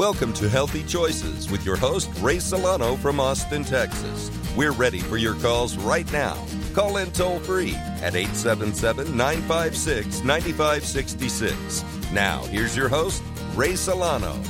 Welcome 0.00 0.32
to 0.32 0.48
Healthy 0.48 0.84
Choices 0.84 1.50
with 1.50 1.62
your 1.62 1.76
host, 1.76 2.08
Ray 2.22 2.38
Solano 2.38 2.96
from 2.96 3.20
Austin, 3.20 3.62
Texas. 3.62 4.30
We're 4.56 4.72
ready 4.72 5.00
for 5.00 5.18
your 5.18 5.34
calls 5.34 5.76
right 5.76 6.10
now. 6.10 6.42
Call 6.72 6.96
in 6.96 7.10
toll 7.10 7.38
free 7.38 7.74
at 8.00 8.16
877 8.16 9.14
956 9.14 10.24
9566. 10.24 11.84
Now, 12.14 12.42
here's 12.44 12.74
your 12.74 12.88
host, 12.88 13.22
Ray 13.54 13.76
Solano. 13.76 14.40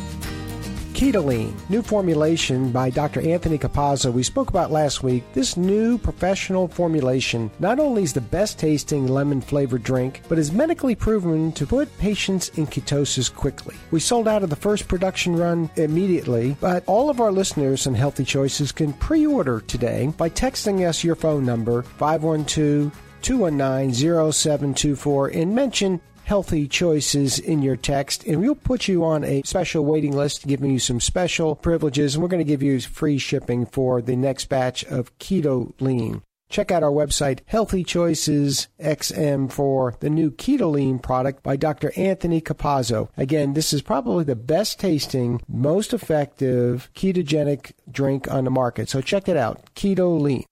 Ketoline, 1.00 1.56
new 1.70 1.80
formulation 1.80 2.70
by 2.72 2.90
Dr. 2.90 3.22
Anthony 3.22 3.56
Capazzo. 3.56 4.12
We 4.12 4.22
spoke 4.22 4.50
about 4.50 4.70
last 4.70 5.02
week. 5.02 5.24
This 5.32 5.56
new 5.56 5.96
professional 5.96 6.68
formulation 6.68 7.50
not 7.58 7.80
only 7.80 8.02
is 8.02 8.12
the 8.12 8.20
best 8.20 8.58
tasting 8.58 9.06
lemon 9.06 9.40
flavored 9.40 9.82
drink, 9.82 10.20
but 10.28 10.38
is 10.38 10.52
medically 10.52 10.94
proven 10.94 11.52
to 11.52 11.66
put 11.66 11.88
patients 11.96 12.50
in 12.50 12.66
ketosis 12.66 13.34
quickly. 13.34 13.76
We 13.90 13.98
sold 13.98 14.28
out 14.28 14.42
of 14.42 14.50
the 14.50 14.56
first 14.56 14.88
production 14.88 15.34
run 15.34 15.70
immediately, 15.76 16.54
but 16.60 16.84
all 16.86 17.08
of 17.08 17.18
our 17.18 17.32
listeners 17.32 17.86
and 17.86 17.96
Healthy 17.96 18.26
Choices 18.26 18.70
can 18.70 18.92
pre 18.92 19.26
order 19.26 19.62
today 19.62 20.12
by 20.18 20.28
texting 20.28 20.86
us 20.86 21.02
your 21.02 21.14
phone 21.14 21.46
number 21.46 21.80
512 21.80 22.94
219 23.22 24.32
0724 24.32 25.28
and 25.28 25.54
mention 25.54 26.00
healthy 26.30 26.68
choices 26.68 27.40
in 27.40 27.60
your 27.60 27.74
text, 27.74 28.24
and 28.24 28.40
we'll 28.40 28.54
put 28.54 28.86
you 28.86 29.04
on 29.04 29.24
a 29.24 29.42
special 29.42 29.84
waiting 29.84 30.12
list, 30.12 30.46
giving 30.46 30.70
you 30.70 30.78
some 30.78 31.00
special 31.00 31.56
privileges, 31.56 32.14
and 32.14 32.22
we're 32.22 32.28
going 32.28 32.38
to 32.38 32.44
give 32.44 32.62
you 32.62 32.78
free 32.78 33.18
shipping 33.18 33.66
for 33.66 34.00
the 34.00 34.14
next 34.14 34.44
batch 34.44 34.84
of 34.84 35.18
Keto 35.18 35.72
Lean. 35.80 36.22
Check 36.48 36.70
out 36.70 36.84
our 36.84 36.92
website, 36.92 37.40
Healthy 37.46 37.82
Choices 37.82 38.68
XM, 38.80 39.50
for 39.50 39.96
the 39.98 40.08
new 40.08 40.30
Keto 40.30 40.70
Lean 40.70 41.00
product 41.00 41.42
by 41.42 41.56
Dr. 41.56 41.92
Anthony 41.96 42.40
Capazzo. 42.40 43.08
Again, 43.16 43.54
this 43.54 43.72
is 43.72 43.82
probably 43.82 44.22
the 44.22 44.36
best 44.36 44.78
tasting, 44.78 45.40
most 45.48 45.92
effective 45.92 46.90
ketogenic 46.94 47.72
drink 47.90 48.30
on 48.30 48.44
the 48.44 48.52
market. 48.52 48.88
So 48.88 49.00
check 49.00 49.28
it 49.28 49.36
out, 49.36 49.74
Keto 49.74 50.20
Lean. 50.20 50.44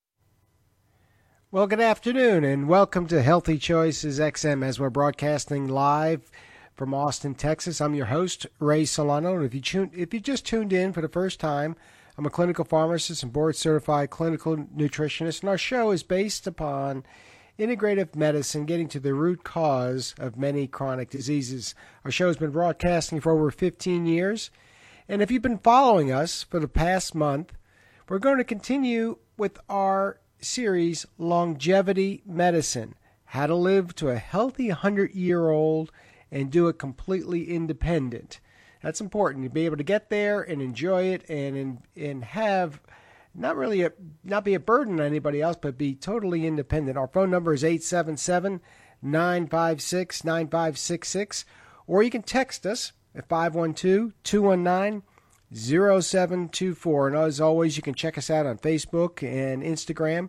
Well, 1.50 1.66
good 1.66 1.80
afternoon, 1.80 2.44
and 2.44 2.68
welcome 2.68 3.06
to 3.06 3.22
Healthy 3.22 3.56
Choices 3.56 4.20
XM 4.20 4.62
as 4.62 4.78
we're 4.78 4.90
broadcasting 4.90 5.66
live 5.66 6.30
from 6.74 6.92
Austin, 6.92 7.34
Texas. 7.34 7.80
I'm 7.80 7.94
your 7.94 8.04
host, 8.04 8.46
Ray 8.58 8.84
Solano. 8.84 9.34
And 9.34 9.46
if 9.46 9.54
you 9.54 9.62
tune, 9.62 9.90
if 9.96 10.12
you 10.12 10.20
just 10.20 10.44
tuned 10.44 10.74
in 10.74 10.92
for 10.92 11.00
the 11.00 11.08
first 11.08 11.40
time, 11.40 11.74
I'm 12.18 12.26
a 12.26 12.30
clinical 12.30 12.66
pharmacist 12.66 13.22
and 13.22 13.32
board 13.32 13.56
certified 13.56 14.10
clinical 14.10 14.58
nutritionist, 14.58 15.40
and 15.40 15.48
our 15.48 15.56
show 15.56 15.90
is 15.90 16.02
based 16.02 16.46
upon 16.46 17.02
integrative 17.58 18.14
medicine 18.14 18.66
getting 18.66 18.88
to 18.88 19.00
the 19.00 19.14
root 19.14 19.42
cause 19.42 20.14
of 20.18 20.36
many 20.36 20.66
chronic 20.66 21.08
diseases. 21.08 21.74
Our 22.04 22.10
show 22.10 22.26
has 22.26 22.36
been 22.36 22.50
broadcasting 22.50 23.22
for 23.22 23.32
over 23.32 23.50
15 23.50 24.04
years, 24.04 24.50
and 25.08 25.22
if 25.22 25.30
you've 25.30 25.40
been 25.40 25.56
following 25.56 26.12
us 26.12 26.42
for 26.42 26.60
the 26.60 26.68
past 26.68 27.14
month, 27.14 27.54
we're 28.06 28.18
going 28.18 28.36
to 28.36 28.44
continue 28.44 29.16
with 29.38 29.58
our 29.70 30.18
series, 30.40 31.06
Longevity 31.18 32.22
Medicine 32.26 32.94
How 33.26 33.46
to 33.46 33.54
Live 33.54 33.94
to 33.96 34.08
a 34.08 34.16
Healthy 34.16 34.68
100 34.68 35.14
Year 35.14 35.48
Old 35.48 35.92
and 36.30 36.50
Do 36.50 36.68
It 36.68 36.78
Completely 36.78 37.50
Independent. 37.50 38.40
That's 38.82 39.00
important 39.00 39.44
to 39.44 39.50
be 39.50 39.64
able 39.64 39.76
to 39.76 39.84
get 39.84 40.10
there 40.10 40.40
and 40.40 40.62
enjoy 40.62 41.04
it 41.04 41.28
and 41.28 41.80
and 41.96 42.24
have 42.24 42.80
not 43.34 43.56
really 43.56 43.82
a, 43.82 43.92
not 44.24 44.44
be 44.44 44.54
a 44.54 44.60
burden 44.60 45.00
on 45.00 45.06
anybody 45.06 45.40
else, 45.40 45.56
but 45.60 45.78
be 45.78 45.94
totally 45.94 46.46
independent. 46.46 46.96
Our 46.96 47.08
phone 47.08 47.30
number 47.30 47.52
is 47.52 47.64
877 47.64 48.60
956 49.02 50.24
9566, 50.24 51.44
or 51.86 52.02
you 52.02 52.10
can 52.10 52.22
text 52.22 52.66
us 52.66 52.92
at 53.14 53.28
512 53.28 54.12
219 54.22 55.02
0724. 55.52 57.08
And 57.08 57.16
as 57.16 57.40
always, 57.40 57.76
you 57.76 57.82
can 57.82 57.94
check 57.94 58.18
us 58.18 58.30
out 58.30 58.46
on 58.46 58.58
Facebook 58.58 59.22
and 59.22 59.62
Instagram 59.62 60.28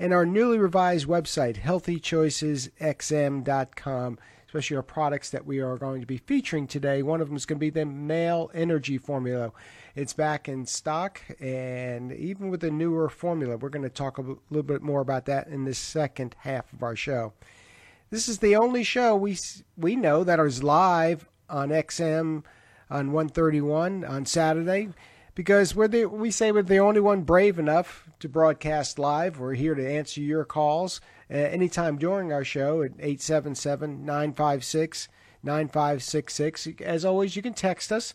and 0.00 0.12
our 0.14 0.24
newly 0.24 0.58
revised 0.58 1.06
website, 1.06 1.60
healthychoicesxm.com, 1.60 4.18
especially 4.46 4.76
our 4.76 4.82
products 4.82 5.28
that 5.30 5.44
we 5.44 5.58
are 5.60 5.76
going 5.76 6.00
to 6.00 6.06
be 6.06 6.16
featuring 6.16 6.66
today. 6.66 7.02
One 7.02 7.20
of 7.20 7.28
them 7.28 7.36
is 7.36 7.44
going 7.44 7.58
to 7.58 7.60
be 7.60 7.68
the 7.68 7.84
male 7.84 8.50
energy 8.54 8.96
formula. 8.96 9.52
It's 9.94 10.14
back 10.14 10.48
in 10.48 10.64
stock, 10.64 11.20
and 11.38 12.12
even 12.12 12.48
with 12.48 12.60
the 12.60 12.70
newer 12.70 13.10
formula, 13.10 13.58
we're 13.58 13.68
going 13.68 13.82
to 13.82 13.90
talk 13.90 14.16
a 14.16 14.22
little 14.22 14.62
bit 14.62 14.80
more 14.80 15.02
about 15.02 15.26
that 15.26 15.48
in 15.48 15.66
the 15.66 15.74
second 15.74 16.34
half 16.38 16.72
of 16.72 16.82
our 16.82 16.96
show. 16.96 17.34
This 18.08 18.26
is 18.26 18.38
the 18.38 18.56
only 18.56 18.82
show 18.82 19.14
we 19.14 19.36
we 19.76 19.96
know 19.96 20.24
that 20.24 20.40
is 20.40 20.62
live 20.62 21.28
on 21.50 21.68
XM 21.68 22.44
on 22.90 23.12
131 23.12 24.04
on 24.04 24.26
Saturday 24.26 24.88
because 25.34 25.74
we're 25.74 25.88
the, 25.88 26.06
we 26.06 26.30
say 26.30 26.52
we're 26.52 26.62
the 26.62 26.78
only 26.78 27.00
one 27.00 27.22
brave 27.22 27.58
enough 27.58 28.08
to 28.18 28.28
broadcast 28.28 28.98
live. 28.98 29.38
We're 29.38 29.54
here 29.54 29.74
to 29.74 29.90
answer 29.90 30.20
your 30.20 30.44
calls 30.44 31.00
uh, 31.30 31.34
anytime 31.34 31.96
during 31.98 32.32
our 32.32 32.44
show 32.44 32.82
at 32.82 32.92
877 32.98 34.04
956 34.04 35.08
9566. 35.42 36.68
As 36.82 37.04
always, 37.04 37.36
you 37.36 37.42
can 37.42 37.54
text 37.54 37.92
us 37.92 38.14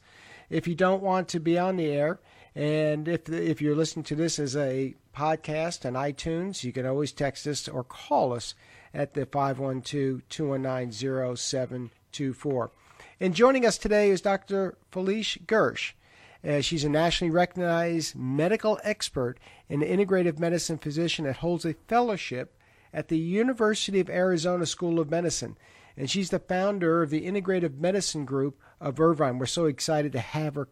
if 0.49 0.67
you 0.67 0.75
don't 0.75 1.01
want 1.01 1.27
to 1.29 1.39
be 1.39 1.57
on 1.57 1.77
the 1.77 1.87
air. 1.87 2.19
And 2.53 3.07
if, 3.07 3.27
if 3.27 3.61
you're 3.61 3.75
listening 3.75 4.05
to 4.05 4.15
this 4.15 4.39
as 4.39 4.55
a 4.55 4.95
podcast 5.15 5.85
on 5.85 5.93
iTunes, 5.93 6.63
you 6.63 6.71
can 6.71 6.85
always 6.85 7.11
text 7.11 7.47
us 7.47 7.67
or 7.67 7.83
call 7.83 8.33
us 8.33 8.53
at 8.93 9.13
the 9.13 9.25
512 9.25 10.21
219 10.29 10.91
0724. 11.35 12.71
And 13.17 13.33
joining 13.33 13.65
us 13.65 13.77
today 13.77 14.09
is 14.09 14.19
Dr. 14.19 14.77
Felice 14.91 15.37
Gersh. 15.45 15.93
Uh, 16.45 16.59
she's 16.59 16.83
a 16.83 16.89
nationally 16.89 17.31
recognized 17.31 18.13
medical 18.13 18.77
expert 18.83 19.39
and 19.69 19.81
integrative 19.81 20.37
medicine 20.37 20.77
physician 20.77 21.23
that 21.23 21.37
holds 21.37 21.63
a 21.63 21.75
fellowship 21.87 22.59
at 22.93 23.07
the 23.07 23.17
University 23.17 24.01
of 24.01 24.09
Arizona 24.09 24.65
School 24.65 24.99
of 24.99 25.09
Medicine. 25.09 25.57
And 25.95 26.09
she's 26.09 26.29
the 26.29 26.39
founder 26.39 27.03
of 27.03 27.09
the 27.09 27.25
Integrative 27.25 27.77
Medicine 27.79 28.25
Group 28.25 28.59
of 28.81 28.99
Irvine. 28.99 29.39
We're 29.39 29.45
so 29.45 29.65
excited 29.65 30.11
to 30.11 30.19
have 30.19 30.55
her 30.55 30.67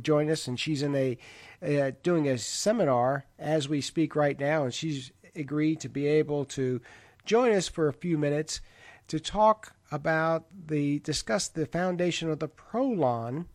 join 0.00 0.30
us, 0.30 0.46
and 0.46 0.58
she's 0.58 0.82
in 0.82 0.94
a 0.94 1.18
uh, 1.60 1.90
doing 2.04 2.28
a 2.28 2.38
seminar 2.38 3.26
as 3.40 3.68
we 3.68 3.80
speak 3.80 4.14
right 4.14 4.38
now, 4.38 4.62
and 4.62 4.72
she's 4.72 5.10
agreed 5.34 5.80
to 5.80 5.88
be 5.88 6.06
able 6.06 6.44
to 6.44 6.80
join 7.24 7.52
us 7.52 7.66
for 7.66 7.88
a 7.88 7.92
few 7.92 8.16
minutes 8.16 8.60
to 9.08 9.18
talk 9.18 9.74
about 9.90 10.46
the 10.66 10.98
discuss 11.00 11.48
the 11.48 11.66
foundation 11.66 12.30
of 12.30 12.38
the 12.38 12.48
Prolon 12.48 13.46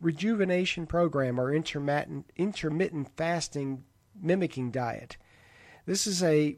rejuvenation 0.00 0.86
program 0.86 1.40
or 1.40 1.52
intermittent 1.52 2.30
intermittent 2.36 3.08
fasting 3.16 3.84
mimicking 4.20 4.70
diet. 4.70 5.16
This 5.86 6.06
is 6.06 6.22
a, 6.22 6.56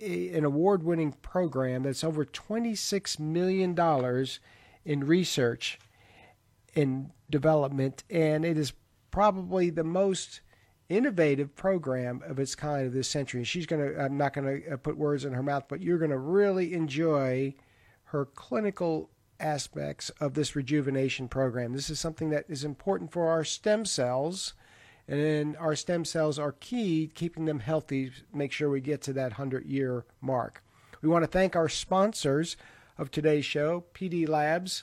an 0.00 0.44
award-winning 0.44 1.12
program 1.22 1.82
that's 1.82 2.04
over 2.04 2.24
26 2.24 3.18
million 3.18 3.74
dollars 3.74 4.40
in 4.84 5.04
research 5.04 5.78
and 6.74 7.10
development 7.28 8.04
and 8.08 8.44
it 8.44 8.56
is 8.56 8.72
probably 9.10 9.70
the 9.70 9.84
most 9.84 10.40
innovative 10.88 11.54
program 11.54 12.22
of 12.26 12.38
its 12.38 12.54
kind 12.54 12.86
of 12.86 12.92
this 12.92 13.08
century. 13.08 13.44
She's 13.44 13.66
going 13.66 13.82
to 13.82 14.00
I'm 14.00 14.16
not 14.16 14.34
going 14.34 14.62
to 14.62 14.74
uh, 14.74 14.76
put 14.76 14.96
words 14.96 15.24
in 15.24 15.32
her 15.32 15.42
mouth, 15.42 15.64
but 15.68 15.80
you're 15.80 15.98
going 15.98 16.10
to 16.10 16.18
really 16.18 16.74
enjoy 16.74 17.54
her 18.10 18.24
clinical 18.24 19.08
aspects 19.38 20.10
of 20.20 20.34
this 20.34 20.56
rejuvenation 20.56 21.28
program. 21.28 21.72
This 21.72 21.90
is 21.90 22.00
something 22.00 22.30
that 22.30 22.44
is 22.48 22.64
important 22.64 23.12
for 23.12 23.28
our 23.28 23.44
stem 23.44 23.84
cells, 23.84 24.54
and 25.06 25.56
our 25.56 25.76
stem 25.76 26.04
cells 26.04 26.36
are 26.38 26.52
key, 26.52 27.10
keeping 27.14 27.44
them 27.44 27.60
healthy, 27.60 28.10
make 28.32 28.50
sure 28.50 28.68
we 28.68 28.80
get 28.80 29.00
to 29.02 29.12
that 29.12 29.32
100 29.32 29.64
year 29.64 30.04
mark. 30.20 30.62
We 31.02 31.08
want 31.08 31.22
to 31.22 31.30
thank 31.30 31.54
our 31.54 31.68
sponsors 31.68 32.56
of 32.98 33.12
today's 33.12 33.44
show 33.44 33.84
PD 33.94 34.28
Labs, 34.28 34.82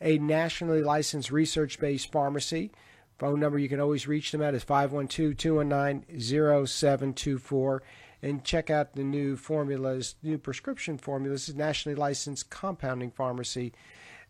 a 0.00 0.18
nationally 0.18 0.82
licensed 0.82 1.30
research 1.30 1.80
based 1.80 2.12
pharmacy. 2.12 2.70
Phone 3.18 3.40
number 3.40 3.58
you 3.58 3.68
can 3.68 3.80
always 3.80 4.06
reach 4.06 4.30
them 4.30 4.42
at 4.42 4.54
is 4.54 4.62
512 4.62 5.36
219 5.36 6.20
0724 6.20 7.82
and 8.22 8.44
check 8.44 8.70
out 8.70 8.94
the 8.94 9.04
new 9.04 9.36
formulas, 9.36 10.16
new 10.22 10.38
prescription 10.38 10.98
formulas. 10.98 11.42
This 11.42 11.48
is 11.50 11.54
nationally 11.56 11.94
licensed 11.94 12.50
compounding 12.50 13.10
pharmacy 13.10 13.72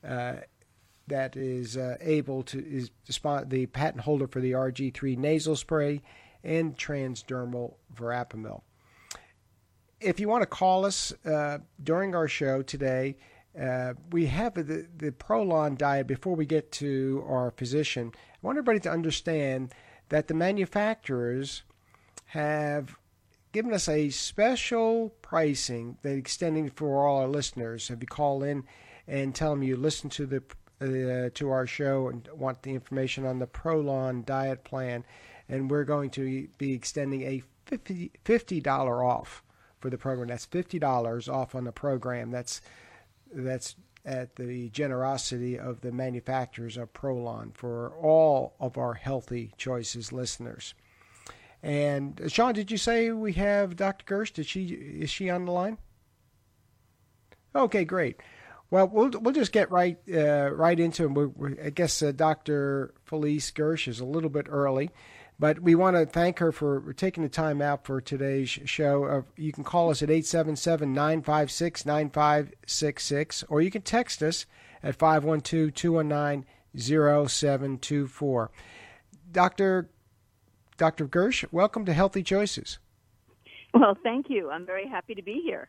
uh, 0.06 0.36
that 1.06 1.36
is 1.36 1.76
uh, 1.76 1.96
able 2.00 2.42
to 2.44 2.58
is 2.64 2.90
the 3.46 3.66
patent 3.66 4.02
holder 4.02 4.26
for 4.26 4.40
the 4.40 4.52
RG3 4.52 5.16
nasal 5.16 5.56
spray 5.56 6.02
and 6.44 6.76
transdermal 6.76 7.74
verapamil. 7.94 8.62
If 10.00 10.20
you 10.20 10.28
want 10.28 10.42
to 10.42 10.46
call 10.46 10.84
us 10.84 11.12
uh, 11.24 11.58
during 11.82 12.14
our 12.14 12.28
show 12.28 12.62
today, 12.62 13.16
uh, 13.60 13.94
we 14.12 14.26
have 14.26 14.54
the, 14.54 14.86
the 14.96 15.10
Prolon 15.10 15.76
diet 15.76 16.06
before 16.06 16.36
we 16.36 16.46
get 16.46 16.70
to 16.72 17.24
our 17.26 17.50
physician. 17.50 18.12
I 18.14 18.38
want 18.42 18.58
everybody 18.58 18.80
to 18.80 18.90
understand 18.90 19.74
that 20.10 20.28
the 20.28 20.34
manufacturers 20.34 21.64
have 22.26 22.96
given 23.52 23.72
us 23.72 23.88
a 23.88 24.10
special 24.10 25.10
pricing 25.22 25.98
that 26.02 26.14
extending 26.16 26.70
for 26.70 27.06
all 27.06 27.22
our 27.22 27.28
listeners. 27.28 27.90
If 27.90 28.00
you 28.00 28.06
call 28.06 28.42
in 28.42 28.64
and 29.06 29.34
tell 29.34 29.50
them 29.50 29.62
you 29.62 29.76
listen 29.76 30.10
to 30.10 30.26
the 30.26 30.42
uh, 30.80 31.30
to 31.34 31.50
our 31.50 31.66
show 31.66 32.08
and 32.08 32.28
want 32.32 32.62
the 32.62 32.72
information 32.72 33.26
on 33.26 33.38
the 33.38 33.46
Prolon 33.46 34.24
diet 34.24 34.62
plan, 34.64 35.04
and 35.48 35.70
we're 35.70 35.84
going 35.84 36.10
to 36.10 36.48
be 36.58 36.72
extending 36.72 37.22
a 37.22 37.42
50 38.24 38.60
dollar 38.60 39.02
off 39.02 39.42
for 39.80 39.90
the 39.90 39.98
program. 39.98 40.28
That's 40.28 40.46
fifty 40.46 40.78
dollars 40.78 41.28
off 41.28 41.54
on 41.54 41.64
the 41.64 41.72
program. 41.72 42.30
That's 42.30 42.60
that's 43.32 43.76
at 44.04 44.36
the 44.36 44.70
generosity 44.70 45.58
of 45.58 45.80
the 45.80 45.92
manufacturers 45.92 46.76
of 46.76 46.92
Prolon 46.92 47.54
for 47.54 47.90
all 47.90 48.54
of 48.58 48.78
our 48.78 48.94
healthy 48.94 49.52
choices 49.56 50.12
listeners. 50.12 50.74
And 51.62 52.20
uh, 52.20 52.28
Sean, 52.28 52.54
did 52.54 52.70
you 52.70 52.76
say 52.76 53.10
we 53.10 53.32
have 53.34 53.76
Dr. 53.76 54.04
Gersh? 54.04 54.32
Did 54.32 54.46
she 54.46 54.66
is 54.66 55.10
she 55.10 55.28
on 55.30 55.44
the 55.44 55.52
line? 55.52 55.78
Okay, 57.54 57.84
great. 57.84 58.20
Well, 58.70 58.86
we'll 58.88 59.10
we'll 59.20 59.34
just 59.34 59.52
get 59.52 59.70
right 59.70 59.98
uh, 60.12 60.50
right 60.50 60.78
into 60.78 61.04
it. 61.04 61.10
We're, 61.12 61.28
we're, 61.28 61.56
I 61.64 61.70
guess 61.70 62.02
uh, 62.02 62.12
Dr. 62.12 62.94
Felice 63.04 63.50
Gersh 63.50 63.88
is 63.88 63.98
a 63.98 64.04
little 64.04 64.28
bit 64.30 64.46
early, 64.48 64.90
but 65.38 65.60
we 65.60 65.74
want 65.74 65.96
to 65.96 66.04
thank 66.04 66.38
her 66.38 66.52
for 66.52 66.92
taking 66.92 67.22
the 67.22 67.30
time 67.30 67.62
out 67.62 67.84
for 67.84 68.00
today's 68.00 68.50
show. 68.50 69.04
Uh, 69.04 69.22
you 69.36 69.52
can 69.52 69.64
call 69.64 69.90
us 69.90 70.02
at 70.02 70.10
877 70.10 70.92
956 70.92 71.86
9566, 71.86 73.44
or 73.48 73.62
you 73.62 73.70
can 73.70 73.82
text 73.82 74.22
us 74.22 74.44
at 74.82 74.96
512 74.96 75.72
219 75.74 76.44
0724. 76.76 78.50
Dr. 79.32 79.88
Dr. 80.78 81.08
Gersh, 81.08 81.44
welcome 81.50 81.84
to 81.86 81.92
Healthy 81.92 82.22
Choices. 82.22 82.78
Well, 83.74 83.96
thank 84.04 84.30
you. 84.30 84.48
I'm 84.48 84.64
very 84.64 84.86
happy 84.88 85.12
to 85.16 85.22
be 85.22 85.40
here. 85.44 85.68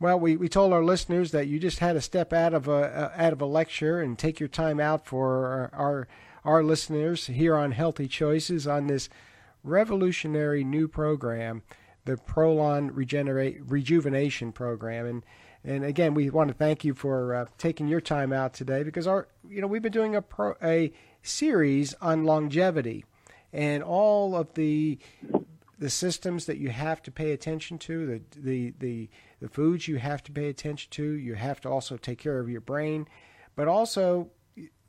Well, 0.00 0.18
we, 0.18 0.36
we 0.36 0.48
told 0.48 0.72
our 0.72 0.82
listeners 0.82 1.30
that 1.32 1.46
you 1.46 1.58
just 1.58 1.78
had 1.78 1.92
to 1.92 2.00
step 2.00 2.32
out 2.32 2.54
of 2.54 2.66
a 2.66 3.12
out 3.16 3.34
of 3.34 3.42
a 3.42 3.46
lecture 3.46 4.00
and 4.00 4.18
take 4.18 4.40
your 4.40 4.48
time 4.48 4.80
out 4.80 5.06
for 5.06 5.46
our, 5.46 5.70
our 5.74 6.08
our 6.44 6.64
listeners 6.64 7.26
here 7.26 7.54
on 7.54 7.72
Healthy 7.72 8.08
Choices 8.08 8.66
on 8.66 8.86
this 8.86 9.10
revolutionary 9.62 10.64
new 10.64 10.88
program, 10.88 11.62
the 12.06 12.16
Prolon 12.16 12.90
Regenerate 12.94 13.60
Rejuvenation 13.66 14.52
Program. 14.52 15.04
And 15.06 15.24
and 15.64 15.84
again, 15.84 16.14
we 16.14 16.30
want 16.30 16.48
to 16.48 16.54
thank 16.54 16.82
you 16.82 16.94
for 16.94 17.34
uh, 17.34 17.46
taking 17.58 17.88
your 17.88 18.00
time 18.00 18.32
out 18.32 18.54
today 18.54 18.84
because 18.84 19.06
our 19.06 19.28
you 19.46 19.60
know 19.60 19.66
we've 19.66 19.82
been 19.82 19.92
doing 19.92 20.16
a 20.16 20.22
pro, 20.22 20.54
a 20.62 20.92
series 21.22 21.94
on 22.00 22.24
longevity 22.24 23.04
and 23.54 23.82
all 23.82 24.36
of 24.36 24.52
the 24.54 24.98
the 25.78 25.88
systems 25.90 26.46
that 26.46 26.58
you 26.58 26.70
have 26.70 27.02
to 27.02 27.10
pay 27.10 27.32
attention 27.32 27.78
to, 27.78 28.06
the 28.06 28.40
the 28.40 28.74
the 28.80 29.10
the 29.40 29.48
foods 29.48 29.88
you 29.88 29.96
have 29.96 30.22
to 30.24 30.32
pay 30.32 30.48
attention 30.48 30.90
to. 30.90 31.04
You 31.04 31.34
have 31.34 31.60
to 31.62 31.70
also 31.70 31.96
take 31.96 32.18
care 32.18 32.40
of 32.40 32.50
your 32.50 32.60
brain, 32.60 33.06
but 33.54 33.68
also 33.68 34.30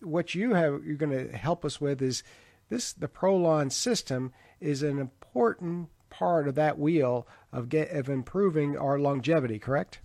what 0.02 0.36
you 0.36 0.56
have 0.56 0.84
you're 0.84 0.98
going 0.98 1.30
to 1.30 1.38
help 1.38 1.64
us 1.64 1.80
with 1.80 2.02
is 2.02 2.24
this 2.70 2.92
the 2.92 3.08
Prolon 3.08 3.72
system 3.72 4.34
is 4.60 4.82
an 4.82 4.98
important 5.00 5.90
part 6.10 6.48
of 6.48 6.56
that 6.56 6.80
wheel 6.80 7.28
of 7.54 7.70
get 7.70 7.92
of 7.92 8.10
improving 8.10 8.78
our 8.78 8.98
longevity, 8.98 9.60
correct? 9.60 10.00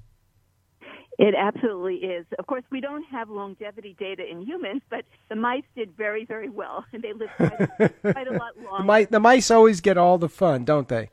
It 1.20 1.34
absolutely 1.36 1.96
is. 1.96 2.24
Of 2.38 2.46
course, 2.46 2.62
we 2.70 2.80
don't 2.80 3.04
have 3.04 3.28
longevity 3.28 3.94
data 3.98 4.26
in 4.26 4.40
humans, 4.40 4.80
but 4.88 5.04
the 5.28 5.36
mice 5.36 5.64
did 5.76 5.94
very, 5.94 6.24
very 6.24 6.48
well, 6.48 6.86
and 6.94 7.02
they 7.02 7.12
lived 7.12 7.32
quite 7.36 7.60
a, 7.60 8.12
quite 8.12 8.26
a 8.26 8.32
lot 8.32 8.56
longer. 8.56 8.78
The 8.78 8.84
mice, 8.84 9.06
the 9.10 9.20
mice 9.20 9.50
always 9.50 9.82
get 9.82 9.98
all 9.98 10.16
the 10.16 10.30
fun, 10.30 10.64
don't 10.64 10.88
they? 10.88 11.10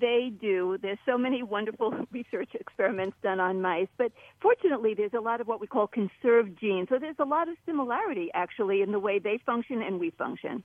They 0.00 0.32
do. 0.40 0.76
There's 0.82 0.98
so 1.06 1.16
many 1.16 1.44
wonderful 1.44 1.94
research 2.12 2.50
experiments 2.54 3.16
done 3.22 3.38
on 3.38 3.62
mice, 3.62 3.86
but 3.96 4.10
fortunately, 4.40 4.94
there's 4.94 5.14
a 5.14 5.20
lot 5.20 5.40
of 5.40 5.46
what 5.46 5.60
we 5.60 5.68
call 5.68 5.86
conserved 5.86 6.58
genes. 6.58 6.88
So 6.88 6.98
there's 6.98 7.20
a 7.20 7.24
lot 7.24 7.48
of 7.48 7.54
similarity, 7.64 8.30
actually, 8.34 8.82
in 8.82 8.90
the 8.90 8.98
way 8.98 9.20
they 9.20 9.38
function 9.46 9.82
and 9.82 10.00
we 10.00 10.10
function. 10.10 10.64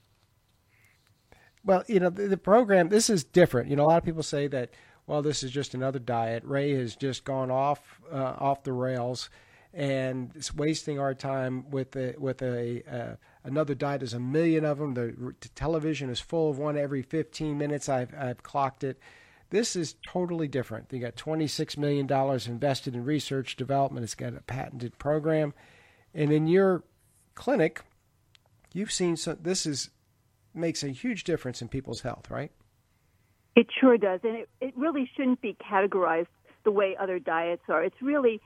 Well, 1.63 1.83
you 1.87 1.99
know, 1.99 2.09
the, 2.09 2.27
the 2.27 2.37
program, 2.37 2.89
this 2.89 3.07
is 3.07 3.23
different. 3.23 3.69
You 3.69 3.75
know, 3.75 3.85
a 3.85 3.89
lot 3.89 3.97
of 3.99 4.03
people 4.03 4.23
say 4.23 4.47
that, 4.47 4.71
well, 5.07 5.21
this 5.21 5.43
is 5.43 5.51
just 5.51 5.73
another 5.73 5.99
diet. 5.99 6.43
Ray 6.45 6.73
has 6.75 6.95
just 6.95 7.23
gone 7.23 7.51
off 7.51 8.01
uh, 8.11 8.35
off 8.37 8.63
the 8.63 8.73
rails 8.73 9.29
and 9.73 10.31
it's 10.35 10.53
wasting 10.53 10.99
our 10.99 11.15
time 11.15 11.69
with 11.71 11.95
a, 11.95 12.13
with 12.17 12.41
a 12.43 12.83
uh, 12.89 13.15
another 13.43 13.73
diet. 13.73 14.01
There's 14.01 14.13
a 14.13 14.19
million 14.19 14.65
of 14.65 14.77
them. 14.77 14.93
The, 14.93 15.33
the, 15.41 15.49
television 15.49 16.09
is 16.09 16.19
full 16.19 16.51
of 16.51 16.59
one 16.59 16.77
every 16.77 17.01
15 17.01 17.57
minutes. 17.57 17.89
I've 17.89 18.13
I've 18.13 18.43
clocked 18.43 18.83
it. 18.83 18.99
This 19.49 19.75
is 19.75 19.95
totally 20.05 20.47
different. 20.47 20.89
They 20.89 20.97
got 20.97 21.15
$26 21.15 21.77
million 21.77 22.11
invested 22.47 22.95
in 22.95 23.05
research 23.05 23.55
development. 23.55 24.03
It's 24.03 24.15
got 24.15 24.33
a 24.33 24.41
patented 24.41 24.97
program. 24.97 25.53
And 26.11 26.31
in 26.31 26.47
your 26.47 26.83
clinic, 27.35 27.81
you've 28.73 28.91
seen 28.91 29.15
some, 29.15 29.37
this 29.41 29.67
is 29.67 29.91
makes 30.55 30.83
a 30.83 30.89
huge 30.89 31.23
difference 31.23 31.61
in 31.61 31.67
people's 31.67 32.01
health, 32.01 32.31
right? 32.31 32.51
It 33.55 33.67
sure 33.79 33.97
does. 33.97 34.19
And 34.23 34.35
it, 34.35 34.49
it 34.61 34.73
really 34.75 35.09
shouldn't 35.15 35.41
be 35.41 35.55
categorized 35.55 36.27
the 36.63 36.71
way 36.71 36.95
other 36.99 37.19
diets 37.19 37.63
are. 37.67 37.83
It's 37.83 38.01
really 38.01 38.41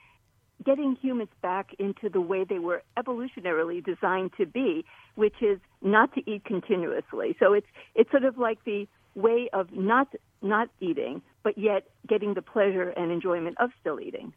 getting 0.65 0.97
humans 1.01 1.29
back 1.41 1.69
into 1.79 2.09
the 2.09 2.21
way 2.21 2.43
they 2.43 2.59
were 2.59 2.83
evolutionarily 2.97 3.83
designed 3.83 4.31
to 4.37 4.45
be, 4.45 4.85
which 5.15 5.35
is 5.41 5.59
not 5.81 6.13
to 6.15 6.29
eat 6.29 6.43
continuously. 6.45 7.35
So 7.39 7.53
it's 7.53 7.67
it's 7.95 8.09
sort 8.11 8.25
of 8.25 8.37
like 8.37 8.63
the 8.65 8.87
way 9.15 9.49
of 9.53 9.71
not 9.71 10.13
not 10.41 10.69
eating, 10.79 11.21
but 11.43 11.57
yet 11.57 11.87
getting 12.07 12.33
the 12.33 12.41
pleasure 12.41 12.89
and 12.89 13.11
enjoyment 13.11 13.57
of 13.59 13.69
still 13.79 13.99
eating. 13.99 14.33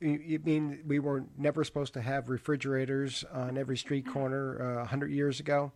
You 0.00 0.38
mean 0.44 0.80
we 0.86 1.00
were 1.00 1.24
never 1.36 1.64
supposed 1.64 1.94
to 1.94 2.00
have 2.00 2.28
refrigerators 2.28 3.24
on 3.32 3.58
every 3.58 3.76
street 3.76 4.06
corner 4.06 4.58
uh, 4.60 4.80
a 4.80 4.82
uh, 4.82 4.84
hundred 4.84 5.10
years 5.10 5.40
ago? 5.40 5.72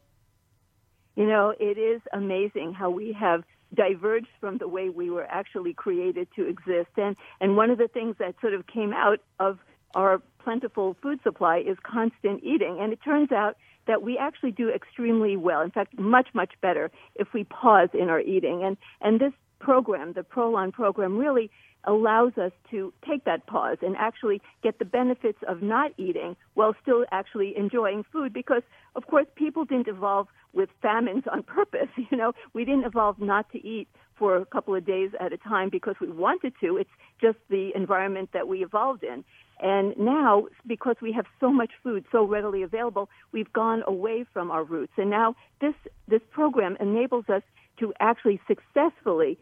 You 1.16 1.26
know, 1.26 1.54
it 1.58 1.78
is 1.78 2.00
amazing 2.12 2.74
how 2.74 2.90
we 2.90 3.12
have 3.12 3.44
diverged 3.74 4.28
from 4.40 4.58
the 4.58 4.68
way 4.68 4.88
we 4.90 5.10
were 5.10 5.24
actually 5.24 5.72
created 5.72 6.28
to 6.36 6.46
exist. 6.46 6.90
And 6.96 7.16
and 7.40 7.56
one 7.56 7.70
of 7.70 7.78
the 7.78 7.88
things 7.88 8.16
that 8.18 8.34
sort 8.40 8.54
of 8.54 8.66
came 8.66 8.92
out 8.92 9.20
of 9.38 9.58
our 9.94 10.22
plentiful 10.42 10.96
food 11.02 11.20
supply 11.22 11.58
is 11.58 11.76
constant 11.82 12.42
eating. 12.42 12.78
And 12.80 12.92
it 12.92 13.00
turns 13.04 13.32
out 13.32 13.56
that 13.86 14.02
we 14.02 14.16
actually 14.16 14.52
do 14.52 14.70
extremely 14.70 15.36
well. 15.36 15.60
In 15.60 15.70
fact, 15.70 15.98
much, 15.98 16.28
much 16.34 16.52
better 16.60 16.90
if 17.14 17.32
we 17.32 17.44
pause 17.44 17.88
in 17.92 18.08
our 18.08 18.20
eating. 18.20 18.62
And, 18.62 18.76
and 19.00 19.20
this 19.20 19.32
program, 19.62 20.12
the 20.12 20.22
Prolon 20.22 20.72
program, 20.72 21.16
really 21.16 21.50
allows 21.84 22.32
us 22.38 22.52
to 22.70 22.92
take 23.08 23.24
that 23.24 23.46
pause 23.46 23.78
and 23.82 23.96
actually 23.96 24.40
get 24.62 24.78
the 24.78 24.84
benefits 24.84 25.38
of 25.48 25.62
not 25.62 25.90
eating 25.98 26.36
while 26.54 26.74
still 26.82 27.04
actually 27.10 27.56
enjoying 27.56 28.04
food 28.12 28.32
because 28.32 28.62
of 28.94 29.06
course 29.06 29.26
people 29.34 29.64
didn't 29.64 29.88
evolve 29.88 30.28
with 30.52 30.68
famines 30.80 31.24
on 31.32 31.42
purpose 31.58 31.88
you 31.96 32.16
know? 32.16 32.32
We 32.52 32.64
didn't 32.64 32.84
evolve 32.84 33.18
not 33.18 33.50
to 33.52 33.66
eat 33.66 33.88
for 34.16 34.36
a 34.36 34.44
couple 34.44 34.74
of 34.74 34.86
days 34.86 35.10
at 35.18 35.32
a 35.32 35.36
time 35.38 35.68
because 35.70 35.96
we 36.00 36.08
wanted 36.08 36.52
to. 36.60 36.76
It's 36.76 36.90
just 37.20 37.38
the 37.48 37.72
environment 37.74 38.30
that 38.32 38.46
we 38.46 38.62
evolved 38.62 39.02
in. 39.02 39.24
And 39.60 39.96
now, 39.96 40.46
because 40.66 40.96
we 41.00 41.12
have 41.12 41.26
so 41.40 41.52
much 41.52 41.70
food 41.82 42.04
so 42.12 42.24
readily 42.24 42.62
available, 42.62 43.08
we've 43.32 43.52
gone 43.52 43.82
away 43.86 44.24
from 44.32 44.50
our 44.50 44.64
roots. 44.64 44.92
And 44.96 45.10
now 45.10 45.34
this, 45.60 45.74
this 46.08 46.20
program 46.30 46.76
enables 46.80 47.28
us 47.28 47.42
to 47.80 47.92
actually 48.00 48.40
successfully 48.46 49.38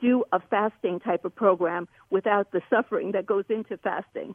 do 0.00 0.24
a 0.32 0.40
fasting 0.40 1.00
type 1.00 1.24
of 1.24 1.34
program 1.34 1.88
without 2.10 2.52
the 2.52 2.60
suffering 2.70 3.12
that 3.12 3.26
goes 3.26 3.44
into 3.48 3.76
fasting. 3.78 4.34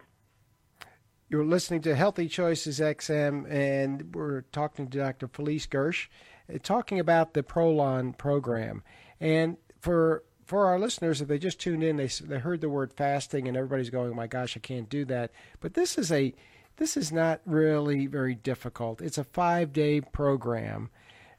You're 1.28 1.46
listening 1.46 1.82
to 1.82 1.96
Healthy 1.96 2.28
Choices 2.28 2.80
XM, 2.80 3.50
and 3.52 4.14
we're 4.14 4.42
talking 4.42 4.88
to 4.88 4.98
Dr. 4.98 5.28
Felice 5.28 5.66
Gersh, 5.66 6.08
uh, 6.54 6.60
talking 6.62 7.00
about 7.00 7.34
the 7.34 7.42
Prolon 7.42 8.16
program. 8.16 8.84
And 9.20 9.58
for 9.82 10.24
for 10.46 10.68
our 10.68 10.80
listeners, 10.80 11.22
if 11.22 11.28
they 11.28 11.40
just 11.40 11.60
tuned 11.60 11.84
in, 11.84 11.98
they 11.98 12.08
they 12.08 12.38
heard 12.38 12.62
the 12.62 12.70
word 12.70 12.94
fasting, 12.94 13.48
and 13.48 13.58
everybody's 13.58 13.90
going, 13.90 14.12
oh 14.12 14.14
"My 14.14 14.28
gosh, 14.28 14.56
I 14.56 14.60
can't 14.60 14.90
do 14.90 15.04
that." 15.06 15.32
But 15.60 15.74
this 15.74 15.98
is 15.98 16.12
a 16.12 16.36
this 16.78 16.96
is 16.96 17.12
not 17.12 17.42
really 17.46 18.06
very 18.06 18.36
difficult. 18.36 19.02
It's 19.02 19.18
a 19.18 19.24
five 19.24 19.74
day 19.74 20.02
program 20.02 20.92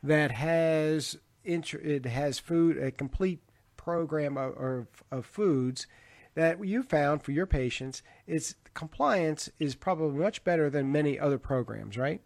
that 0.03 0.33
has 0.33 1.17
it 1.45 2.07
has 2.07 2.41
food 2.41 2.77
a 2.77 2.91
complete 2.91 3.41
program 3.87 4.37
of, 4.37 4.57
of, 4.57 4.87
of 5.13 5.25
foods 5.25 5.87
that 6.35 6.67
you 6.67 6.83
found 6.83 7.23
for 7.23 7.31
your 7.31 7.47
patients. 7.47 8.03
Its 8.27 8.57
compliance 8.75 9.49
is 9.61 9.77
probably 9.77 10.19
much 10.19 10.43
better 10.43 10.69
than 10.69 10.91
many 10.91 11.21
other 11.21 11.39
programs, 11.39 11.97
right? 11.97 12.21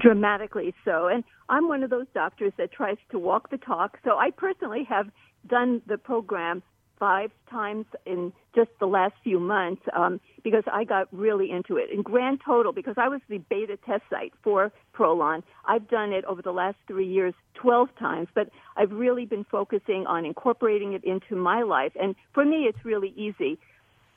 Dramatically 0.00 0.74
so. 0.84 1.06
And 1.06 1.22
I'm 1.48 1.68
one 1.68 1.84
of 1.84 1.90
those 1.90 2.06
doctors 2.12 2.52
that 2.58 2.72
tries 2.72 2.96
to 3.12 3.20
walk 3.20 3.50
the 3.50 3.58
talk. 3.58 3.98
So 4.04 4.18
I 4.18 4.30
personally 4.32 4.84
have 4.88 5.06
done 5.46 5.80
the 5.86 5.96
program 5.96 6.64
five 6.98 7.30
times 7.50 7.86
in 8.06 8.32
just 8.54 8.70
the 8.80 8.86
last 8.86 9.14
few 9.22 9.38
months 9.38 9.82
um, 9.94 10.20
because 10.42 10.64
I 10.70 10.84
got 10.84 11.08
really 11.12 11.50
into 11.50 11.76
it. 11.76 11.90
In 11.90 12.02
grand 12.02 12.40
total, 12.44 12.72
because 12.72 12.94
I 12.96 13.08
was 13.08 13.20
the 13.28 13.38
beta 13.38 13.78
test 13.86 14.02
site 14.10 14.32
for 14.42 14.72
Prolon, 14.94 15.42
I've 15.64 15.88
done 15.88 16.12
it 16.12 16.24
over 16.24 16.42
the 16.42 16.52
last 16.52 16.76
three 16.86 17.06
years 17.06 17.34
12 17.54 17.88
times, 17.98 18.28
but 18.34 18.50
I've 18.76 18.92
really 18.92 19.24
been 19.24 19.44
focusing 19.44 20.06
on 20.06 20.24
incorporating 20.24 20.92
it 20.92 21.04
into 21.04 21.36
my 21.36 21.62
life. 21.62 21.92
And 22.00 22.14
for 22.32 22.44
me, 22.44 22.64
it's 22.68 22.84
really 22.84 23.12
easy. 23.16 23.58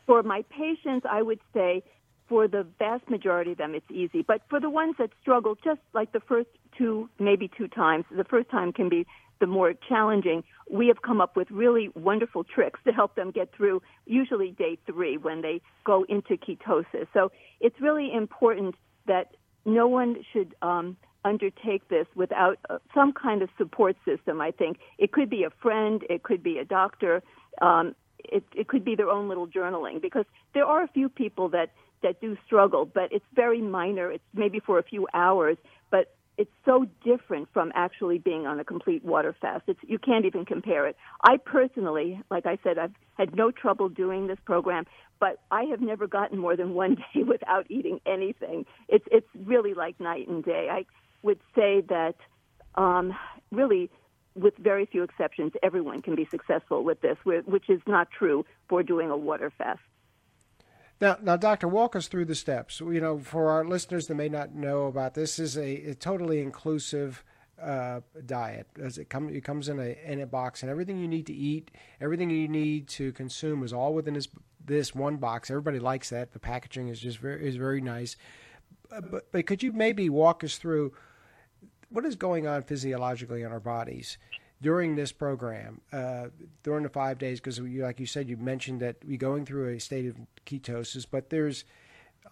For 0.06 0.24
my 0.24 0.44
patients, 0.50 1.06
I 1.10 1.22
would 1.22 1.40
say 1.54 1.84
for 2.28 2.48
the 2.48 2.66
vast 2.80 3.10
majority 3.10 3.52
of 3.52 3.58
them, 3.58 3.76
it's 3.76 3.92
easy. 3.92 4.22
But 4.22 4.42
for 4.50 4.60
the 4.60 4.70
ones 4.70 4.96
that 5.00 5.10
struggle, 5.22 5.56
just 5.64 5.82
like 5.94 6.14
the 6.14 6.22
first 6.22 6.48
two, 6.78 7.10
maybe 7.20 7.50
two 7.58 7.68
times, 7.68 8.06
the 8.10 8.24
first 8.24 8.50
time 8.50 8.72
can 8.72 8.90
be 8.90 9.06
the 9.42 9.48
more 9.48 9.74
challenging. 9.90 10.46
We 10.70 10.88
have 10.88 11.02
come 11.02 11.20
up 11.20 11.36
with 11.36 11.52
really 11.52 11.90
wonderful 11.96 12.46
tricks 12.46 12.80
to 12.86 12.94
help 12.94 13.16
them 13.16 13.32
get 13.32 13.54
through, 13.54 13.82
usually 14.06 14.52
day 14.52 14.78
three 14.86 15.18
when 15.18 15.42
they 15.42 15.60
go 15.84 16.06
into 16.08 16.38
ketosis. 16.38 17.08
So 17.14 17.34
it's 17.60 17.76
really 17.82 18.14
important 18.14 18.76
that 19.08 19.36
no 19.66 19.88
one 19.88 20.24
should 20.32 20.56
um, 20.62 20.96
undertake 21.26 21.88
this 21.90 22.08
without 22.16 22.58
uh, 22.70 22.78
some 22.96 23.12
kind 23.12 23.42
of 23.42 23.50
support 23.58 23.98
system. 24.06 24.40
I 24.40 24.52
think 24.52 24.78
it 24.98 25.12
could 25.12 25.30
be 25.30 25.44
a 25.44 25.50
friend, 25.50 26.04
it 26.10 26.24
could 26.24 26.42
be 26.42 26.60
a 26.60 26.66
doctor, 26.66 27.22
um, 27.62 27.96
it, 28.24 28.44
it 28.56 28.68
could 28.68 28.86
be 28.86 28.96
their 28.96 29.10
own 29.10 29.28
little 29.28 29.48
journaling 29.48 30.02
because 30.02 30.26
there 30.54 30.66
are 30.66 30.84
a 30.84 30.88
few 30.88 31.10
people 31.10 31.50
that 31.50 31.72
that 32.04 32.20
do 32.20 32.36
struggle, 32.48 32.84
but 32.86 33.12
it's 33.12 33.26
very 33.36 33.62
minor. 33.62 34.12
It's 34.12 34.24
maybe 34.34 34.60
for 34.60 34.80
a 34.80 34.84
few 34.84 35.08
hours, 35.14 35.58
but 35.92 36.16
it's 36.38 36.52
so 36.66 36.86
different 37.04 37.50
from 37.54 37.72
actually 37.76 38.18
being 38.18 38.48
on 38.48 38.60
a 38.60 38.64
complete 38.64 39.04
water 39.04 39.36
fast. 39.40 39.64
It's, 39.68 39.80
you 39.84 40.00
can't 40.00 40.26
even 40.26 40.46
compare 40.46 40.88
it. 40.88 40.96
I 41.24 41.38
personally, 41.38 42.22
like 42.30 42.46
I 42.46 42.58
said, 42.64 42.78
I've 42.78 42.94
had 43.18 43.36
no 43.36 43.52
trouble 43.52 43.90
doing 43.90 44.28
this 44.28 44.40
program, 44.46 44.86
but 45.20 45.40
I 45.52 45.64
have 45.66 45.82
never 45.82 46.08
gotten 46.08 46.40
more 46.40 46.56
than 46.56 46.74
one 46.74 46.96
day 47.14 47.24
without 47.24 47.66
eating 47.70 48.00
anything. 48.06 48.66
It's 48.88 49.06
it's 49.12 49.28
really 49.36 49.74
like 49.74 50.00
night 50.00 50.28
and 50.28 50.44
day. 50.44 50.70
I 50.72 50.86
would 51.22 51.40
say 51.56 51.82
that 51.90 52.16
um, 52.76 53.14
really, 53.52 53.90
with 54.36 54.56
very 54.58 54.86
few 54.86 55.04
exceptions, 55.04 55.54
everyone 55.62 56.02
can 56.02 56.16
be 56.16 56.26
successful 56.26 56.84
with 56.84 57.02
this, 57.02 57.18
which 57.24 57.70
is 57.70 57.82
not 57.86 58.10
true 58.10 58.46
for 58.70 58.82
doing 58.82 59.10
a 59.10 59.18
water 59.18 59.52
fast. 59.58 59.82
Now, 61.02 61.18
now, 61.20 61.36
doctor, 61.36 61.68
walk 61.68 61.96
us 61.96 62.08
through 62.08 62.26
the 62.26 62.36
steps. 62.36 62.80
You 62.80 63.02
know, 63.02 63.18
for 63.18 63.50
our 63.50 63.66
listeners 63.66 64.06
that 64.08 64.16
may 64.16 64.30
not 64.30 64.54
know 64.54 64.86
about 64.86 65.16
this, 65.16 65.40
is 65.40 65.58
a, 65.58 65.90
a 65.90 65.96
totally 65.96 66.42
inclusive 66.42 67.24
uh, 67.60 68.02
diet. 68.26 68.68
As 68.80 69.00
it 69.00 69.10
comes, 69.10 69.36
it 69.36 69.44
comes 69.44 69.68
in 69.68 69.80
a 69.80 69.98
in 70.06 70.22
a 70.22 70.28
box, 70.28 70.62
and 70.62 70.70
everything 70.70 71.00
you 71.00 71.08
need 71.08 71.26
to 71.26 71.34
eat, 71.34 71.72
everything 72.00 72.30
you 72.30 72.48
need 72.48 72.88
to 72.90 73.12
consume, 73.14 73.64
is 73.64 73.74
all 73.74 73.96
within 73.96 74.14
this 74.14 74.28
this 74.64 74.94
one 74.94 75.18
box. 75.18 75.50
Everybody 75.50 75.80
likes 75.80 76.12
that. 76.12 76.34
The 76.34 76.40
packaging 76.40 76.90
is 76.90 77.00
just 77.00 77.18
very 77.18 77.48
is 77.48 77.56
very 77.56 77.82
nice. 77.82 78.16
Uh, 78.92 79.02
but 79.02 79.32
but 79.32 79.48
could 79.48 79.64
you 79.64 79.72
maybe 79.72 80.08
walk 80.08 80.44
us 80.44 80.58
through 80.58 80.94
what 81.90 82.06
is 82.06 82.16
going 82.16 82.46
on 82.46 82.62
physiologically 82.62 83.42
in 83.42 83.52
our 83.52 83.60
bodies? 83.60 84.20
During 84.62 84.96
this 84.96 85.12
program, 85.12 85.82
uh, 85.92 86.28
during 86.64 86.84
the 86.84 86.90
five 86.90 87.18
days, 87.18 87.40
because 87.40 87.60
like 87.60 88.00
you 88.00 88.06
said, 88.06 88.30
you 88.30 88.38
mentioned 88.38 88.80
that 88.82 88.98
we're 89.06 89.18
going 89.18 89.46
through 89.46 89.74
a 89.74 89.80
state 89.80 90.06
of 90.06 90.16
ketosis, 90.46 91.06
but 91.10 91.30
there's 91.30 91.66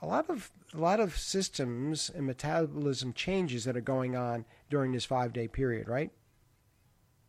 a 0.01 0.05
lot 0.05 0.29
of 0.29 0.51
a 0.73 0.77
lot 0.77 0.99
of 0.99 1.17
systems 1.17 2.11
and 2.13 2.25
metabolism 2.25 3.13
changes 3.13 3.63
that 3.65 3.75
are 3.75 3.81
going 3.81 4.15
on 4.15 4.45
during 4.69 4.91
this 4.91 5.05
five 5.05 5.33
day 5.33 5.47
period, 5.47 5.87
right? 5.87 6.11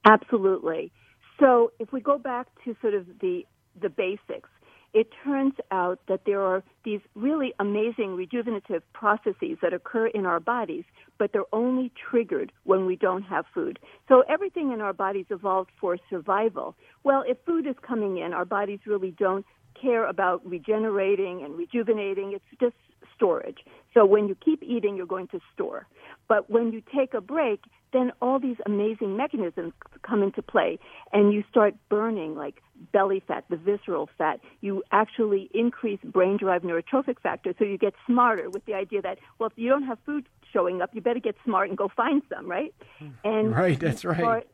Absolutely. 0.04 0.92
So 1.38 1.73
if 1.78 1.92
we 1.92 2.00
go 2.00 2.19
back 2.19 2.49
to 2.64 2.76
sort 2.80 2.95
of 2.95 3.07
the 3.21 3.47
the 3.80 3.88
basics, 3.88 4.49
it 4.93 5.09
turns 5.25 5.55
out 5.71 6.01
that 6.09 6.23
there 6.27 6.43
are 6.43 6.63
these 6.85 7.01
really 7.15 7.53
amazing 7.61 8.17
rejuvenative 8.17 8.83
processes 8.93 9.59
that 9.63 9.73
occur 9.73 10.09
in 10.09 10.27
our 10.27 10.41
bodies, 10.41 10.85
but 11.19 11.33
they're 11.33 11.43
only 11.53 11.93
triggered 12.11 12.53
when 12.65 12.87
we 12.87 12.97
don't 12.97 13.23
have 13.23 13.45
food. 13.55 13.79
So 14.09 14.25
everything 14.29 14.73
in 14.73 14.81
our 14.81 14.93
bodies 14.93 15.27
evolved 15.31 15.71
for 15.81 15.97
survival. 16.09 16.75
Well, 17.05 17.23
if 17.27 17.39
food 17.47 17.67
is 17.67 17.77
coming 17.87 18.19
in, 18.19 18.33
our 18.33 18.45
bodies 18.45 18.81
really 18.87 19.13
don't 19.13 19.47
care 19.81 20.07
about 20.07 20.45
regenerating 20.45 21.43
and 21.45 21.57
rejuvenating. 21.57 22.33
It's 22.33 22.61
just 22.61 22.75
storage. 23.15 23.59
So 23.95 24.05
when 24.05 24.29
you 24.29 24.35
keep 24.35 24.63
eating, 24.63 24.97
you're 24.97 25.07
going 25.07 25.29
to 25.29 25.41
store. 25.55 25.87
But 26.29 26.51
when 26.51 26.73
you 26.73 26.83
take 26.95 27.15
a 27.15 27.21
break, 27.21 27.63
then 27.93 28.13
all 28.21 28.39
these 28.39 28.57
amazing 28.67 29.17
mechanisms 29.17 29.73
come 30.03 30.23
into 30.23 30.43
play 30.43 30.79
and 31.13 31.33
you 31.33 31.45
start 31.51 31.75
burning 31.89 32.35
like 32.35 32.63
belly 32.93 33.23
fat, 33.27 33.45
the 33.51 33.57
visceral 33.57 34.09
fat. 34.17 34.41
You 34.61 34.83
actually 34.93 35.51
increase 35.53 36.01
brain 36.05 36.37
derived 36.37 36.65
neurotrophic 36.65 37.21
factor 37.23 37.55
so 37.59 37.65
you 37.65 37.79
get 37.79 37.95
smarter 38.07 38.49
with 38.51 38.65
the 38.67 38.75
idea 38.75 39.03
that, 39.03 39.19
well, 39.39 39.49
if 39.49 39.59
you 39.59 39.69
don't 39.69 39.85
have 39.85 39.99
food 40.07 40.27
showing 40.53 40.83
up, 40.83 40.91
you 40.95 41.01
better 41.01 41.21
get 41.21 41.37
smart 41.45 41.69
and 41.69 41.79
go 41.79 41.89
find 41.95 42.23
some, 42.33 42.51
right? 42.51 42.75
Hmm. 42.99 43.09
And 43.25 43.55
right, 43.55 43.79
that's 43.79 44.05
right. 44.05 44.47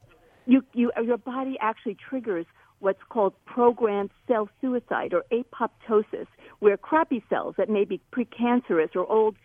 You, 0.47 0.63
you, 0.75 0.93
your 1.03 1.19
body 1.19 1.57
actually 1.61 1.97
triggers 2.09 2.47
what's 2.79 3.01
called 3.09 3.33
programmed 3.47 4.11
cell 4.29 4.49
suicide 4.61 5.15
or 5.15 5.25
apoptosis, 5.33 6.27
where 6.59 6.77
crappy 6.77 7.25
cells 7.29 7.55
that 7.59 7.69
may 7.69 7.85
be 7.85 8.01
precancerous 8.13 8.95
or 8.95 9.11
old, 9.11 9.37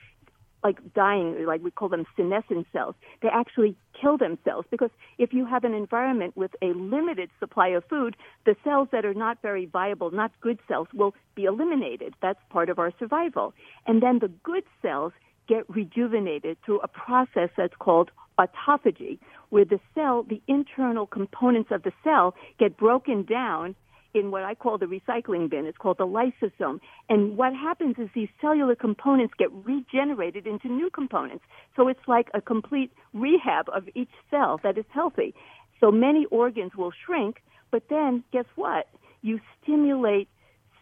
like 0.64 0.94
dying, 0.94 1.46
like 1.46 1.64
we 1.64 1.72
call 1.72 1.90
them 1.90 2.06
senescent 2.16 2.68
cells, 2.72 2.96
they 3.22 3.30
actually 3.30 3.76
kill 4.00 4.18
themselves 4.18 4.68
because 4.70 4.90
if 5.18 5.34
you 5.34 5.46
have 5.46 5.64
an 5.64 5.74
environment 5.74 6.36
with 6.38 6.52
a 6.62 6.74
limited 6.74 7.30
supply 7.40 7.70
of 7.70 7.84
food, 7.86 8.16
the 8.46 8.56
cells 8.64 8.88
that 8.92 9.06
are 9.06 9.14
not 9.14 9.42
very 9.42 9.66
viable, 9.66 10.12
not 10.12 10.32
good 10.42 10.60
cells, 10.68 10.88
will 10.94 11.14
be 11.36 11.46
eliminated. 11.46 12.14
That's 12.22 12.40
part 12.50 12.70
of 12.70 12.80
our 12.80 12.92
survival. 13.00 13.54
And 13.88 14.02
then 14.02 14.20
the 14.20 14.32
good 14.44 14.64
cells 14.82 15.14
get 15.48 15.70
rejuvenated 15.70 16.58
through 16.66 16.80
a 16.82 16.88
process 16.88 17.50
that's 17.58 17.76
called 17.80 18.12
autophagy, 18.40 19.20
where 19.50 19.66
the 19.66 19.80
cell, 19.94 20.24
the 20.24 20.42
internal 20.48 21.06
components 21.06 21.72
of 21.72 21.84
the 21.84 21.92
cell 22.04 22.36
get 22.58 22.78
broken 22.78 23.24
down 23.24 23.76
in 24.14 24.32
what 24.32 24.44
I 24.44 24.56
call 24.56 24.78
the 24.78 24.86
recycling 24.86 25.50
bin. 25.50 25.66
It's 25.66 25.78
called 25.78 25.98
the 25.98 26.08
lysosome. 26.08 26.80
And 27.10 27.38
what 27.38 27.54
happens 27.54 27.96
is 27.98 28.10
these 28.14 28.30
cellular 28.40 28.76
components 28.76 29.34
get 29.38 29.50
regenerated 29.66 30.48
into 30.48 30.68
new 30.68 30.90
components. 30.90 31.44
So 31.76 31.88
it's 31.88 32.08
like 32.08 32.30
a 32.34 32.42
complete 32.42 32.92
rehab 33.14 33.68
of 33.74 33.88
each 33.96 34.12
cell 34.30 34.60
that 34.64 34.78
is 34.78 34.86
healthy. 34.94 35.34
So 35.80 35.92
many 35.92 36.26
organs 36.26 36.76
will 36.76 36.92
shrink, 37.06 37.42
but 37.72 37.84
then 37.90 38.24
guess 38.32 38.46
what? 38.56 38.88
You 39.22 39.40
stimulate 39.62 40.30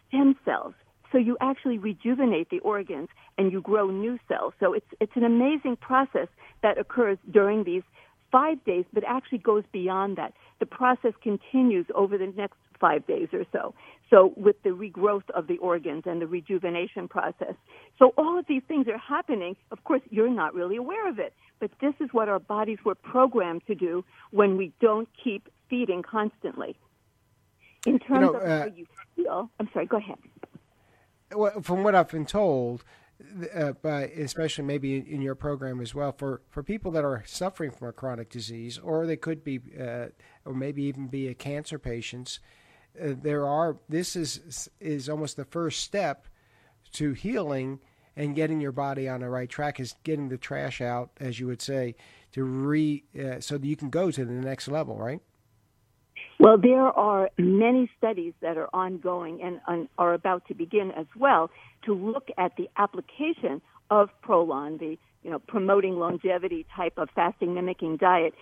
stem 0.08 0.36
cells. 0.44 0.74
So 1.12 1.18
you 1.18 1.36
actually 1.40 1.78
rejuvenate 1.78 2.50
the 2.50 2.60
organs 2.60 3.08
and 3.36 3.50
you 3.50 3.60
grow 3.60 3.90
new 3.90 4.18
cells. 4.28 4.54
So 4.60 4.72
it's 4.74 4.86
it's 5.00 5.16
an 5.16 5.24
amazing 5.24 5.76
process 5.76 6.28
that 6.62 6.78
occurs 6.78 7.18
during 7.30 7.64
these 7.64 7.82
five 8.30 8.62
days, 8.64 8.84
but 8.92 9.02
actually 9.06 9.38
goes 9.38 9.64
beyond 9.72 10.16
that. 10.16 10.34
The 10.60 10.66
process 10.66 11.12
continues 11.22 11.86
over 11.94 12.16
the 12.16 12.32
next 12.36 12.58
five 12.80 13.06
days 13.06 13.28
or 13.32 13.44
so. 13.52 13.74
So 14.08 14.32
with 14.36 14.60
the 14.62 14.70
regrowth 14.70 15.28
of 15.34 15.46
the 15.46 15.58
organs 15.58 16.04
and 16.06 16.20
the 16.20 16.26
rejuvenation 16.26 17.08
process. 17.08 17.54
So 17.98 18.12
all 18.16 18.38
of 18.38 18.46
these 18.48 18.62
things 18.66 18.88
are 18.88 18.98
happening. 18.98 19.56
Of 19.70 19.84
course, 19.84 20.02
you're 20.10 20.30
not 20.30 20.54
really 20.54 20.76
aware 20.76 21.08
of 21.08 21.18
it, 21.18 21.34
but 21.60 21.70
this 21.80 21.94
is 22.00 22.08
what 22.12 22.28
our 22.28 22.40
bodies 22.40 22.78
were 22.84 22.94
programmed 22.94 23.62
to 23.66 23.74
do 23.74 24.04
when 24.30 24.56
we 24.56 24.72
don't 24.80 25.08
keep 25.22 25.48
feeding 25.68 26.02
constantly. 26.02 26.76
In 27.86 27.98
terms 27.98 28.26
you 28.26 28.32
know, 28.32 28.34
uh, 28.34 28.40
of 28.40 28.60
how 28.60 28.76
you 28.76 28.86
feel, 29.16 29.50
I'm 29.58 29.68
sorry, 29.72 29.86
go 29.86 29.96
ahead. 29.98 30.18
Well, 31.34 31.62
from 31.62 31.84
what 31.84 31.94
I've 31.94 32.10
been 32.10 32.26
told, 32.26 32.84
uh, 33.54 33.72
by 33.72 34.02
especially 34.02 34.64
maybe 34.64 34.96
in 34.96 35.22
your 35.22 35.34
program 35.34 35.80
as 35.80 35.94
well 35.94 36.12
for, 36.12 36.42
for 36.48 36.62
people 36.62 36.90
that 36.92 37.04
are 37.04 37.22
suffering 37.26 37.70
from 37.70 37.88
a 37.88 37.92
chronic 37.92 38.30
disease, 38.30 38.78
or 38.78 39.06
they 39.06 39.16
could 39.16 39.44
be, 39.44 39.60
uh, 39.78 40.06
or 40.44 40.54
maybe 40.54 40.82
even 40.84 41.06
be 41.06 41.28
a 41.28 41.34
cancer 41.34 41.78
patients. 41.78 42.40
Uh, 42.98 43.14
there 43.20 43.46
are 43.46 43.76
this 43.88 44.16
is 44.16 44.68
is 44.80 45.08
almost 45.08 45.36
the 45.36 45.44
first 45.44 45.80
step 45.80 46.26
to 46.92 47.12
healing 47.12 47.80
and 48.16 48.34
getting 48.34 48.60
your 48.60 48.72
body 48.72 49.08
on 49.08 49.20
the 49.20 49.28
right 49.28 49.48
track 49.48 49.80
is 49.80 49.94
getting 50.02 50.28
the 50.28 50.36
trash 50.36 50.80
out, 50.80 51.10
as 51.20 51.38
you 51.40 51.46
would 51.46 51.62
say, 51.62 51.94
to 52.32 52.44
re 52.44 53.04
uh, 53.18 53.40
so 53.40 53.56
that 53.58 53.66
you 53.66 53.76
can 53.76 53.90
go 53.90 54.10
to 54.10 54.24
the 54.24 54.32
next 54.32 54.68
level, 54.68 54.96
right? 54.96 55.20
Well, 56.38 56.58
there 56.58 56.86
are 56.86 57.30
many 57.38 57.90
studies 57.98 58.32
that 58.40 58.56
are 58.56 58.68
ongoing 58.72 59.42
and, 59.42 59.88
are 59.98 60.14
about 60.14 60.48
to 60.48 60.54
begin 60.54 60.90
as 60.90 61.06
well 61.14 61.50
to 61.84 61.94
look 61.94 62.28
at 62.38 62.56
the 62.56 62.68
application 62.76 63.60
of 63.90 64.08
Prolon, 64.24 64.78
the 64.78 64.98
you 65.22 65.30
know 65.30 65.38
promoting 65.38 65.98
longevity 65.98 66.66
type 66.74 66.94
of 66.96 67.08
fasting 67.14 67.54
mimicking 67.54 67.98
diet, 67.98 68.34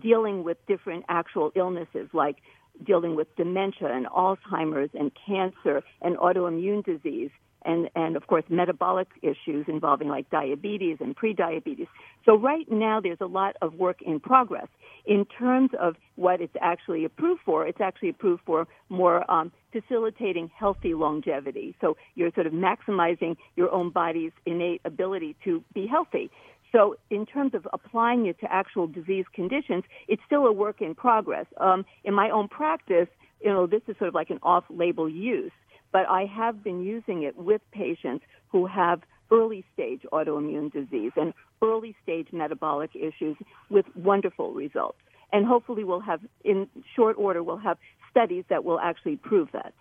dealing 0.00 0.44
with 0.44 0.58
different 0.66 1.04
actual 1.08 1.50
illnesses 1.56 2.08
like 2.12 2.36
dealing 2.84 3.16
with 3.16 3.34
dementia 3.36 3.88
and 3.92 4.06
Alzheimer's 4.06 4.90
and 4.94 5.10
cancer 5.26 5.82
and 6.02 6.16
autoimmune 6.16 6.84
disease 6.84 7.30
and, 7.64 7.90
and 7.94 8.16
of 8.16 8.26
course 8.26 8.44
metabolic 8.48 9.08
issues 9.22 9.66
involving 9.68 10.08
like 10.08 10.30
diabetes 10.30 10.98
and 11.00 11.16
prediabetes. 11.16 11.88
So 12.24 12.36
right 12.36 12.70
now 12.70 13.00
there's 13.00 13.20
a 13.20 13.26
lot 13.26 13.56
of 13.62 13.74
work 13.74 14.02
in 14.02 14.20
progress. 14.20 14.68
In 15.06 15.24
terms 15.24 15.70
of 15.78 15.96
what 16.16 16.40
it's 16.40 16.54
actually 16.60 17.04
approved 17.04 17.40
for, 17.44 17.66
it's 17.66 17.80
actually 17.80 18.10
approved 18.10 18.42
for 18.44 18.66
more 18.88 19.28
um, 19.30 19.50
facilitating 19.72 20.50
healthy 20.54 20.94
longevity. 20.94 21.74
So 21.80 21.96
you're 22.14 22.32
sort 22.34 22.46
of 22.46 22.52
maximizing 22.52 23.36
your 23.56 23.70
own 23.70 23.90
body's 23.90 24.32
innate 24.44 24.82
ability 24.84 25.36
to 25.44 25.64
be 25.74 25.86
healthy. 25.86 26.30
So 26.72 26.96
in 27.10 27.26
terms 27.26 27.54
of 27.54 27.66
applying 27.72 28.26
it 28.26 28.38
to 28.40 28.52
actual 28.52 28.86
disease 28.86 29.24
conditions, 29.34 29.84
it's 30.08 30.22
still 30.26 30.46
a 30.46 30.52
work 30.52 30.80
in 30.80 30.94
progress. 30.94 31.46
Um, 31.56 31.84
in 32.04 32.14
my 32.14 32.30
own 32.30 32.48
practice, 32.48 33.08
you 33.40 33.50
know, 33.50 33.66
this 33.66 33.82
is 33.88 33.96
sort 33.98 34.08
of 34.08 34.14
like 34.14 34.30
an 34.30 34.38
off-label 34.42 35.08
use 35.08 35.52
but 35.92 36.08
I 36.08 36.24
have 36.26 36.62
been 36.62 36.82
using 36.82 37.22
it 37.22 37.36
with 37.36 37.60
patients 37.72 38.24
who 38.48 38.66
have 38.66 39.02
early 39.30 39.64
stage 39.72 40.02
autoimmune 40.12 40.72
disease 40.72 41.12
and 41.16 41.32
early 41.62 41.94
stage 42.02 42.28
metabolic 42.32 42.90
issues 42.94 43.36
with 43.68 43.86
wonderful 43.94 44.52
results. 44.52 44.98
And 45.32 45.46
hopefully, 45.46 45.84
we'll 45.84 46.00
have, 46.00 46.20
in 46.44 46.68
short 46.96 47.16
order, 47.16 47.42
we'll 47.42 47.56
have 47.58 47.78
studies 48.10 48.44
that 48.50 48.64
will 48.64 48.80
actually 48.80 49.16
prove 49.16 49.48
that. 49.52 49.72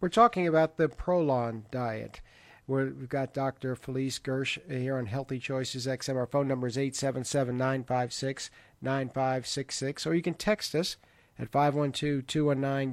We're 0.00 0.08
talking 0.08 0.48
about 0.48 0.78
the 0.78 0.88
Prolon 0.88 1.64
diet. 1.70 2.22
We 2.68 2.80
have 2.80 3.08
got 3.08 3.32
Dr. 3.32 3.74
Felice 3.74 4.18
Gersh 4.18 4.58
here 4.70 4.98
on 4.98 5.06
Healthy 5.06 5.38
Choices 5.38 5.86
XM. 5.86 6.16
Our 6.16 6.26
phone 6.26 6.46
number 6.46 6.66
is 6.66 6.76
877 6.76 7.56
956 7.56 8.50
9566, 8.82 10.06
or 10.06 10.14
you 10.14 10.20
can 10.20 10.34
text 10.34 10.74
us 10.74 10.98
at 11.38 11.50
512 11.50 12.26
219 12.26 12.92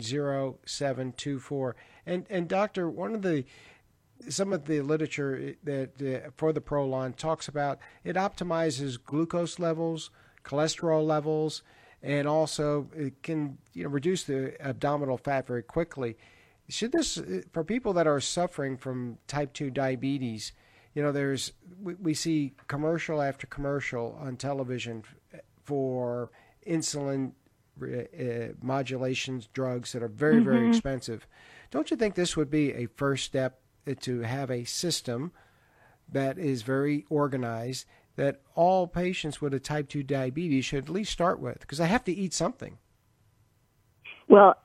0724. 0.66 1.76
And, 2.06 2.48
Doctor, 2.48 2.90
one 2.90 3.14
of 3.14 3.22
the 3.22 3.44
some 4.30 4.54
of 4.54 4.64
the 4.66 4.80
literature 4.80 5.56
that 5.64 6.02
uh, 6.02 6.30
for 6.38 6.54
the 6.54 6.62
Prolon 6.62 7.14
talks 7.18 7.50
about 7.50 7.80
it 8.06 8.16
optimizes 8.16 8.98
glucose 9.04 9.60
levels, 9.60 10.10
cholesterol 10.46 11.06
levels, 11.06 11.64
and 12.02 12.26
also 12.26 12.88
it 12.96 13.22
can 13.24 13.58
you 13.74 13.84
know 13.84 13.90
reduce 13.90 14.24
the 14.24 14.56
abdominal 14.66 15.18
fat 15.18 15.46
very 15.46 15.64
quickly. 15.64 16.16
Should 16.68 16.92
this 16.92 17.22
for 17.52 17.64
people 17.64 17.94
that 17.94 18.08
are 18.08 18.20
suffering 18.20 18.78
from 18.78 19.18
type 19.28 19.54
two 19.54 19.70
diabetes? 19.70 20.52
You 20.94 21.04
know, 21.04 21.12
there's 21.12 21.54
we, 21.82 21.94
we 21.96 22.14
see 22.14 22.54
commercial 22.68 23.22
after 23.22 23.46
commercial 23.48 24.18
on 24.20 24.38
television 24.38 25.04
for 25.64 26.32
insulin 26.66 27.34
uh, 27.82 28.54
modulations 28.62 29.48
drugs 29.54 29.92
that 29.92 30.02
are 30.02 30.08
very 30.08 30.36
mm-hmm. 30.36 30.46
very 30.46 30.70
expensive. 30.70 31.28
Don't 31.72 31.92
you 31.92 31.98
think 31.98 32.16
this 32.16 32.38
would 32.38 32.50
be 32.50 32.72
a 32.74 32.88
first 32.88 33.26
step 33.26 33.60
to 34.02 34.22
have 34.22 34.50
a 34.50 34.64
system 34.64 35.32
that 36.12 36.38
is 36.38 36.62
very 36.62 37.06
organized 37.10 37.86
that 38.16 38.42
all 38.56 38.88
patients 38.88 39.42
with 39.42 39.54
a 39.54 39.60
type 39.60 39.90
2 39.90 40.04
diabetes 40.04 40.66
should 40.66 40.86
at 40.86 40.90
least 40.90 41.12
start 41.12 41.40
with 41.40 41.60
because 41.60 41.82
I 41.82 41.86
have 41.86 42.04
to 42.06 42.14
eat 42.14 42.34
something. 42.34 42.78
Well, 44.28 44.56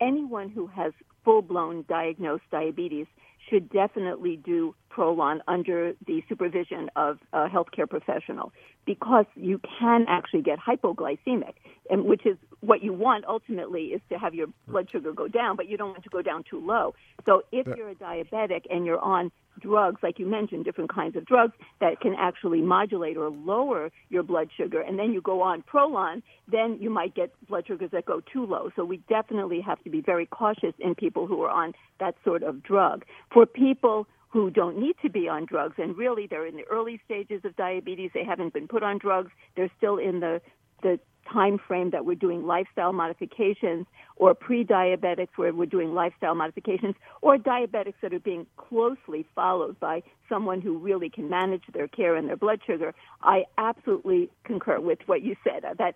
anyone 0.00 0.48
who 0.48 0.66
has 0.66 0.92
full 1.24 1.42
blown 1.42 1.84
diagnosed 1.88 2.44
diabetes 2.50 3.06
should 3.48 3.70
definitely 3.70 4.36
do 4.36 4.74
Prolon 4.90 5.40
under 5.48 5.94
the 6.06 6.22
supervision 6.28 6.90
of 6.96 7.18
a 7.32 7.48
healthcare 7.48 7.88
professional 7.88 8.52
because 8.86 9.24
you 9.34 9.60
can 9.78 10.04
actually 10.08 10.42
get 10.42 10.58
hypoglycemic, 10.58 11.54
and 11.90 12.04
which 12.04 12.26
is 12.26 12.36
what 12.60 12.82
you 12.82 12.92
want 12.92 13.24
ultimately 13.26 13.86
is 13.86 14.00
to 14.10 14.18
have 14.18 14.34
your 14.34 14.48
blood 14.68 14.88
sugar 14.90 15.12
go 15.12 15.28
down, 15.28 15.56
but 15.56 15.68
you 15.68 15.76
don't 15.76 15.90
want 15.90 16.04
to 16.04 16.10
go 16.10 16.22
down 16.22 16.44
too 16.48 16.64
low. 16.64 16.94
So 17.26 17.42
if 17.52 17.66
you're 17.76 17.90
a 17.90 17.94
diabetic 17.94 18.62
and 18.70 18.84
you're 18.84 19.00
on 19.00 19.32
drugs, 19.60 20.00
like 20.02 20.18
you 20.18 20.26
mentioned, 20.26 20.64
different 20.64 20.92
kinds 20.92 21.16
of 21.16 21.24
drugs 21.24 21.54
that 21.80 22.00
can 22.00 22.14
actually 22.18 22.60
modulate 22.60 23.16
or 23.16 23.30
lower 23.30 23.90
your 24.08 24.22
blood 24.22 24.48
sugar, 24.56 24.80
and 24.80 24.98
then 24.98 25.12
you 25.12 25.20
go 25.20 25.42
on 25.42 25.62
Prolon, 25.62 26.22
then 26.50 26.78
you 26.80 26.90
might 26.90 27.14
get 27.14 27.32
blood 27.48 27.66
sugars 27.66 27.90
that 27.92 28.04
go 28.04 28.20
too 28.32 28.46
low. 28.46 28.70
So 28.76 28.84
we 28.84 28.98
definitely 29.08 29.60
have 29.60 29.82
to 29.84 29.90
be 29.90 30.00
very 30.00 30.26
cautious 30.26 30.74
in 30.78 30.94
people 30.94 31.26
who 31.26 31.42
are 31.42 31.50
on 31.50 31.72
that 32.00 32.14
sort 32.24 32.42
of 32.42 32.62
drug. 32.62 33.04
For 33.32 33.46
people 33.46 34.06
who 34.32 34.50
don't 34.50 34.78
need 34.78 34.96
to 35.02 35.10
be 35.10 35.28
on 35.28 35.44
drugs 35.44 35.74
and 35.76 35.96
really 35.96 36.26
they're 36.26 36.46
in 36.46 36.56
the 36.56 36.64
early 36.70 37.00
stages 37.04 37.42
of 37.44 37.54
diabetes 37.56 38.10
they 38.14 38.24
haven't 38.24 38.54
been 38.54 38.66
put 38.66 38.82
on 38.82 38.96
drugs 38.96 39.30
they're 39.56 39.70
still 39.76 39.98
in 39.98 40.20
the 40.20 40.40
the 40.82 40.98
time 41.30 41.58
frame 41.58 41.90
that 41.90 42.04
we're 42.04 42.14
doing 42.14 42.46
lifestyle 42.46 42.92
modifications 42.92 43.86
or 44.16 44.34
pre-diabetics 44.34 45.28
where 45.36 45.52
we're 45.52 45.66
doing 45.66 45.94
lifestyle 45.94 46.34
modifications 46.34 46.94
or 47.20 47.36
diabetics 47.36 47.94
that 48.02 48.12
are 48.12 48.20
being 48.20 48.46
closely 48.56 49.26
followed 49.34 49.78
by 49.80 50.02
someone 50.28 50.60
who 50.60 50.78
really 50.78 51.08
can 51.08 51.28
manage 51.28 51.62
their 51.72 51.88
care 51.88 52.14
and 52.16 52.28
their 52.28 52.36
blood 52.36 52.60
sugar 52.66 52.94
i 53.22 53.44
absolutely 53.58 54.30
concur 54.44 54.80
with 54.80 54.98
what 55.06 55.22
you 55.22 55.36
said 55.44 55.64
uh, 55.64 55.74
that 55.74 55.94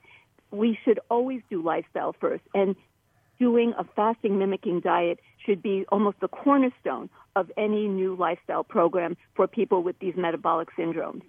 we 0.51 0.79
should 0.85 1.01
always 1.11 1.43
do 1.51 1.63
lifestyle 1.63 2.15
first 2.21 2.43
and 2.55 2.77
doing 3.39 3.75
a 3.79 3.85
fasting 3.85 4.39
mimicking 4.39 4.81
diet 4.81 5.19
should 5.45 5.63
be 5.63 5.85
almost 5.91 6.19
the 6.21 6.29
cornerstone 6.29 7.09
of 7.35 7.51
any 7.57 7.87
new 7.87 8.17
lifestyle 8.17 8.65
program 8.65 9.17
for 9.35 9.47
people 9.47 9.83
with 9.83 9.99
these 9.99 10.15
metabolic 10.17 10.69
syndromes. 10.77 11.23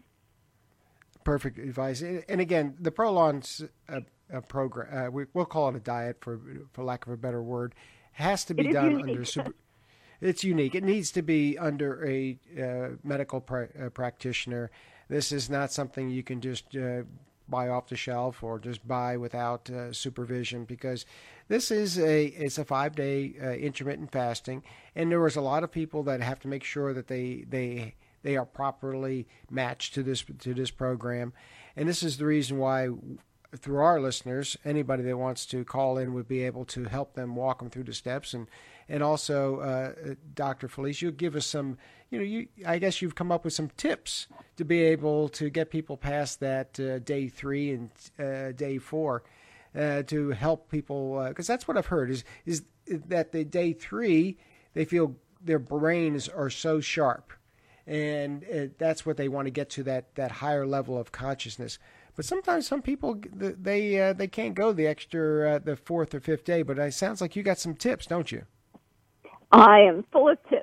Perfect 1.27 1.59
advice. 1.59 2.01
And 2.01 2.39
again, 2.39 2.75
the 2.79 2.89
Prolon's 2.89 3.61
a, 3.89 4.01
a 4.31 4.41
program. 4.41 5.07
Uh, 5.07 5.11
we, 5.11 5.25
will 5.33 5.43
call 5.43 5.67
it 5.67 5.75
a 5.75 5.79
diet 5.81 6.19
for 6.21 6.39
for 6.71 6.85
lack 6.85 7.05
of 7.05 7.11
a 7.11 7.17
better 7.17 7.43
word. 7.43 7.75
Has 8.13 8.45
to 8.45 8.53
be 8.53 8.71
done 8.71 8.91
unique. 8.91 9.09
under 9.09 9.25
super. 9.35 9.53
It's 10.21 10.45
unique. 10.45 10.73
It 10.73 10.85
needs 10.85 11.11
to 11.11 11.21
be 11.21 11.57
under 11.57 12.07
a 12.07 12.39
uh, 12.57 12.95
medical 13.03 13.41
pra- 13.41 13.67
uh, 13.77 13.89
practitioner. 13.89 14.71
This 15.09 15.33
is 15.33 15.49
not 15.49 15.73
something 15.73 16.09
you 16.09 16.23
can 16.23 16.39
just 16.39 16.73
uh, 16.77 17.01
buy 17.49 17.67
off 17.67 17.87
the 17.87 17.97
shelf 17.97 18.41
or 18.41 18.57
just 18.57 18.87
buy 18.87 19.17
without 19.17 19.69
uh, 19.69 19.91
supervision 19.91 20.63
because 20.63 21.05
this 21.49 21.71
is 21.71 21.99
a 21.99 22.27
it's 22.27 22.57
a 22.57 22.63
five 22.63 22.95
day 22.95 23.35
uh, 23.43 23.49
intermittent 23.49 24.13
fasting 24.13 24.63
and 24.95 25.11
there 25.11 25.19
was 25.19 25.35
a 25.35 25.41
lot 25.41 25.65
of 25.65 25.71
people 25.73 26.03
that 26.03 26.21
have 26.21 26.39
to 26.39 26.47
make 26.47 26.63
sure 26.63 26.93
that 26.93 27.07
they 27.07 27.43
they 27.49 27.95
they 28.23 28.35
are 28.37 28.45
properly 28.45 29.27
matched 29.49 29.93
to 29.93 30.03
this 30.03 30.23
to 30.39 30.53
this 30.53 30.71
program 30.71 31.33
and 31.75 31.87
this 31.87 32.03
is 32.03 32.17
the 32.17 32.25
reason 32.25 32.57
why 32.57 32.89
through 33.55 33.77
our 33.77 33.99
listeners 33.99 34.57
anybody 34.65 35.03
that 35.03 35.17
wants 35.17 35.45
to 35.45 35.63
call 35.63 35.97
in 35.97 36.13
would 36.13 36.27
be 36.27 36.43
able 36.43 36.65
to 36.65 36.85
help 36.85 37.13
them 37.13 37.35
walk 37.35 37.59
them 37.59 37.69
through 37.69 37.83
the 37.83 37.93
steps 37.93 38.33
and 38.33 38.47
and 38.89 39.03
also 39.03 39.59
uh, 39.59 40.13
Dr. 40.33 40.67
Felice 40.67 41.01
you 41.01 41.11
give 41.11 41.35
us 41.35 41.45
some 41.45 41.77
you 42.09 42.19
know, 42.19 42.25
you 42.25 42.47
I 42.65 42.79
guess 42.79 43.01
you've 43.01 43.15
come 43.15 43.31
up 43.31 43.43
with 43.43 43.53
some 43.53 43.69
tips 43.77 44.27
to 44.57 44.65
be 44.65 44.81
able 44.81 45.29
to 45.29 45.49
get 45.49 45.69
people 45.69 45.97
past 45.97 46.39
that 46.39 46.79
uh, 46.79 46.99
day 46.99 47.27
three 47.27 47.71
and 47.71 47.89
uh, 48.19 48.51
day 48.51 48.77
four 48.77 49.23
uh, 49.75 50.03
to 50.03 50.31
help 50.31 50.69
people 50.69 51.25
because 51.27 51.49
uh, 51.49 51.53
that's 51.53 51.67
what 51.67 51.77
I've 51.77 51.87
heard 51.87 52.09
is 52.09 52.23
is 52.45 52.63
that 52.87 53.31
the 53.31 53.43
day 53.43 53.73
three 53.73 54.37
they 54.73 54.85
feel 54.85 55.15
their 55.41 55.59
brains 55.59 56.27
are 56.27 56.49
so 56.49 56.79
sharp 56.79 57.31
and 57.87 58.43
uh, 58.43 58.73
that's 58.77 59.05
what 59.05 59.17
they 59.17 59.29
want 59.29 59.45
to 59.45 59.51
get 59.51 59.69
to 59.71 59.83
that 59.83 60.13
that 60.15 60.31
higher 60.31 60.67
level 60.67 60.97
of 60.99 61.11
consciousness. 61.11 61.79
But 62.15 62.25
sometimes 62.25 62.67
some 62.67 62.81
people 62.81 63.21
they 63.33 63.99
uh, 64.01 64.13
they 64.13 64.27
can't 64.27 64.55
go 64.55 64.73
the 64.73 64.87
extra 64.87 65.61
the 65.63 65.75
fourth 65.75 66.13
or 66.13 66.19
fifth 66.19 66.43
day. 66.43 66.63
But 66.63 66.77
it 66.77 66.93
sounds 66.93 67.21
like 67.21 67.35
you 67.35 67.43
got 67.43 67.59
some 67.59 67.75
tips, 67.75 68.05
don't 68.07 68.31
you? 68.31 68.43
I 69.51 69.79
am 69.81 70.03
full 70.11 70.29
of 70.29 70.37
tips. 70.49 70.56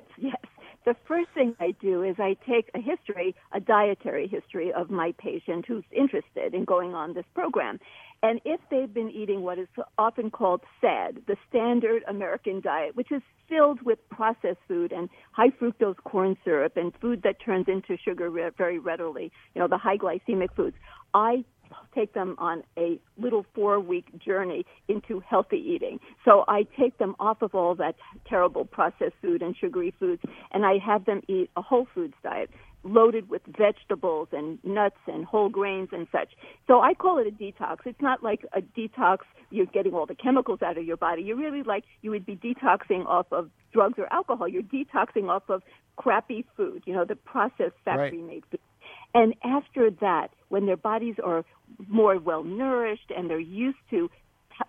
The 0.85 0.95
first 1.07 1.29
thing 1.33 1.55
I 1.59 1.71
do 1.81 2.03
is 2.03 2.15
I 2.19 2.37
take 2.47 2.69
a 2.75 2.79
history, 2.79 3.33
a 3.51 3.59
dietary 3.59 4.27
history 4.27 4.71
of 4.71 4.91
my 4.91 5.15
patient 5.17 5.65
who's 5.67 5.83
interested 5.91 6.53
in 6.53 6.63
going 6.63 6.93
on 6.93 7.15
this 7.15 7.25
program. 7.33 7.79
And 8.21 8.39
if 8.45 8.59
they've 8.69 8.93
been 8.93 9.09
eating 9.09 9.41
what 9.41 9.57
is 9.57 9.67
often 9.97 10.29
called 10.29 10.61
SAD, 10.81 11.23
the 11.25 11.37
standard 11.49 12.03
American 12.07 12.61
diet, 12.61 12.95
which 12.95 13.11
is 13.11 13.23
filled 13.49 13.81
with 13.81 13.97
processed 14.09 14.59
food 14.67 14.91
and 14.91 15.09
high 15.31 15.49
fructose 15.49 15.97
corn 16.03 16.37
syrup 16.45 16.77
and 16.77 16.93
food 17.01 17.23
that 17.23 17.37
turns 17.43 17.67
into 17.67 17.97
sugar 17.97 18.29
very 18.55 18.77
readily, 18.77 19.31
you 19.55 19.61
know, 19.61 19.67
the 19.67 19.77
high 19.79 19.97
glycemic 19.97 20.55
foods, 20.55 20.77
I 21.15 21.45
take 21.93 22.13
them 22.13 22.35
on 22.37 22.63
a 22.77 22.99
little 23.17 23.45
four 23.53 23.79
week 23.79 24.05
journey 24.19 24.65
into 24.87 25.19
healthy 25.21 25.57
eating. 25.57 25.99
So 26.23 26.43
I 26.47 26.67
take 26.77 26.97
them 26.97 27.15
off 27.19 27.41
of 27.41 27.55
all 27.55 27.75
that 27.75 27.95
terrible 28.27 28.65
processed 28.65 29.15
food 29.21 29.41
and 29.41 29.55
sugary 29.55 29.93
foods 29.99 30.21
and 30.51 30.65
I 30.65 30.77
have 30.77 31.05
them 31.05 31.21
eat 31.27 31.49
a 31.55 31.61
whole 31.61 31.87
foods 31.93 32.13
diet 32.23 32.49
loaded 32.85 33.29
with 33.29 33.41
vegetables 33.57 34.27
and 34.31 34.59
nuts 34.63 34.99
and 35.07 35.25
whole 35.25 35.49
grains 35.49 35.89
and 35.91 36.07
such. 36.11 36.29
So 36.67 36.81
I 36.81 36.93
call 36.93 37.17
it 37.17 37.27
a 37.27 37.31
detox. 37.31 37.79
It's 37.85 38.01
not 38.01 38.23
like 38.23 38.45
a 38.53 38.61
detox, 38.61 39.19
you're 39.49 39.65
getting 39.65 39.93
all 39.93 40.05
the 40.05 40.15
chemicals 40.15 40.61
out 40.61 40.77
of 40.77 40.85
your 40.85 40.97
body. 40.97 41.23
You're 41.23 41.37
really 41.37 41.63
like 41.63 41.83
you 42.01 42.11
would 42.11 42.25
be 42.25 42.35
detoxing 42.35 43.05
off 43.07 43.25
of 43.31 43.49
drugs 43.73 43.95
or 43.97 44.11
alcohol. 44.13 44.47
You're 44.47 44.63
detoxing 44.63 45.29
off 45.29 45.49
of 45.49 45.63
crappy 45.97 46.45
food, 46.55 46.83
you 46.85 46.93
know, 46.93 47.05
the 47.05 47.15
processed 47.15 47.75
factory 47.83 48.21
made 48.21 48.43
food. 48.51 48.59
And 49.15 49.33
after 49.43 49.89
that, 50.01 50.27
when 50.49 50.65
their 50.67 50.77
bodies 50.77 51.15
are 51.23 51.43
more 51.87 52.19
well 52.19 52.43
nourished 52.43 53.11
and 53.15 53.29
they're 53.29 53.39
used 53.39 53.77
to 53.89 54.11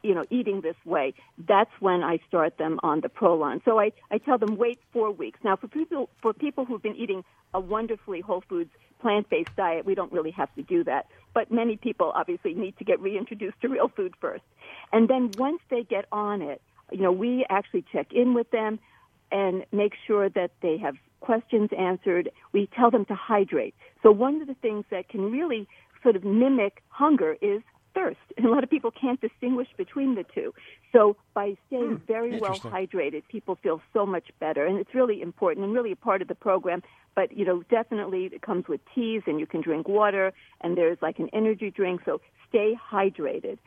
you 0.02 0.14
know 0.16 0.24
eating 0.30 0.62
this 0.62 0.74
way 0.84 1.14
that's 1.46 1.70
when 1.78 2.02
i 2.02 2.18
start 2.26 2.58
them 2.58 2.80
on 2.82 3.00
the 3.02 3.08
prolon. 3.08 3.64
So 3.64 3.78
i 3.78 3.92
i 4.10 4.18
tell 4.18 4.38
them 4.38 4.56
wait 4.56 4.80
4 4.92 5.12
weeks. 5.12 5.38
Now 5.44 5.54
for 5.56 5.68
people 5.68 6.08
for 6.22 6.32
people 6.32 6.64
who've 6.64 6.82
been 6.82 6.96
eating 6.96 7.22
a 7.54 7.60
wonderfully 7.60 8.20
whole 8.20 8.42
foods 8.48 8.70
plant-based 9.00 9.54
diet 9.56 9.84
we 9.84 9.94
don't 9.94 10.12
really 10.12 10.32
have 10.32 10.52
to 10.54 10.62
do 10.62 10.82
that. 10.84 11.06
But 11.34 11.52
many 11.52 11.76
people 11.76 12.10
obviously 12.14 12.54
need 12.54 12.76
to 12.78 12.84
get 12.84 12.98
reintroduced 13.00 13.60
to 13.62 13.68
real 13.68 13.88
food 13.88 14.14
first. 14.20 14.42
And 14.92 15.08
then 15.08 15.36
once 15.36 15.60
they 15.70 15.84
get 15.84 16.06
on 16.10 16.42
it 16.42 16.60
you 16.90 17.02
know 17.02 17.12
we 17.12 17.46
actually 17.48 17.84
check 17.92 18.08
in 18.12 18.34
with 18.34 18.50
them 18.50 18.80
and 19.30 19.64
make 19.72 19.92
sure 20.06 20.28
that 20.30 20.50
they 20.62 20.78
have 20.78 20.96
questions 21.20 21.70
answered 21.78 22.30
we 22.52 22.68
tell 22.76 22.90
them 22.90 23.04
to 23.04 23.14
hydrate 23.14 23.74
so 24.02 24.10
one 24.10 24.40
of 24.40 24.46
the 24.46 24.54
things 24.54 24.84
that 24.90 25.08
can 25.08 25.30
really 25.30 25.68
sort 26.02 26.16
of 26.16 26.24
mimic 26.24 26.82
hunger 26.88 27.36
is 27.40 27.62
thirst. 27.96 28.18
And 28.36 28.46
a 28.46 28.50
lot 28.50 28.62
of 28.62 28.70
people 28.70 28.90
can't 28.90 29.20
distinguish 29.20 29.68
between 29.76 30.14
the 30.14 30.24
two. 30.34 30.54
So 30.92 31.16
by 31.34 31.56
staying 31.66 31.96
Hmm, 31.96 32.06
very 32.06 32.38
well 32.38 32.58
hydrated, 32.58 33.22
people 33.28 33.56
feel 33.62 33.80
so 33.92 34.06
much 34.06 34.28
better. 34.38 34.66
And 34.66 34.78
it's 34.78 34.94
really 34.94 35.22
important 35.22 35.64
and 35.64 35.74
really 35.74 35.92
a 35.92 35.96
part 35.96 36.22
of 36.22 36.28
the 36.28 36.34
program. 36.34 36.82
But, 37.14 37.36
you 37.36 37.44
know, 37.44 37.62
definitely 37.70 38.26
it 38.26 38.42
comes 38.42 38.68
with 38.68 38.80
teas 38.94 39.22
and 39.26 39.40
you 39.40 39.46
can 39.46 39.62
drink 39.62 39.88
water 39.88 40.32
and 40.60 40.76
there's 40.76 40.98
like 41.00 41.18
an 41.18 41.30
energy 41.32 41.70
drink. 41.70 42.02
So 42.04 42.20
stay 42.48 42.76
hydrated. 42.92 43.58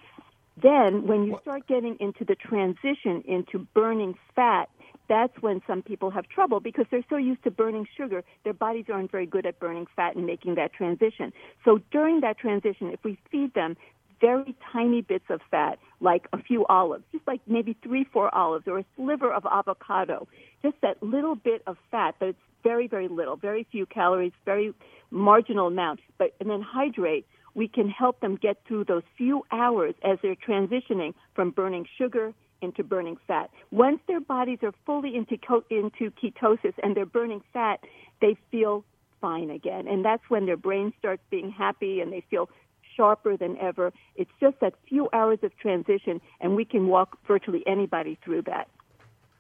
Then 0.62 1.08
when 1.08 1.24
you 1.24 1.40
start 1.42 1.68
getting 1.68 1.98
into 2.00 2.24
the 2.26 2.36
transition 2.36 3.24
into 3.26 3.60
burning 3.74 4.16
fat, 4.36 4.70
that's 5.10 5.34
when 5.42 5.62
some 5.68 5.82
people 5.82 6.12
have 6.12 6.30
trouble 6.30 6.60
because 6.60 6.86
they're 6.92 7.04
so 7.10 7.18
used 7.18 7.44
to 7.44 7.52
burning 7.52 7.88
sugar, 7.98 8.24
their 8.44 8.54
bodies 8.54 8.86
aren't 8.94 9.12
very 9.12 9.26
good 9.26 9.46
at 9.46 9.60
burning 9.60 9.88
fat 9.96 10.16
and 10.16 10.26
making 10.26 10.56
that 10.56 10.72
transition. 10.72 11.34
So 11.66 11.80
during 11.92 12.22
that 12.22 12.38
transition, 12.38 12.92
if 12.92 13.04
we 13.04 13.18
feed 13.32 13.54
them 13.56 13.76
very 14.22 14.56
tiny 14.72 15.02
bits 15.02 15.26
of 15.30 15.42
fat, 15.50 15.80
like 16.00 16.28
a 16.32 16.42
few 16.42 16.66
olives, 16.68 17.04
just 17.12 17.26
like 17.28 17.42
maybe 17.48 17.76
three, 17.84 18.04
four 18.04 18.34
olives, 18.36 18.68
or 18.68 18.80
a 18.80 18.86
sliver 18.96 19.34
of 19.34 19.46
avocado, 19.52 20.28
just 20.62 20.76
that 20.82 21.02
little 21.02 21.36
bit 21.36 21.64
of 21.66 21.78
fat, 21.90 22.16
but 22.20 22.30
it's 22.30 22.40
very, 22.64 22.88
very 22.88 23.08
little, 23.08 23.36
very 23.36 23.66
few 23.72 23.86
calories, 23.86 24.34
very 24.46 24.74
marginal 25.10 25.68
amount, 25.68 26.02
but 26.18 26.36
and 26.40 26.50
then 26.50 26.62
hydrate, 26.62 27.26
we 27.56 27.68
can 27.68 27.90
help 27.90 28.20
them 28.20 28.36
get 28.36 28.58
through 28.68 28.84
those 28.84 29.04
few 29.18 29.44
hours 29.52 29.96
as 30.04 30.20
they're 30.22 30.36
transitioning 30.36 31.14
from 31.34 31.50
burning 31.50 31.86
sugar 31.98 32.34
into 32.62 32.84
burning 32.84 33.18
fat. 33.28 33.50
Once 33.72 34.00
their 34.08 34.20
bodies 34.20 34.60
are 34.64 34.74
fully 34.86 35.16
into, 35.16 35.38
into 35.70 36.12
ketosis 36.12 36.74
and 36.84 36.96
they're 36.96 37.06
burning 37.06 37.42
fat, 37.54 37.80
they 38.22 38.38
feel 38.52 38.84
fine 39.22 39.50
again. 39.50 39.88
And 39.88 40.04
that's 40.04 40.24
when 40.30 40.46
their 40.46 40.58
brain 40.58 40.94
starts 40.98 41.22
being 41.30 41.52
happy 41.52 42.02
and 42.02 42.12
they 42.12 42.24
feel 42.30 42.50
sharper 42.96 43.38
than 43.38 43.58
ever. 43.58 43.94
It's 44.16 44.32
just 44.40 44.60
that 44.60 44.74
few 44.88 45.10
hours 45.14 45.40
of 45.44 45.58
transition, 45.58 46.20
and 46.42 46.56
we 46.56 46.66
can 46.66 46.88
walk 46.88 47.18
virtually 47.26 47.64
anybody 47.66 48.18
through 48.24 48.44
that. 48.44 48.68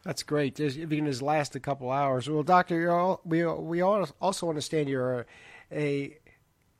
That's 0.03 0.23
great. 0.23 0.57
You 0.59 0.87
can 0.87 1.05
just 1.05 1.21
last 1.21 1.55
a 1.55 1.59
couple 1.59 1.91
hours. 1.91 2.29
Well, 2.29 2.43
doctor, 2.43 2.89
all, 2.89 3.19
we 3.25 3.45
we 3.45 3.81
all 3.81 4.07
also 4.21 4.47
understand 4.47 4.87
you're 4.87 5.19
a, 5.19 5.25
a 5.73 6.17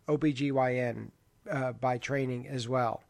OBGYN 0.08 1.12
uh, 1.52 1.74
by 1.74 1.98
training 1.98 2.48
as 2.48 2.70
well. 2.70 3.04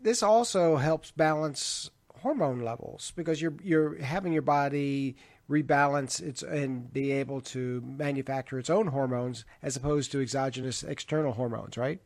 This 0.00 0.22
also 0.22 0.76
helps 0.76 1.12
balance 1.12 1.90
hormone 2.22 2.60
levels 2.60 3.12
because 3.16 3.40
you're 3.40 3.54
you're 3.62 4.00
having 4.02 4.32
your 4.32 4.42
body 4.42 5.16
rebalance 5.48 6.20
its 6.20 6.42
and 6.42 6.92
be 6.92 7.12
able 7.12 7.40
to 7.40 7.82
manufacture 7.86 8.58
its 8.58 8.70
own 8.70 8.88
hormones 8.88 9.44
as 9.62 9.76
opposed 9.76 10.10
to 10.12 10.20
exogenous 10.20 10.82
external 10.82 11.32
hormones, 11.32 11.76
right? 11.76 12.00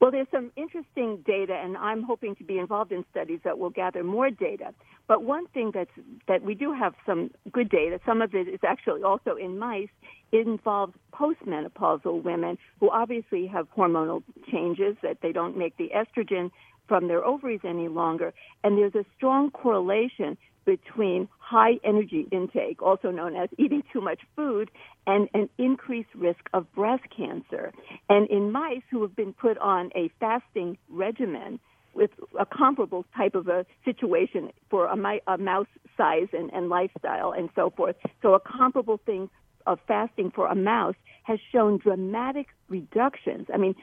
Well, 0.00 0.12
there's 0.12 0.28
some 0.30 0.52
interesting 0.54 1.24
data, 1.26 1.54
and 1.54 1.76
I'm 1.76 2.04
hoping 2.04 2.36
to 2.36 2.44
be 2.44 2.58
involved 2.58 2.92
in 2.92 3.04
studies 3.10 3.40
that 3.42 3.58
will 3.58 3.70
gather 3.70 4.04
more 4.04 4.30
data. 4.30 4.72
But 5.08 5.24
one 5.24 5.48
thing 5.48 5.72
that's, 5.74 5.90
that 6.28 6.42
we 6.42 6.54
do 6.54 6.72
have 6.72 6.94
some 7.04 7.30
good 7.50 7.68
data, 7.68 7.98
some 8.06 8.22
of 8.22 8.32
it 8.32 8.46
is 8.46 8.60
actually 8.64 9.02
also 9.02 9.34
in 9.34 9.58
mice, 9.58 9.88
it 10.30 10.46
involves 10.46 10.94
postmenopausal 11.12 12.22
women 12.22 12.58
who 12.78 12.90
obviously 12.90 13.48
have 13.48 13.66
hormonal 13.76 14.22
changes, 14.52 14.96
that 15.02 15.18
they 15.20 15.32
don't 15.32 15.56
make 15.56 15.76
the 15.78 15.90
estrogen 15.92 16.52
from 16.88 17.08
their 17.08 17.24
ovaries 17.24 17.60
any 17.64 17.88
longer. 17.88 18.32
And 18.64 18.78
there's 18.78 18.94
a 18.94 19.04
strong 19.16 19.50
correlation 19.50 20.36
between 20.64 21.28
high 21.38 21.78
energy 21.82 22.28
intake, 22.30 22.82
also 22.82 23.10
known 23.10 23.34
as 23.36 23.48
eating 23.56 23.82
too 23.90 24.02
much 24.02 24.20
food, 24.36 24.70
and 25.06 25.28
an 25.32 25.48
increased 25.56 26.14
risk 26.14 26.40
of 26.52 26.70
breast 26.74 27.04
cancer. 27.16 27.72
And 28.10 28.28
in 28.28 28.52
mice 28.52 28.82
who 28.90 29.00
have 29.02 29.16
been 29.16 29.32
put 29.32 29.56
on 29.58 29.90
a 29.94 30.10
fasting 30.20 30.76
regimen 30.90 31.58
with 31.94 32.10
a 32.38 32.44
comparable 32.44 33.06
type 33.16 33.34
of 33.34 33.48
a 33.48 33.64
situation 33.84 34.50
for 34.68 34.86
a, 34.86 35.20
a 35.26 35.38
mouse 35.38 35.66
size 35.96 36.28
and, 36.32 36.52
and 36.52 36.68
lifestyle 36.68 37.32
and 37.32 37.48
so 37.54 37.70
forth, 37.74 37.96
so 38.20 38.34
a 38.34 38.40
comparable 38.40 39.00
thing 39.06 39.30
of 39.68 39.78
fasting 39.86 40.30
for 40.30 40.46
a 40.46 40.54
mouse 40.54 40.96
has 41.22 41.38
shown 41.52 41.78
dramatic 41.78 42.46
reductions. 42.68 43.46
I 43.52 43.58
mean, 43.58 43.74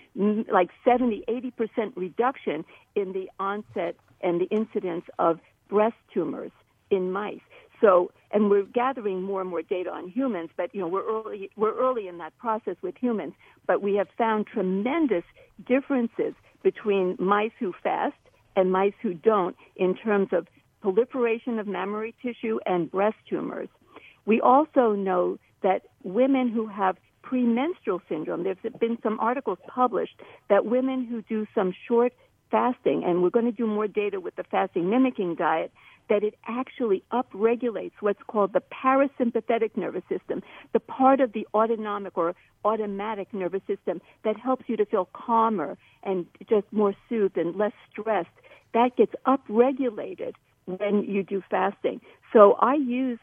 like 0.51 0.71
70, 0.83 1.23
80% 1.29 1.93
reduction 1.95 2.65
in 2.95 3.13
the 3.13 3.29
onset 3.39 3.95
and 4.21 4.41
the 4.41 4.45
incidence 4.45 5.05
of 5.19 5.39
breast 5.69 5.95
tumors 6.11 6.51
in 6.89 7.11
mice. 7.11 7.39
So, 7.81 8.11
and 8.31 8.49
we're 8.49 8.63
gathering 8.63 9.21
more 9.21 9.41
and 9.41 9.49
more 9.49 9.61
data 9.61 9.91
on 9.91 10.07
humans, 10.09 10.49
but 10.57 10.73
you 10.73 10.81
know, 10.81 10.87
we're 10.87 11.05
early, 11.05 11.51
we're 11.55 11.77
early 11.77 12.07
in 12.07 12.17
that 12.17 12.35
process 12.37 12.77
with 12.81 12.95
humans, 12.97 13.33
but 13.67 13.81
we 13.81 13.95
have 13.95 14.07
found 14.17 14.47
tremendous 14.47 15.23
differences 15.67 16.33
between 16.63 17.15
mice 17.19 17.51
who 17.59 17.73
fast 17.83 18.15
and 18.55 18.71
mice 18.71 18.93
who 19.01 19.13
don't 19.13 19.55
in 19.75 19.95
terms 19.95 20.29
of 20.31 20.47
proliferation 20.81 21.59
of 21.59 21.67
mammary 21.67 22.15
tissue 22.23 22.59
and 22.65 22.89
breast 22.89 23.17
tumors. 23.29 23.69
We 24.25 24.41
also 24.41 24.93
know 24.93 25.37
that 25.65 25.81
women 26.03 26.47
who 26.47 26.67
have 26.67 26.95
premenstrual 27.23 27.99
syndrome, 28.07 28.43
there's 28.43 28.57
been 28.79 28.99
some 29.01 29.19
articles 29.19 29.57
published 29.67 30.15
that 30.47 30.63
women 30.67 31.03
who 31.03 31.23
do 31.23 31.47
some 31.55 31.73
short 31.87 32.13
fasting, 32.51 33.03
and 33.03 33.23
we're 33.23 33.31
going 33.31 33.47
to 33.47 33.51
do 33.63 33.65
more 33.65 33.87
data 33.87 34.19
with 34.19 34.35
the 34.35 34.43
fasting 34.43 34.91
mimicking 34.91 35.33
diet, 35.33 35.71
that 36.07 36.23
it 36.23 36.35
actually 36.47 37.03
upregulates 37.11 37.93
what's 37.99 38.21
called 38.27 38.53
the 38.53 38.61
parasympathetic 38.61 39.75
nervous 39.75 40.03
system, 40.07 40.43
the 40.71 40.79
part 40.79 41.19
of 41.19 41.33
the 41.33 41.47
autonomic 41.55 42.15
or 42.15 42.35
automatic 42.63 43.33
nervous 43.33 43.63
system 43.65 43.99
that 44.23 44.37
helps 44.37 44.65
you 44.67 44.77
to 44.77 44.85
feel 44.85 45.09
calmer 45.13 45.79
and 46.03 46.27
just 46.47 46.67
more 46.71 46.93
soothed 47.09 47.37
and 47.37 47.55
less 47.55 47.73
stressed. 47.89 48.29
That 48.75 48.95
gets 48.95 49.13
upregulated 49.25 50.35
when 50.67 51.03
you 51.03 51.23
do 51.23 51.41
fasting. 51.49 52.01
So 52.31 52.53
I 52.59 52.75
use 52.75 53.17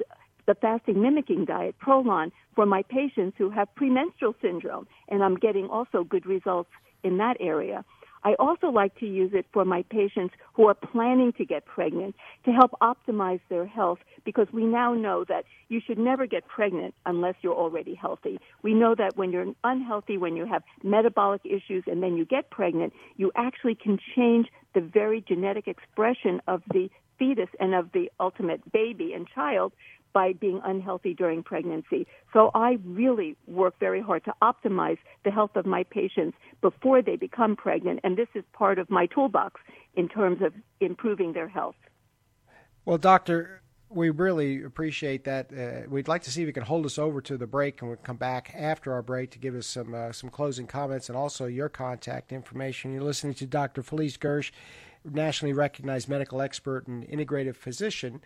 the 0.46 0.55
fasting 0.55 1.00
mimicking 1.00 1.44
diet, 1.44 1.76
Prolon, 1.78 2.33
for 2.55 2.66
my 2.66 2.83
patients 2.83 3.37
who 3.38 3.50
have 3.50 3.74
premenstrual 3.74 4.35
syndrome, 4.42 4.87
and 5.09 5.22
I'm 5.22 5.37
getting 5.37 5.68
also 5.68 6.05
good 6.05 6.26
results 6.26 6.70
in 7.02 7.18
that 7.18 7.37
area. 7.40 7.85
I 8.24 8.35
also 8.38 8.68
like 8.68 8.96
to 9.00 9.07
use 9.07 9.33
it 9.35 9.46
for 9.52 9.64
my 9.64 9.83
patients 9.90 10.35
who 10.55 10.68
are 10.68 10.74
planning 10.74 11.33
to 11.38 11.44
get 11.44 11.64
pregnant 11.64 12.14
to 12.44 12.52
help 12.52 12.72
optimize 12.81 13.40
their 13.48 13.66
health 13.66 13.98
because 14.24 14.46
we 14.52 14.64
now 14.64 14.94
know 14.94 15.24
that 15.28 15.44
you 15.68 15.81
should 15.85 15.98
never 15.98 16.26
get 16.26 16.46
pregnant 16.46 16.94
unless 17.05 17.35
you're 17.42 17.55
already 17.55 17.94
healthy. 17.94 18.38
We 18.62 18.74
know 18.74 18.94
that 18.94 19.16
when 19.16 19.33
you're 19.33 19.52
unhealthy, 19.64 20.18
when 20.18 20.37
you 20.37 20.46
have 20.46 20.62
metabolic 20.85 21.40
issues 21.44 21.85
and 21.87 22.02
then 22.02 22.16
you 22.16 22.24
get 22.24 22.50
pregnant, 22.50 22.92
you 23.16 23.33
actually 23.35 23.74
can 23.74 23.98
change 24.14 24.46
the 24.74 24.81
very 24.81 25.20
genetic 25.26 25.66
expression 25.66 26.40
of 26.46 26.62
the 26.72 26.90
fetus 27.18 27.48
and 27.61 27.74
of 27.74 27.90
the 27.92 28.11
ultimate 28.20 28.72
baby 28.72 29.12
and 29.14 29.28
child 29.28 29.72
by 30.12 30.33
being 30.33 30.61
unhealthy 30.64 31.14
during 31.14 31.42
pregnancy. 31.42 32.07
So 32.33 32.51
I 32.55 32.79
really 32.85 33.37
work 33.46 33.79
very 33.79 34.01
hard 34.01 34.25
to 34.25 34.35
optimize 34.42 34.98
the 35.25 35.31
health 35.31 35.57
of 35.57 35.66
my 35.66 35.85
patients 35.85 36.37
before 36.61 37.03
they 37.03 37.16
become 37.16 37.57
pregnant, 37.57 38.01
and 38.05 38.16
this 38.16 38.29
is 38.35 38.44
part 38.53 38.79
of 38.79 38.90
my 38.90 39.07
toolbox 39.07 39.61
in 39.94 40.09
terms 40.09 40.42
of 40.42 40.53
improving 40.81 41.33
their 41.33 41.48
health. 41.48 41.77
Well, 42.85 42.98
doctor, 42.98 43.62
we 43.88 44.11
really 44.11 44.62
appreciate 44.62 45.25
that. 45.25 45.53
Uh, 45.53 45.88
we'd 45.88 46.09
like 46.09 46.22
to 46.22 46.31
see 46.31 46.42
if 46.42 46.46
you 46.46 46.53
can 46.53 46.62
hold 46.62 46.87
us 46.87 46.98
over 46.98 47.20
to 47.20 47.37
the 47.37 47.46
break, 47.46 47.81
and 47.81 47.90
we'll 47.90 47.98
come 47.98 48.16
back 48.16 48.53
after 48.57 48.92
our 48.92 49.03
break 49.03 49.31
to 49.33 49.38
give 49.38 49.55
us 49.55 49.66
some 49.66 49.94
uh, 49.94 50.12
some 50.12 50.31
closing 50.31 50.66
comments 50.66 51.09
and 51.09 51.16
also 51.16 51.46
your 51.46 51.68
contact 51.68 52.33
information. 52.33 52.92
You're 52.92 53.03
listening 53.03 53.35
to 53.35 53.46
Dr. 53.46 53.83
Felice 53.83 54.16
Gersh, 54.16 54.51
nationally 55.05 55.53
recognized 55.53 56.09
medical 56.09 56.40
expert 56.40 56.87
and 56.87 57.07
integrative 57.07 57.57
physician 57.57 58.20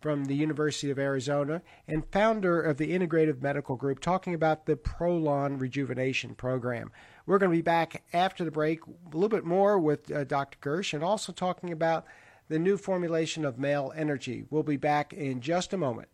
from 0.00 0.26
the 0.26 0.34
University 0.34 0.90
of 0.90 0.98
Arizona 0.98 1.62
and 1.88 2.04
founder 2.12 2.60
of 2.60 2.76
the 2.76 2.96
Integrative 2.96 3.42
Medical 3.42 3.76
Group, 3.76 4.00
talking 4.00 4.34
about 4.34 4.66
the 4.66 4.76
Prolon 4.76 5.60
Rejuvenation 5.60 6.34
Program. 6.34 6.90
We're 7.26 7.38
going 7.38 7.50
to 7.50 7.56
be 7.56 7.62
back 7.62 8.04
after 8.12 8.44
the 8.44 8.50
break 8.50 8.80
a 8.86 9.16
little 9.16 9.28
bit 9.28 9.44
more 9.44 9.78
with 9.78 10.10
uh, 10.10 10.24
Dr. 10.24 10.58
Gersh 10.60 10.94
and 10.94 11.02
also 11.02 11.32
talking 11.32 11.72
about 11.72 12.06
the 12.48 12.58
new 12.58 12.76
formulation 12.76 13.44
of 13.44 13.58
male 13.58 13.92
energy. 13.96 14.44
We'll 14.50 14.62
be 14.62 14.76
back 14.76 15.12
in 15.12 15.40
just 15.40 15.72
a 15.72 15.76
moment. 15.76 16.08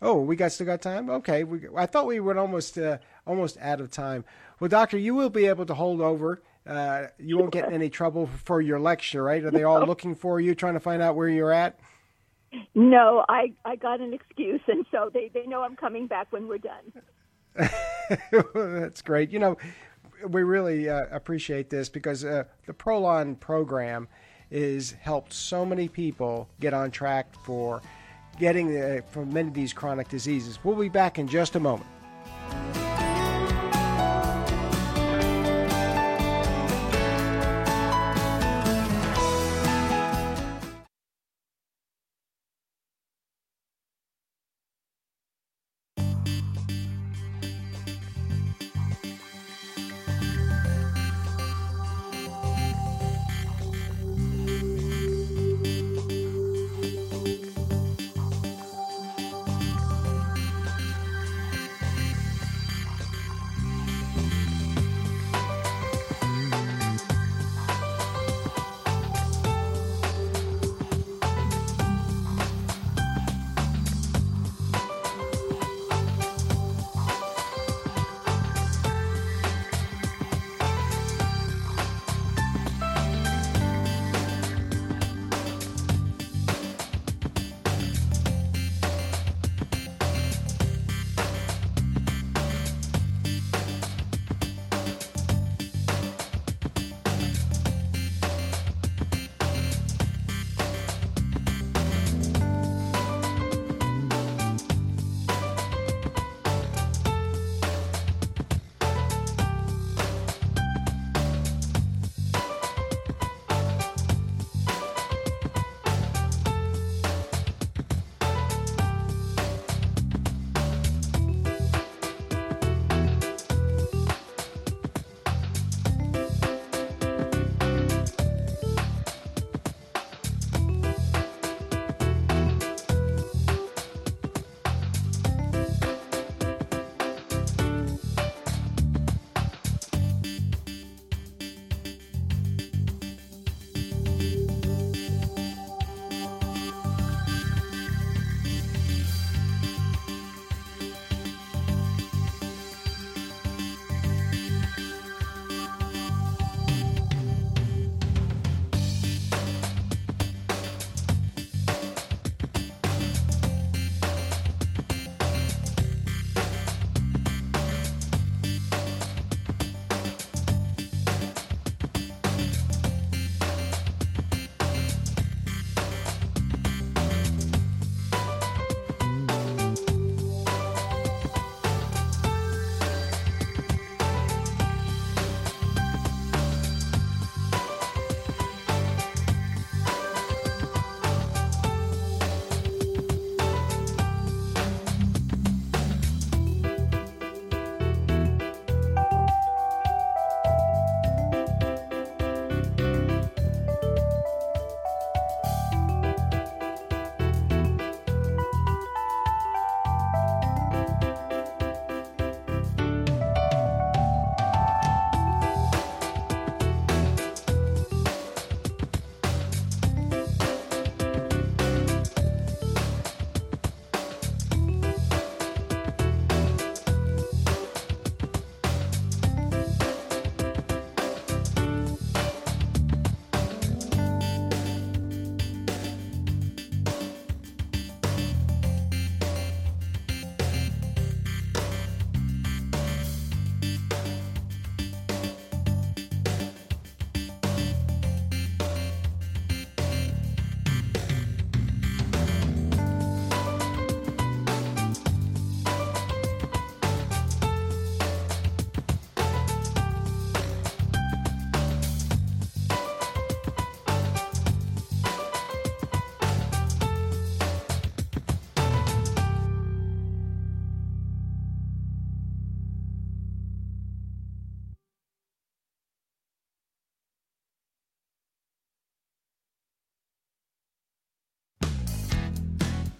Oh, 0.00 0.20
we 0.20 0.36
got 0.36 0.52
still 0.52 0.66
got 0.66 0.82
time. 0.82 1.08
Okay, 1.08 1.44
we, 1.44 1.62
I 1.74 1.86
thought 1.86 2.06
we 2.06 2.20
were 2.20 2.38
almost 2.38 2.76
uh, 2.76 2.98
almost 3.26 3.56
out 3.58 3.80
of 3.80 3.90
time. 3.90 4.24
Well, 4.60 4.68
doctor, 4.68 4.98
you 4.98 5.14
will 5.14 5.30
be 5.30 5.46
able 5.46 5.66
to 5.66 5.74
hold 5.74 6.00
over. 6.00 6.42
Uh, 6.66 7.08
you 7.18 7.36
won't 7.36 7.52
get 7.52 7.68
in 7.68 7.74
any 7.74 7.90
trouble 7.90 8.28
for 8.44 8.60
your 8.60 8.80
lecture, 8.80 9.22
right? 9.22 9.44
Are 9.44 9.50
they 9.50 9.64
all 9.64 9.84
looking 9.86 10.14
for 10.14 10.40
you, 10.40 10.54
trying 10.54 10.74
to 10.74 10.80
find 10.80 11.02
out 11.02 11.14
where 11.14 11.28
you're 11.28 11.52
at? 11.52 11.78
No, 12.74 13.24
I, 13.28 13.52
I 13.64 13.76
got 13.76 14.00
an 14.00 14.14
excuse, 14.14 14.60
and 14.68 14.86
so 14.90 15.10
they, 15.12 15.30
they 15.34 15.46
know 15.46 15.62
I'm 15.62 15.76
coming 15.76 16.06
back 16.06 16.28
when 16.30 16.48
we're 16.48 16.58
done. 16.58 16.92
That's 18.54 19.02
great. 19.02 19.30
You 19.30 19.40
know, 19.40 19.56
we 20.28 20.42
really 20.42 20.88
uh, 20.88 21.06
appreciate 21.10 21.68
this 21.68 21.88
because 21.88 22.24
uh, 22.24 22.44
the 22.66 22.72
Prolon 22.72 23.38
program 23.38 24.08
is 24.50 24.92
helped 24.92 25.32
so 25.32 25.66
many 25.66 25.88
people 25.88 26.48
get 26.60 26.72
on 26.72 26.90
track 26.90 27.34
for 27.44 27.82
getting 28.38 28.76
uh, 28.76 29.00
from 29.10 29.32
many 29.32 29.48
of 29.48 29.54
these 29.54 29.72
chronic 29.72 30.08
diseases. 30.08 30.58
We'll 30.62 30.76
be 30.76 30.88
back 30.88 31.18
in 31.18 31.28
just 31.28 31.56
a 31.56 31.60
moment. 31.60 31.90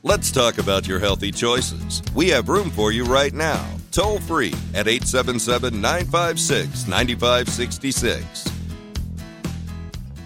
Let's 0.06 0.30
talk 0.30 0.58
about 0.58 0.86
your 0.86 0.98
healthy 0.98 1.32
choices. 1.32 2.02
We 2.14 2.28
have 2.28 2.50
room 2.50 2.68
for 2.68 2.92
you 2.92 3.04
right 3.06 3.32
now. 3.32 3.66
Toll 3.90 4.18
free 4.18 4.52
at 4.74 4.86
877 4.86 5.80
956 5.80 6.86
9566. 6.86 8.44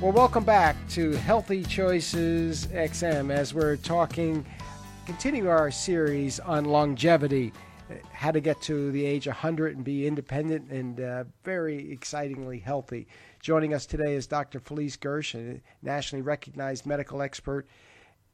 Well, 0.01 0.11
welcome 0.11 0.43
back 0.43 0.75
to 0.89 1.13
Healthy 1.13 1.63
Choices 1.63 2.67
XM 2.67 3.31
as 3.31 3.55
we're 3.55 3.77
talking, 3.77 4.45
continue 5.07 5.49
our 5.49 5.71
series 5.71 6.41
on 6.41 6.65
longevity, 6.65 7.53
how 8.11 8.33
to 8.33 8.41
get 8.41 8.61
to 8.63 8.91
the 8.91 9.07
age 9.07 9.29
100 9.29 9.77
and 9.77 9.85
be 9.85 10.09
independent 10.09 10.73
and 10.73 11.01
uh, 11.01 11.23
very 11.45 11.93
excitingly 11.93 12.59
healthy. 12.59 13.07
Joining 13.39 13.75
us 13.75 13.87
today 13.87 14.17
is 14.17 14.27
Dr. 14.27 14.59
Felice 14.59 14.97
Gersh, 14.97 15.37
a 15.37 15.61
nationally 15.83 16.23
recognized 16.23 16.85
medical 16.85 17.23
expert 17.23 17.69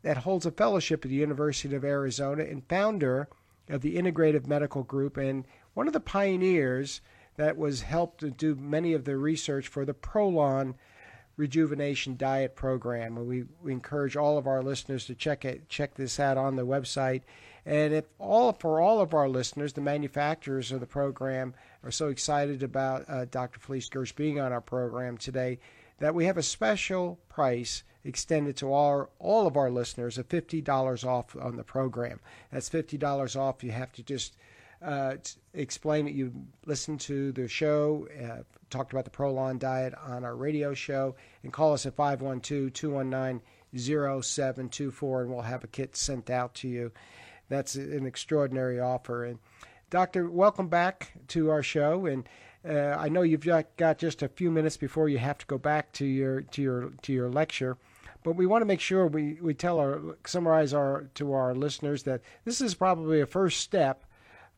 that 0.04 0.18
holds 0.18 0.44
a 0.44 0.50
fellowship 0.50 1.04
at 1.04 1.10
the 1.10 1.16
University 1.16 1.74
of 1.74 1.82
Arizona 1.82 2.44
and 2.44 2.68
founder 2.68 3.26
of 3.70 3.80
the 3.80 3.96
Integrative 3.96 4.46
Medical 4.46 4.82
Group 4.82 5.16
and 5.16 5.46
one 5.72 5.86
of 5.86 5.94
the 5.94 6.00
pioneers 6.00 7.00
that 7.36 7.56
was 7.56 7.80
helped 7.80 8.20
to 8.20 8.30
do 8.30 8.54
many 8.54 8.92
of 8.92 9.06
the 9.06 9.16
research 9.16 9.66
for 9.66 9.86
the 9.86 9.94
Prolon 9.94 10.74
rejuvenation 11.38 12.16
diet 12.18 12.54
program. 12.54 13.26
We, 13.26 13.44
we 13.62 13.72
encourage 13.72 14.14
all 14.14 14.36
of 14.36 14.46
our 14.46 14.62
listeners 14.62 15.06
to 15.06 15.14
check 15.14 15.46
it, 15.46 15.70
check 15.70 15.94
this 15.94 16.20
out 16.20 16.36
on 16.36 16.56
the 16.56 16.66
website. 16.66 17.22
And 17.64 17.94
if 17.94 18.04
all 18.18 18.52
for 18.52 18.82
all 18.82 19.00
of 19.00 19.14
our 19.14 19.28
listeners, 19.28 19.72
the 19.72 19.80
manufacturers 19.80 20.70
of 20.70 20.80
the 20.80 20.86
program 20.86 21.54
are 21.82 21.90
so 21.90 22.08
excited 22.08 22.62
about 22.62 23.06
uh, 23.08 23.24
Dr. 23.24 23.58
Felice 23.58 23.88
Gersh 23.88 24.14
being 24.14 24.38
on 24.38 24.52
our 24.52 24.60
program 24.60 25.16
today 25.16 25.58
that 25.98 26.14
we 26.14 26.26
have 26.26 26.36
a 26.36 26.42
special 26.42 27.18
price 27.30 27.82
extended 28.04 28.56
to 28.58 28.72
all, 28.72 29.10
all 29.18 29.46
of 29.46 29.56
our 29.56 29.70
listeners 29.70 30.18
of 30.18 30.28
$50 30.28 31.04
off 31.06 31.36
on 31.40 31.56
the 31.56 31.64
program. 31.64 32.20
That's 32.52 32.68
$50 32.68 33.36
off. 33.36 33.64
You 33.64 33.72
have 33.72 33.92
to 33.92 34.02
just 34.02 34.36
uh, 34.82 35.16
explain 35.54 36.04
that 36.04 36.14
you 36.14 36.32
listened 36.66 37.00
to 37.00 37.32
the 37.32 37.48
show, 37.48 38.06
uh, 38.22 38.42
talked 38.70 38.92
about 38.92 39.04
the 39.04 39.10
Prolon 39.10 39.58
diet 39.58 39.94
on 40.06 40.24
our 40.24 40.36
radio 40.36 40.74
show, 40.74 41.14
and 41.42 41.52
call 41.52 41.72
us 41.72 41.86
at 41.86 41.94
512 41.94 42.72
219 42.72 43.40
0724, 43.76 45.22
and 45.22 45.30
we'll 45.30 45.42
have 45.42 45.64
a 45.64 45.68
kit 45.68 45.96
sent 45.96 46.30
out 46.30 46.54
to 46.54 46.68
you. 46.68 46.92
That's 47.48 47.74
an 47.74 48.06
extraordinary 48.06 48.80
offer. 48.80 49.24
And 49.24 49.38
Doctor, 49.90 50.28
welcome 50.28 50.68
back 50.68 51.12
to 51.28 51.50
our 51.50 51.62
show. 51.62 52.06
And 52.06 52.28
uh, 52.68 52.96
I 52.98 53.08
know 53.08 53.22
you've 53.22 53.46
got 53.76 53.98
just 53.98 54.22
a 54.22 54.28
few 54.28 54.50
minutes 54.50 54.76
before 54.76 55.08
you 55.08 55.18
have 55.18 55.38
to 55.38 55.46
go 55.46 55.58
back 55.58 55.92
to 55.94 56.04
your 56.06 56.40
to 56.42 56.62
your 56.62 56.90
to 57.02 57.12
your 57.12 57.28
lecture, 57.28 57.76
but 58.24 58.34
we 58.34 58.46
want 58.46 58.62
to 58.62 58.66
make 58.66 58.80
sure 58.80 59.06
we, 59.06 59.38
we 59.40 59.54
tell 59.54 59.78
our 59.78 60.16
summarize 60.26 60.74
our 60.74 61.08
to 61.14 61.32
our 61.32 61.54
listeners 61.54 62.02
that 62.02 62.22
this 62.44 62.60
is 62.60 62.74
probably 62.74 63.20
a 63.20 63.26
first 63.26 63.60
step 63.60 64.04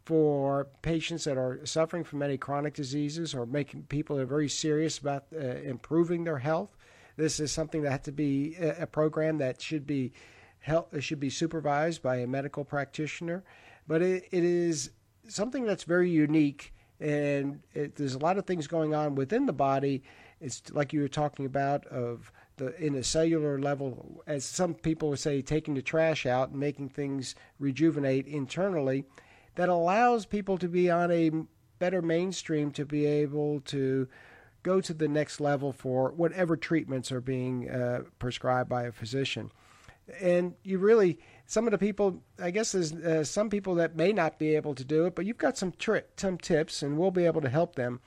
for 0.06 0.68
patients 0.82 1.24
that 1.24 1.36
are 1.36 1.60
suffering 1.66 2.04
from 2.04 2.22
any 2.22 2.38
chronic 2.38 2.74
diseases 2.74 3.34
or 3.34 3.44
making 3.44 3.82
people 3.82 4.16
are 4.18 4.24
very 4.24 4.48
serious 4.48 4.98
about 4.98 5.24
uh, 5.34 5.38
improving 5.38 6.22
their 6.22 6.38
health. 6.38 6.76
This 7.16 7.40
is 7.40 7.50
something 7.50 7.82
that 7.82 7.90
has 7.90 8.00
to 8.02 8.12
be 8.12 8.54
a, 8.54 8.82
a 8.82 8.86
program 8.86 9.38
that 9.38 9.60
should 9.60 9.84
be 9.84 10.12
help, 10.60 10.98
should 11.00 11.18
be 11.18 11.30
supervised 11.30 12.02
by 12.02 12.18
a 12.18 12.26
medical 12.26 12.64
practitioner, 12.64 13.42
but 13.88 14.00
it, 14.00 14.28
it 14.30 14.44
is 14.44 14.90
something 15.26 15.64
that's 15.64 15.82
very 15.82 16.10
unique, 16.10 16.72
and 17.00 17.60
it, 17.74 17.96
there's 17.96 18.14
a 18.14 18.18
lot 18.18 18.38
of 18.38 18.46
things 18.46 18.68
going 18.68 18.94
on 18.94 19.16
within 19.16 19.46
the 19.46 19.52
body. 19.52 20.04
It's 20.40 20.62
like 20.70 20.92
you 20.92 21.00
were 21.00 21.08
talking 21.08 21.46
about 21.46 21.84
of 21.86 22.30
the 22.56 22.76
in 22.82 22.94
a 22.94 23.02
cellular 23.02 23.58
level, 23.58 24.22
as 24.26 24.44
some 24.44 24.74
people 24.74 25.10
would 25.10 25.18
say, 25.18 25.42
taking 25.42 25.74
the 25.74 25.82
trash 25.82 26.26
out 26.26 26.50
and 26.50 26.60
making 26.60 26.88
things 26.88 27.34
rejuvenate 27.58 28.26
internally, 28.26 29.04
that 29.56 29.68
allows 29.68 30.26
people 30.26 30.58
to 30.58 30.68
be 30.68 30.90
on 30.90 31.10
a 31.10 31.30
better 31.78 32.02
mainstream 32.02 32.70
to 32.72 32.84
be 32.84 33.06
able 33.06 33.60
to 33.60 34.08
go 34.62 34.80
to 34.80 34.94
the 34.94 35.08
next 35.08 35.40
level 35.40 35.72
for 35.72 36.10
whatever 36.12 36.56
treatments 36.56 37.12
are 37.12 37.20
being 37.20 37.70
uh, 37.70 38.00
prescribed 38.18 38.68
by 38.68 38.84
a 38.84 38.92
physician. 38.92 39.50
And 40.20 40.54
you 40.62 40.78
really 40.78 41.18
some 41.46 41.66
of 41.66 41.70
the 41.70 41.78
people 41.78 42.22
i 42.40 42.50
guess 42.50 42.72
there's 42.72 42.92
uh, 42.92 43.24
some 43.24 43.48
people 43.48 43.76
that 43.76 43.96
may 43.96 44.12
not 44.12 44.38
be 44.38 44.54
able 44.54 44.74
to 44.74 44.84
do 44.84 45.06
it 45.06 45.14
but 45.14 45.24
you've 45.24 45.38
got 45.38 45.56
some 45.56 45.72
tri- 45.78 46.02
some 46.16 46.36
tips 46.36 46.82
and 46.82 46.98
we'll 46.98 47.10
be 47.10 47.24
able 47.24 47.40
to 47.40 47.48
help 47.48 47.76
them 47.76 48.00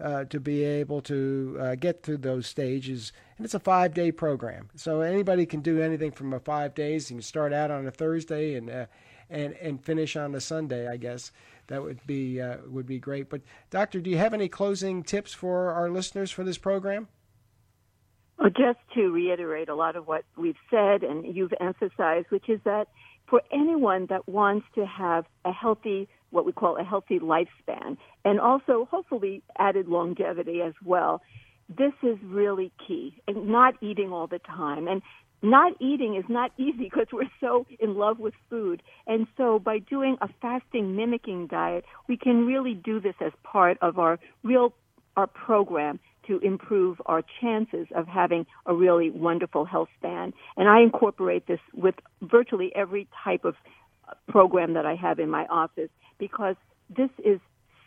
uh, 0.00 0.24
to 0.24 0.40
be 0.40 0.62
able 0.64 1.00
to 1.00 1.56
uh, 1.60 1.74
get 1.74 2.02
through 2.02 2.16
those 2.16 2.46
stages 2.46 3.12
and 3.36 3.44
it's 3.44 3.54
a 3.54 3.60
five 3.60 3.94
day 3.94 4.12
program. 4.12 4.70
So 4.76 5.00
anybody 5.00 5.46
can 5.46 5.60
do 5.60 5.80
anything 5.80 6.12
from 6.12 6.32
a 6.32 6.40
five 6.40 6.74
days. 6.74 7.10
You 7.10 7.16
can 7.16 7.22
start 7.22 7.52
out 7.52 7.70
on 7.70 7.86
a 7.86 7.90
thursday 7.90 8.54
and 8.54 8.70
uh, 8.70 8.86
and 9.30 9.54
and 9.54 9.82
finish 9.82 10.16
on 10.16 10.34
a 10.34 10.40
sunday 10.40 10.88
i 10.88 10.96
guess. 10.96 11.32
That 11.68 11.82
would 11.82 12.06
be 12.06 12.40
uh, 12.40 12.58
would 12.66 12.86
be 12.86 12.98
great. 12.98 13.30
But 13.30 13.42
doctor 13.70 14.00
do 14.00 14.10
you 14.10 14.18
have 14.18 14.34
any 14.34 14.48
closing 14.48 15.02
tips 15.02 15.32
for 15.32 15.72
our 15.72 15.90
listeners 15.90 16.30
for 16.30 16.44
this 16.44 16.58
program? 16.58 17.08
Well, 18.38 18.50
just 18.50 18.78
to 18.94 19.10
reiterate 19.10 19.68
a 19.68 19.74
lot 19.74 19.96
of 19.96 20.06
what 20.06 20.24
we've 20.36 20.56
said 20.70 21.02
and 21.02 21.24
you've 21.34 21.54
emphasized, 21.60 22.26
which 22.30 22.48
is 22.48 22.60
that 22.64 22.88
for 23.28 23.42
anyone 23.52 24.06
that 24.10 24.28
wants 24.28 24.66
to 24.74 24.84
have 24.84 25.24
a 25.44 25.52
healthy, 25.52 26.08
what 26.30 26.44
we 26.44 26.52
call 26.52 26.76
a 26.76 26.84
healthy 26.84 27.18
lifespan, 27.20 27.96
and 28.24 28.40
also 28.40 28.86
hopefully 28.90 29.42
added 29.58 29.88
longevity 29.88 30.60
as 30.60 30.74
well, 30.84 31.22
this 31.68 31.92
is 32.02 32.18
really 32.24 32.72
key. 32.86 33.20
And 33.26 33.48
not 33.48 33.74
eating 33.80 34.12
all 34.12 34.26
the 34.26 34.40
time. 34.40 34.88
And 34.88 35.02
not 35.42 35.72
eating 35.80 36.16
is 36.16 36.24
not 36.28 36.52
easy 36.58 36.84
because 36.84 37.06
we're 37.12 37.30
so 37.40 37.66
in 37.78 37.96
love 37.96 38.18
with 38.18 38.34
food. 38.50 38.82
And 39.06 39.26
so 39.36 39.58
by 39.58 39.78
doing 39.78 40.16
a 40.20 40.28
fasting 40.40 40.96
mimicking 40.96 41.46
diet, 41.46 41.84
we 42.08 42.16
can 42.16 42.46
really 42.46 42.74
do 42.74 43.00
this 43.00 43.14
as 43.20 43.32
part 43.42 43.78
of 43.80 43.98
our 43.98 44.18
real 44.42 44.72
our 45.16 45.28
program 45.28 46.00
to 46.26 46.38
improve 46.40 47.00
our 47.06 47.22
chances 47.40 47.86
of 47.94 48.08
having 48.08 48.46
a 48.66 48.74
really 48.74 49.10
wonderful 49.10 49.64
health 49.64 49.88
span. 49.98 50.32
And 50.56 50.68
I 50.68 50.80
incorporate 50.80 51.46
this 51.46 51.60
with 51.72 51.94
virtually 52.20 52.72
every 52.74 53.06
type 53.22 53.44
of 53.44 53.54
uh, 54.08 54.14
program 54.28 54.74
that 54.74 54.86
I 54.86 54.96
have 54.96 55.20
in 55.20 55.30
my 55.30 55.46
office 55.46 55.90
because 56.18 56.56
this 56.88 57.10
is 57.24 57.38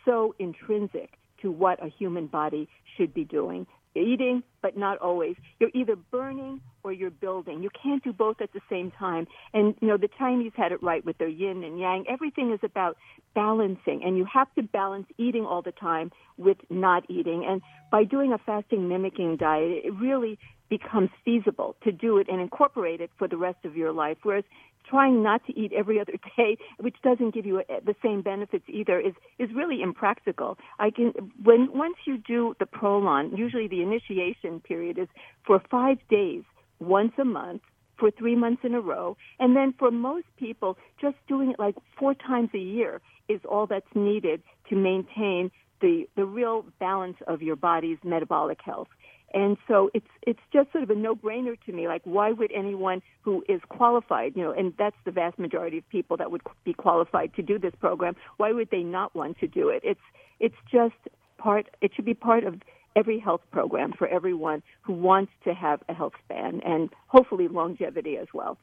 so 0.04 0.34
intrinsic 0.38 1.10
to 1.42 1.50
what 1.50 1.84
a 1.84 1.88
human 1.88 2.26
body 2.26 2.68
should 2.96 3.14
be 3.14 3.24
doing 3.24 3.66
eating, 3.98 4.42
but 4.62 4.76
not 4.76 4.98
always. 4.98 5.36
You're 5.58 5.70
either 5.74 5.96
burning 5.96 6.60
or 6.82 6.92
you're 6.92 7.10
building. 7.10 7.62
You 7.62 7.70
can't 7.82 8.02
do 8.02 8.12
both 8.12 8.40
at 8.40 8.52
the 8.52 8.60
same 8.70 8.90
time. 8.92 9.26
And, 9.52 9.74
you 9.80 9.88
know, 9.88 9.96
the 9.96 10.08
Chinese 10.18 10.52
had 10.56 10.72
it 10.72 10.82
right 10.82 11.04
with 11.04 11.18
their 11.18 11.28
yin 11.28 11.64
and 11.64 11.78
yang. 11.78 12.04
Everything 12.08 12.52
is 12.52 12.60
about 12.62 12.96
balancing, 13.34 14.02
and 14.04 14.16
you 14.16 14.26
have 14.32 14.52
to 14.54 14.62
balance 14.62 15.06
eating 15.18 15.44
all 15.44 15.62
the 15.62 15.72
time 15.72 16.10
with 16.36 16.58
not 16.70 17.04
eating. 17.10 17.44
And 17.48 17.62
by 17.90 18.04
doing 18.04 18.32
a 18.32 18.38
fasting 18.38 18.88
mimicking 18.88 19.36
diet, 19.36 19.84
it 19.84 19.94
really 19.94 20.38
becomes 20.68 21.10
feasible 21.24 21.76
to 21.82 21.92
do 21.92 22.18
it 22.18 22.28
and 22.28 22.40
incorporate 22.40 23.00
it 23.00 23.10
for 23.18 23.26
the 23.26 23.36
rest 23.36 23.64
of 23.64 23.76
your 23.76 23.92
life. 23.92 24.18
Whereas 24.22 24.44
trying 24.88 25.22
not 25.22 25.44
to 25.46 25.58
eat 25.58 25.72
every 25.72 26.00
other 26.00 26.14
day, 26.36 26.56
which 26.78 26.96
doesn't 27.02 27.34
give 27.34 27.46
you 27.46 27.58
uh, 27.60 27.80
the 27.84 27.94
same 28.02 28.22
benefits 28.22 28.64
either, 28.68 28.98
is 28.98 29.14
is 29.38 29.48
really 29.54 29.82
impractical. 29.82 30.58
I 30.78 30.90
can 30.90 31.12
when 31.42 31.68
once 31.72 31.96
you 32.06 32.18
do 32.18 32.54
the 32.58 32.66
Prolon, 32.66 33.36
usually 33.36 33.68
the 33.68 33.82
initiation 33.82 34.60
period 34.60 34.98
is 34.98 35.08
for 35.46 35.62
five 35.70 35.98
days, 36.08 36.42
once 36.80 37.12
a 37.18 37.24
month 37.24 37.62
for 37.98 38.10
three 38.12 38.36
months 38.36 38.62
in 38.64 38.74
a 38.74 38.80
row, 38.80 39.16
and 39.40 39.56
then 39.56 39.74
for 39.78 39.90
most 39.90 40.26
people, 40.36 40.78
just 41.00 41.16
doing 41.26 41.50
it 41.50 41.58
like 41.58 41.74
four 41.98 42.14
times 42.14 42.50
a 42.54 42.58
year 42.58 43.00
is 43.28 43.40
all 43.48 43.66
that's 43.66 43.94
needed 43.94 44.42
to 44.68 44.76
maintain 44.76 45.50
the 45.80 46.08
the 46.16 46.24
real 46.24 46.64
balance 46.80 47.16
of 47.26 47.42
your 47.42 47.56
body's 47.56 47.98
metabolic 48.04 48.58
health. 48.64 48.88
And 49.34 49.58
so 49.66 49.90
it's 49.92 50.06
it's 50.22 50.40
just 50.52 50.72
sort 50.72 50.84
of 50.84 50.90
a 50.90 50.94
no-brainer 50.94 51.56
to 51.66 51.72
me. 51.72 51.86
Like, 51.86 52.02
why 52.04 52.32
would 52.32 52.50
anyone 52.52 53.02
who 53.20 53.44
is 53.48 53.60
qualified, 53.68 54.32
you 54.36 54.42
know, 54.42 54.52
and 54.52 54.72
that's 54.78 54.96
the 55.04 55.10
vast 55.10 55.38
majority 55.38 55.78
of 55.78 55.88
people 55.90 56.16
that 56.16 56.30
would 56.30 56.42
be 56.64 56.72
qualified 56.72 57.34
to 57.34 57.42
do 57.42 57.58
this 57.58 57.74
program, 57.78 58.16
why 58.38 58.52
would 58.52 58.70
they 58.70 58.82
not 58.82 59.14
want 59.14 59.38
to 59.40 59.46
do 59.46 59.68
it? 59.68 59.82
It's 59.84 60.00
it's 60.40 60.56
just 60.70 60.94
part. 61.36 61.68
It 61.82 61.92
should 61.94 62.06
be 62.06 62.14
part 62.14 62.44
of 62.44 62.62
every 62.96 63.18
health 63.18 63.42
program 63.50 63.92
for 63.92 64.08
everyone 64.08 64.62
who 64.80 64.94
wants 64.94 65.32
to 65.44 65.54
have 65.54 65.82
a 65.88 65.94
health 65.94 66.14
span 66.24 66.60
and 66.64 66.90
hopefully 67.06 67.48
longevity 67.48 68.16
as 68.16 68.28
well. 68.32 68.58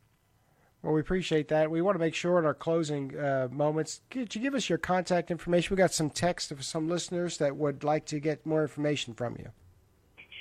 Well, 0.82 0.93
we 0.93 1.01
appreciate 1.01 1.47
that. 1.47 1.71
We 1.71 1.82
want 1.82 1.95
to 1.95 1.99
make 1.99 2.13
sure 2.13 2.38
in 2.38 2.45
our 2.45 2.54
closing 2.54 3.17
uh, 3.17 3.47
moments, 3.51 4.01
could 4.12 4.36
you 4.36 4.41
give 4.41 4.54
us 4.54 4.69
your 4.69 4.78
contact 4.78 5.32
information? 5.32 5.75
We 5.75 5.78
got 5.78 5.93
some 5.93 6.10
text 6.10 6.51
of 6.51 6.63
some 6.63 6.88
listeners 6.88 7.38
that 7.38 7.56
would 7.56 7.84
like 7.84 8.06
to 8.08 8.19
get 8.19 8.45
more 8.45 8.62
information 8.62 9.13
from 9.13 9.36
you. 9.39 9.49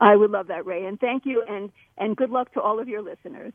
I 0.00 0.16
would 0.16 0.30
love 0.30 0.48
that, 0.48 0.66
Ray, 0.66 0.84
and 0.84 1.00
thank 1.00 1.24
you, 1.24 1.42
and 1.48 1.72
and 1.96 2.16
good 2.16 2.30
luck 2.30 2.52
to 2.52 2.60
all 2.60 2.78
of 2.78 2.88
your 2.88 3.02
listeners. 3.02 3.52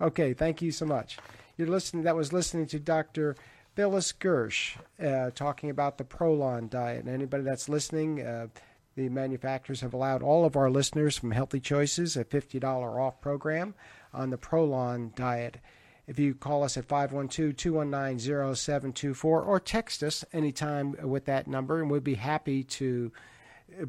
Okay, 0.00 0.32
thank 0.32 0.62
you 0.62 0.70
so 0.70 0.86
much. 0.86 1.18
You're 1.56 1.68
listening. 1.68 2.04
That 2.04 2.16
was 2.16 2.32
listening 2.32 2.66
to 2.68 2.78
Dr. 2.78 3.36
Phyllis 3.74 4.12
Gersh 4.12 4.76
uh, 5.02 5.30
talking 5.30 5.70
about 5.70 5.98
the 5.98 6.04
Prolon 6.04 6.68
diet. 6.68 7.04
And 7.04 7.08
anybody 7.08 7.42
that's 7.42 7.68
listening. 7.68 8.20
Uh, 8.20 8.48
the 8.94 9.08
manufacturers 9.08 9.80
have 9.80 9.94
allowed 9.94 10.22
all 10.22 10.44
of 10.44 10.54
our 10.54 10.70
listeners 10.70 11.16
from 11.16 11.30
Healthy 11.30 11.60
Choices 11.60 12.16
a 12.16 12.24
$50 12.24 12.62
off 12.62 13.20
program 13.22 13.74
on 14.12 14.28
the 14.28 14.36
Prolon 14.36 15.14
diet. 15.14 15.58
If 16.06 16.18
you 16.18 16.34
call 16.34 16.64
us 16.64 16.76
at 16.76 16.84
512 16.84 17.56
219 17.56 18.54
0724 18.54 19.42
or 19.42 19.60
text 19.60 20.02
us 20.02 20.24
anytime 20.32 20.96
with 21.02 21.26
that 21.26 21.46
number, 21.46 21.80
and 21.80 21.90
we'd 21.90 22.04
be 22.04 22.14
happy 22.14 22.64
to 22.64 23.12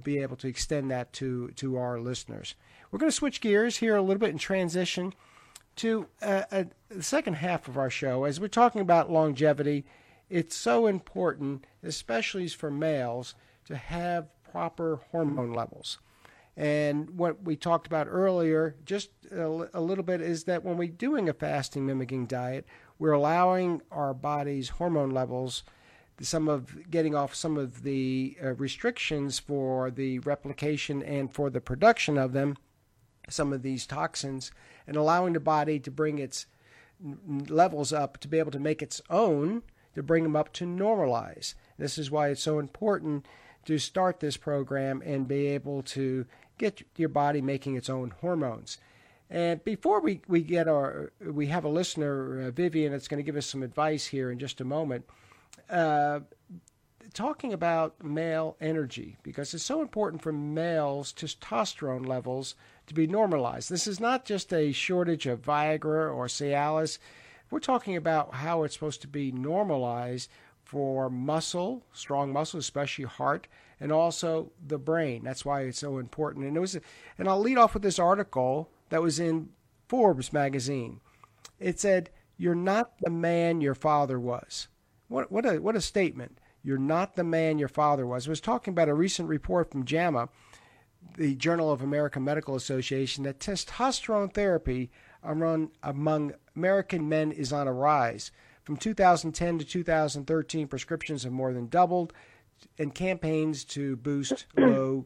be 0.02 0.20
able 0.20 0.36
to 0.38 0.48
extend 0.48 0.92
that 0.92 1.12
to, 1.14 1.50
to 1.50 1.78
our 1.78 2.00
listeners. 2.00 2.56
We're 2.92 3.00
going 3.00 3.12
to 3.12 3.16
switch 3.16 3.42
gears 3.42 3.78
here 3.78 3.96
a 3.96 4.02
little 4.02 4.20
bit 4.20 4.30
and 4.30 4.40
transition 4.40 5.14
to 5.78 6.08
uh, 6.22 6.44
uh, 6.52 6.64
the 6.90 7.04
second 7.04 7.36
half 7.36 7.68
of 7.68 7.78
our 7.78 7.90
show. 7.90 8.26
As 8.26 8.40
we're 8.40 8.48
talking 8.48 8.82
about 8.82 9.12
longevity, 9.12 9.86
it's 10.30 10.56
so 10.56 10.88
important, 10.88 11.66
especially 11.84 12.48
for 12.48 12.70
males, 12.70 13.36
to 13.66 13.76
have 13.76 14.28
proper 14.52 15.00
hormone 15.12 15.54
levels. 15.54 15.98
And 16.56 17.18
what 17.18 17.44
we 17.44 17.56
talked 17.56 17.88
about 17.88 18.08
earlier, 18.08 18.76
just 18.86 19.10
a, 19.32 19.48
little 19.48 20.04
bit, 20.04 20.22
is 20.22 20.44
that 20.44 20.64
when 20.64 20.78
we're 20.78 20.88
doing 20.88 21.28
a 21.28 21.34
fasting 21.34 21.86
mimicking 21.86 22.28
diet, 22.28 22.66
we're 23.00 23.12
allowing 23.12 23.82
our 23.92 24.14
body's 24.14 24.70
hormone 24.70 25.10
levels, 25.10 25.64
some 26.22 26.48
of 26.48 26.90
getting 26.92 27.16
off 27.16 27.34
some 27.34 27.58
of 27.58 27.82
the 27.82 28.38
uh, 28.42 28.54
restrictions 28.54 29.40
for 29.40 29.90
the 29.90 30.20
replication 30.20 31.02
and 31.02 31.34
for 31.34 31.50
the 31.50 31.60
production 31.60 32.20
of 32.20 32.34
them, 32.34 32.56
some 33.30 33.52
of 33.52 33.64
these 33.64 33.88
toxins, 33.88 34.52
and 34.86 34.96
allowing 34.96 35.34
the 35.34 35.40
body 35.40 35.80
to 35.80 35.90
bring 35.90 36.20
its 36.20 36.46
levels 37.50 37.92
up 37.92 38.18
to 38.20 38.28
be 38.28 38.40
able 38.40 38.52
to 38.52 38.60
make 38.60 38.82
its 38.82 39.02
own, 39.10 39.64
to 39.96 40.04
bring 40.04 40.24
them 40.24 40.36
up 40.36 40.54
to 40.54 40.66
normalize. 40.66 41.56
This 41.78 41.98
is 41.98 42.12
why 42.12 42.30
it's 42.30 42.44
so 42.44 42.60
important 42.60 43.26
to 43.66 43.78
start 43.78 44.20
this 44.20 44.38
program 44.38 45.02
and 45.06 45.28
be 45.28 45.48
able 45.48 45.82
to 45.82 46.26
get 46.58 46.84
your 46.96 47.10
body 47.10 47.42
making 47.42 47.76
its 47.76 47.90
own 47.90 48.12
hormones. 48.22 48.78
And 49.30 49.64
before 49.64 50.00
we, 50.00 50.22
we 50.28 50.42
get 50.42 50.68
our, 50.68 51.12
we 51.20 51.48
have 51.48 51.66
a 51.66 51.70
listener, 51.70 52.48
uh, 52.48 52.52
Vivian, 52.52 52.92
that's 52.92 53.08
going 53.08 53.18
to 53.18 53.26
give 53.26 53.36
us 53.36 53.48
some 53.48 53.64
advice 53.64 54.06
here 54.06 54.30
in 54.30 54.38
just 54.38 54.62
a 54.62 54.66
moment. 54.66 55.06
Uh, 55.70 56.20
talking 57.14 57.54
about 57.54 58.04
male 58.04 58.58
energy, 58.60 59.18
because 59.24 59.54
it's 59.54 59.64
so 59.64 59.82
important 59.82 60.22
for 60.22 60.32
males' 60.32 61.14
testosterone 61.14 62.06
levels 62.06 62.56
to 62.88 62.94
be 62.94 63.08
normalized. 63.08 63.70
This 63.70 63.88
is 63.88 64.00
not 64.00 64.26
just 64.26 64.54
a 64.54 64.72
shortage 64.72 65.26
of 65.26 65.42
Viagra 65.42 66.14
or 66.14 66.28
Cialis. 66.28 66.98
We're 67.50 67.60
talking 67.60 67.96
about 67.96 68.36
how 68.36 68.64
it's 68.64 68.74
supposed 68.74 69.02
to 69.02 69.08
be 69.08 69.32
normalized 69.32 70.30
for 70.74 71.08
muscle, 71.08 71.86
strong 71.94 72.34
muscle, 72.34 72.60
especially 72.60 73.06
heart, 73.06 73.48
and 73.80 73.92
also 73.92 74.52
the 74.66 74.80
brain. 74.80 75.24
That's 75.24 75.46
why 75.46 75.62
it's 75.62 75.78
so 75.78 76.00
important. 76.00 76.46
And 76.46 76.58
it 76.58 76.60
was, 76.60 76.80
and 77.20 77.30
I'll 77.30 77.40
lead 77.40 77.60
off 77.60 77.76
with 77.76 77.84
this 77.84 78.00
article 78.00 78.72
that 78.90 79.04
was 79.04 79.20
in 79.20 79.50
Forbes 79.88 80.34
magazine. 80.34 81.00
It 81.60 81.80
said, 81.80 82.10
"You're 82.38 82.56
not 82.56 82.94
the 83.02 83.12
man 83.12 83.62
your 83.62 83.76
father 83.76 84.20
was." 84.20 84.68
What 85.10 85.32
what 85.32 85.46
a 85.46 85.60
what 85.60 85.76
a 85.76 85.82
statement! 85.82 86.40
You're 86.64 86.80
not 86.80 87.16
the 87.16 87.24
man 87.24 87.60
your 87.60 87.68
father 87.68 88.08
was. 88.08 88.26
I 88.26 88.32
was 88.32 88.42
talking 88.42 88.72
about 88.72 88.90
a 88.90 88.96
recent 88.96 89.30
report 89.30 89.70
from 89.70 89.86
JAMA, 89.86 90.30
the 91.18 91.36
Journal 91.36 91.72
of 91.72 91.84
American 91.84 92.24
Medical 92.24 92.56
Association, 92.56 93.26
that 93.26 93.40
testosterone 93.40 94.34
therapy 94.34 94.90
among 95.22 95.70
among 95.84 96.34
American 96.56 97.08
men 97.08 97.32
is 97.32 97.54
on 97.54 97.68
a 97.68 97.74
rise. 97.74 98.32
From 98.64 98.78
2010 98.78 99.60
to 99.60 99.66
2013, 99.66 100.68
prescriptions 100.68 101.24
have 101.24 101.34
more 101.34 101.52
than 101.54 101.68
doubled, 101.68 102.14
and 102.78 102.96
campaigns 102.96 103.66
to 103.66 103.98
boost 103.98 104.46
low 104.58 105.06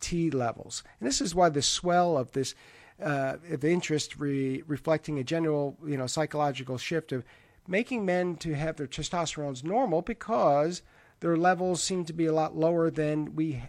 T 0.00 0.30
levels. 0.30 0.82
And 0.98 1.06
this 1.06 1.20
is 1.20 1.34
why 1.34 1.48
the 1.48 1.62
swell 1.62 2.18
of 2.18 2.32
this 2.32 2.54
uh, 3.00 3.36
of 3.50 3.64
interest 3.64 4.16
re- 4.18 4.62
reflecting 4.66 5.18
a 5.18 5.24
general, 5.24 5.76
you 5.86 5.96
know, 5.96 6.06
psychological 6.06 6.78
shift 6.78 7.12
of 7.12 7.24
making 7.68 8.04
men 8.04 8.36
to 8.36 8.54
have 8.54 8.76
their 8.76 8.86
testosterones 8.86 9.62
normal 9.62 10.02
because 10.02 10.82
their 11.20 11.36
levels 11.36 11.82
seem 11.82 12.04
to 12.04 12.12
be 12.12 12.26
a 12.26 12.32
lot 12.32 12.56
lower 12.56 12.90
than 12.90 13.34
we 13.34 13.62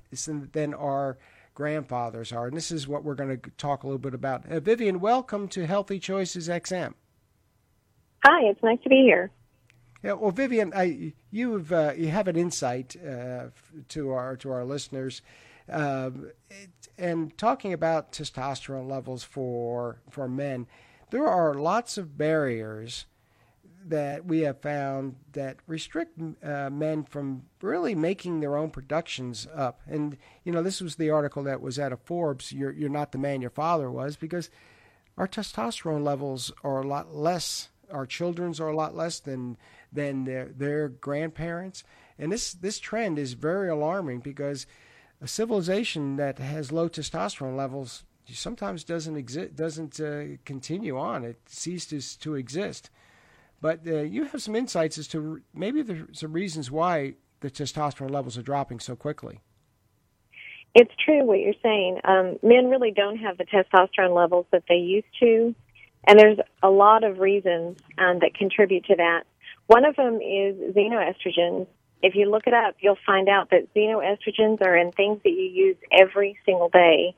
than 0.53 0.73
our 0.73 1.17
grandfathers 1.53 2.31
are. 2.31 2.47
And 2.47 2.57
this 2.57 2.71
is 2.71 2.87
what 2.87 3.03
we're 3.03 3.15
going 3.15 3.39
to 3.39 3.49
talk 3.57 3.83
a 3.83 3.87
little 3.87 3.99
bit 3.99 4.13
about. 4.13 4.49
Uh, 4.49 4.59
Vivian, 4.59 4.99
welcome 4.99 5.47
to 5.49 5.65
Healthy 5.65 5.99
Choices 5.99 6.47
XM. 6.49 6.93
Hi, 8.29 8.43
it's 8.43 8.61
nice 8.61 8.79
to 8.83 8.89
be 8.89 9.03
here. 9.03 9.31
Yeah, 10.03 10.13
well, 10.13 10.31
Vivian, 10.31 10.73
I, 10.75 11.13
you've 11.31 11.71
uh, 11.71 11.93
you 11.95 12.09
have 12.09 12.27
an 12.27 12.35
insight 12.35 12.97
uh, 13.01 13.45
to 13.87 14.11
our 14.11 14.35
to 14.35 14.51
our 14.51 14.65
listeners, 14.65 15.21
um, 15.71 16.31
it, 16.49 16.89
and 16.97 17.37
talking 17.37 17.71
about 17.71 18.11
testosterone 18.11 18.89
levels 18.89 19.23
for 19.23 20.01
for 20.09 20.27
men, 20.27 20.67
there 21.09 21.25
are 21.25 21.53
lots 21.53 21.97
of 21.97 22.17
barriers 22.17 23.05
that 23.85 24.25
we 24.25 24.41
have 24.41 24.59
found 24.59 25.15
that 25.31 25.55
restrict 25.65 26.19
uh, 26.43 26.69
men 26.69 27.05
from 27.05 27.43
really 27.61 27.95
making 27.95 28.41
their 28.41 28.57
own 28.57 28.71
productions 28.71 29.47
up. 29.55 29.79
And 29.87 30.17
you 30.43 30.51
know, 30.51 30.61
this 30.61 30.81
was 30.81 30.97
the 30.97 31.11
article 31.11 31.43
that 31.43 31.61
was 31.61 31.79
out 31.79 31.93
of 31.93 32.01
Forbes. 32.01 32.51
You're 32.51 32.73
you're 32.73 32.89
not 32.89 33.13
the 33.13 33.17
man 33.17 33.39
your 33.39 33.51
father 33.51 33.89
was 33.89 34.17
because 34.17 34.49
our 35.17 35.29
testosterone 35.29 36.03
levels 36.03 36.51
are 36.61 36.81
a 36.81 36.87
lot 36.87 37.15
less 37.15 37.69
our 37.91 38.05
children's 38.05 38.59
are 38.59 38.69
a 38.69 38.75
lot 38.75 38.95
less 38.95 39.19
than 39.19 39.57
than 39.91 40.25
their 40.25 40.45
their 40.45 40.89
grandparents, 40.89 41.83
and 42.17 42.31
this 42.31 42.53
this 42.53 42.79
trend 42.79 43.19
is 43.19 43.33
very 43.33 43.69
alarming 43.69 44.19
because 44.19 44.65
a 45.21 45.27
civilization 45.27 46.15
that 46.17 46.39
has 46.39 46.71
low 46.71 46.89
testosterone 46.89 47.55
levels 47.55 48.03
sometimes 48.25 48.83
doesn't 48.83 49.15
exist 49.15 49.55
doesn't 49.55 49.99
uh, 49.99 50.37
continue 50.45 50.97
on. 50.97 51.23
It 51.23 51.37
ceases 51.47 52.15
to 52.17 52.35
exist. 52.35 52.89
But 53.59 53.81
uh, 53.87 54.01
you 54.01 54.25
have 54.25 54.41
some 54.41 54.55
insights 54.55 54.97
as 54.97 55.07
to 55.09 55.41
maybe 55.53 55.81
there's 55.81 56.19
some 56.19 56.33
reasons 56.33 56.69
why 56.69 57.15
the 57.39 57.49
testosterone 57.49 58.11
levels 58.11 58.37
are 58.37 58.43
dropping 58.43 58.79
so 58.79 58.95
quickly. 58.95 59.39
It's 60.75 60.93
true 61.03 61.25
what 61.25 61.39
you're 61.39 61.53
saying. 61.63 61.99
Um, 62.03 62.37
men 62.43 62.69
really 62.69 62.91
don't 62.91 63.17
have 63.17 63.37
the 63.37 63.45
testosterone 63.45 64.15
levels 64.15 64.45
that 64.51 64.63
they 64.69 64.75
used 64.75 65.07
to. 65.21 65.55
And 66.05 66.19
there's 66.19 66.39
a 66.63 66.69
lot 66.69 67.03
of 67.03 67.19
reasons 67.19 67.77
um, 67.97 68.19
that 68.19 68.33
contribute 68.33 68.85
to 68.85 68.95
that. 68.95 69.23
One 69.67 69.85
of 69.85 69.95
them 69.95 70.15
is 70.15 70.75
xenoestrogens. 70.75 71.67
If 72.01 72.15
you 72.15 72.29
look 72.29 72.47
it 72.47 72.53
up, 72.53 72.75
you'll 72.79 72.97
find 73.05 73.27
out 73.27 73.49
that 73.49 73.73
xenoestrogens 73.73 74.61
are 74.61 74.77
in 74.77 74.91
things 74.91 75.19
that 75.23 75.31
you 75.31 75.43
use 75.43 75.77
every 75.91 76.37
single 76.45 76.69
day, 76.69 77.15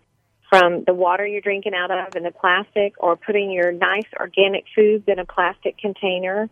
from 0.50 0.84
the 0.88 0.96
water 0.96 1.28
you're 1.28 1.42
drinking 1.42 1.74
out 1.76 1.92
of 1.92 2.16
in 2.16 2.24
the 2.24 2.32
plastic, 2.32 2.94
or 2.98 3.16
putting 3.16 3.52
your 3.52 3.72
nice 3.72 4.08
organic 4.20 4.66
foods 4.74 5.04
in 5.08 5.20
a 5.20 5.26
plastic 5.26 5.78
container, 5.78 6.50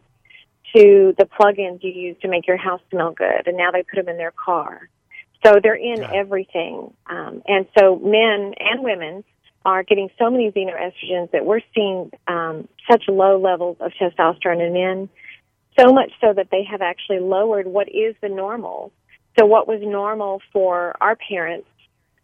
to 0.75 1.15
the 1.17 1.25
plug-ins 1.25 1.81
you 1.81 1.91
use 1.91 2.17
to 2.21 2.27
make 2.27 2.45
your 2.45 2.57
house 2.57 2.81
smell 2.91 3.11
good, 3.11 3.47
and 3.47 3.57
now 3.57 3.71
they 3.71 3.81
put 3.83 3.95
them 3.95 4.09
in 4.09 4.17
their 4.17 4.33
car. 4.33 4.89
So 5.43 5.55
they're 5.63 5.75
in 5.75 6.03
everything. 6.03 6.93
Um, 7.09 7.41
and 7.47 7.65
so 7.77 7.95
men 7.95 8.53
and 8.59 8.83
women 8.83 9.23
are 9.67 9.83
getting 9.83 10.09
so 10.17 10.29
many 10.29 10.49
xenoestrogens 10.49 11.29
that 11.31 11.45
we're 11.45 11.59
seeing 11.75 12.09
um, 12.29 12.69
such 12.89 13.03
low 13.09 13.37
levels 13.37 13.75
of 13.81 13.91
testosterone 14.01 14.65
in 14.65 14.71
men, 14.71 15.09
so 15.77 15.91
much 15.91 16.09
so 16.21 16.31
that 16.33 16.47
they 16.51 16.63
have 16.63 16.81
actually 16.81 17.19
lowered 17.19 17.67
what 17.67 17.89
is 17.89 18.15
the 18.21 18.29
normal. 18.29 18.93
So 19.37 19.45
what 19.45 19.67
was 19.67 19.81
normal 19.83 20.41
for 20.53 20.95
our 21.01 21.17
parents, 21.17 21.67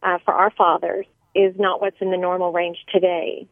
uh, 0.02 0.20
for 0.24 0.34
our 0.34 0.52
fathers, 0.52 1.06
is 1.36 1.54
not 1.60 1.82
what's 1.82 1.98
in 2.00 2.12
the 2.12 2.18
normal 2.18 2.54
range 2.54 2.78
today. 2.90 3.46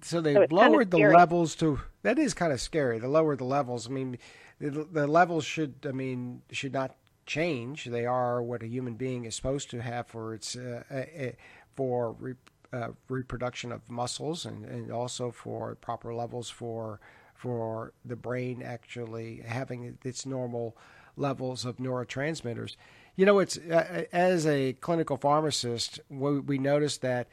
So 0.00 0.20
they've 0.20 0.34
so 0.34 0.46
lowered 0.50 0.90
the 0.90 0.98
levels 0.98 1.54
to 1.56 1.78
that 2.02 2.18
is 2.18 2.34
kind 2.34 2.52
of 2.52 2.60
scary. 2.60 2.98
They 2.98 3.06
lowered 3.06 3.38
the 3.38 3.44
levels. 3.44 3.86
I 3.86 3.90
mean, 3.90 4.18
the, 4.58 4.84
the 4.90 5.06
levels 5.06 5.44
should 5.44 5.74
I 5.86 5.92
mean 5.92 6.42
should 6.50 6.72
not 6.72 6.96
change. 7.26 7.84
They 7.84 8.06
are 8.06 8.42
what 8.42 8.62
a 8.62 8.66
human 8.66 8.94
being 8.94 9.26
is 9.26 9.36
supposed 9.36 9.70
to 9.70 9.80
have 9.80 10.06
for 10.06 10.34
its 10.34 10.56
uh, 10.56 10.82
uh, 10.90 11.30
for 11.74 12.12
re, 12.12 12.34
uh, 12.72 12.88
reproduction 13.08 13.72
of 13.72 13.90
muscles 13.90 14.46
and, 14.46 14.64
and 14.64 14.90
also 14.90 15.30
for 15.30 15.74
proper 15.76 16.14
levels 16.14 16.48
for 16.48 17.00
for 17.34 17.92
the 18.04 18.16
brain 18.16 18.62
actually 18.62 19.42
having 19.44 19.98
its 20.04 20.24
normal 20.24 20.76
levels 21.16 21.64
of 21.64 21.78
neurotransmitters. 21.78 22.76
You 23.16 23.26
know, 23.26 23.40
it's 23.40 23.58
uh, 23.58 24.04
as 24.12 24.46
a 24.46 24.74
clinical 24.74 25.16
pharmacist, 25.16 26.00
we, 26.08 26.38
we 26.38 26.58
noticed 26.58 27.02
that 27.02 27.28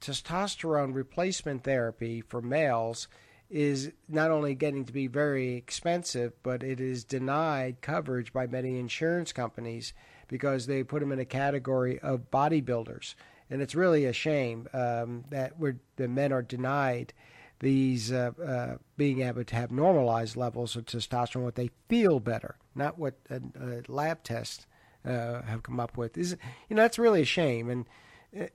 testosterone 0.00 0.94
replacement 0.94 1.62
therapy 1.62 2.20
for 2.22 2.42
males 2.42 3.06
is 3.50 3.92
not 4.08 4.30
only 4.30 4.54
getting 4.54 4.84
to 4.84 4.92
be 4.92 5.06
very 5.06 5.54
expensive, 5.54 6.32
but 6.42 6.62
it 6.62 6.80
is 6.80 7.04
denied 7.04 7.80
coverage 7.80 8.32
by 8.32 8.46
many 8.46 8.78
insurance 8.78 9.32
companies 9.32 9.92
because 10.26 10.66
they 10.66 10.82
put 10.82 11.00
them 11.00 11.12
in 11.12 11.20
a 11.20 11.24
category 11.24 11.98
of 12.00 12.30
bodybuilders. 12.30 13.14
And 13.50 13.60
it's 13.62 13.74
really 13.74 14.06
a 14.06 14.12
shame 14.12 14.68
um, 14.72 15.24
that 15.30 15.58
we're, 15.58 15.76
the 15.96 16.08
men 16.08 16.32
are 16.32 16.42
denied 16.42 17.12
these 17.60 18.12
uh, 18.12 18.32
uh, 18.44 18.76
being 18.96 19.22
able 19.22 19.44
to 19.44 19.56
have 19.56 19.70
normalized 19.70 20.36
levels 20.36 20.76
of 20.76 20.84
testosterone, 20.84 21.44
what 21.44 21.54
they 21.54 21.70
feel 21.88 22.20
better, 22.20 22.56
not 22.74 22.98
what 22.98 23.14
a, 23.30 23.40
a 23.60 23.82
lab 23.90 24.22
tests 24.22 24.66
uh, 25.04 25.42
have 25.42 25.62
come 25.62 25.80
up 25.80 25.96
with. 25.96 26.18
Is 26.18 26.36
you 26.68 26.76
know 26.76 26.82
that's 26.82 26.98
really 26.98 27.22
a 27.22 27.26
shame. 27.26 27.70
And 27.70 27.86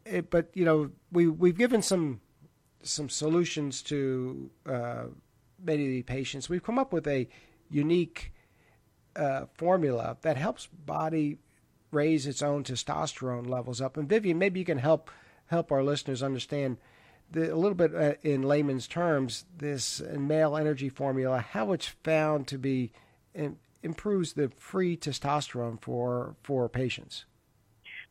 it, 0.05 0.29
but 0.29 0.49
you 0.53 0.65
know 0.65 0.91
we 1.11 1.27
we've 1.27 1.57
given 1.57 1.81
some 1.81 2.21
some 2.83 3.09
solutions 3.09 3.81
to 3.83 4.49
uh, 4.65 5.03
many 5.63 5.85
of 5.85 5.89
the 5.89 6.03
patients. 6.03 6.49
We've 6.49 6.63
come 6.63 6.79
up 6.79 6.93
with 6.93 7.07
a 7.07 7.27
unique 7.69 8.33
uh, 9.15 9.45
formula 9.53 10.17
that 10.21 10.37
helps 10.37 10.67
body 10.67 11.37
raise 11.91 12.27
its 12.27 12.41
own 12.41 12.63
testosterone 12.63 13.49
levels 13.49 13.81
up. 13.81 13.97
And 13.97 14.07
Vivian, 14.07 14.37
maybe 14.37 14.59
you 14.59 14.65
can 14.65 14.79
help 14.79 15.09
help 15.47 15.71
our 15.71 15.83
listeners 15.83 16.21
understand 16.21 16.77
the, 17.31 17.53
a 17.53 17.55
little 17.55 17.75
bit 17.75 17.95
uh, 17.95 18.13
in 18.21 18.43
layman's 18.43 18.87
terms 18.87 19.45
this 19.57 20.01
male 20.01 20.55
energy 20.55 20.89
formula, 20.89 21.39
how 21.39 21.71
it's 21.73 21.87
found 21.87 22.47
to 22.47 22.57
be 22.57 22.91
improves 23.83 24.33
the 24.33 24.51
free 24.57 24.97
testosterone 24.97 25.81
for 25.81 26.35
for 26.43 26.67
patients. 26.69 27.25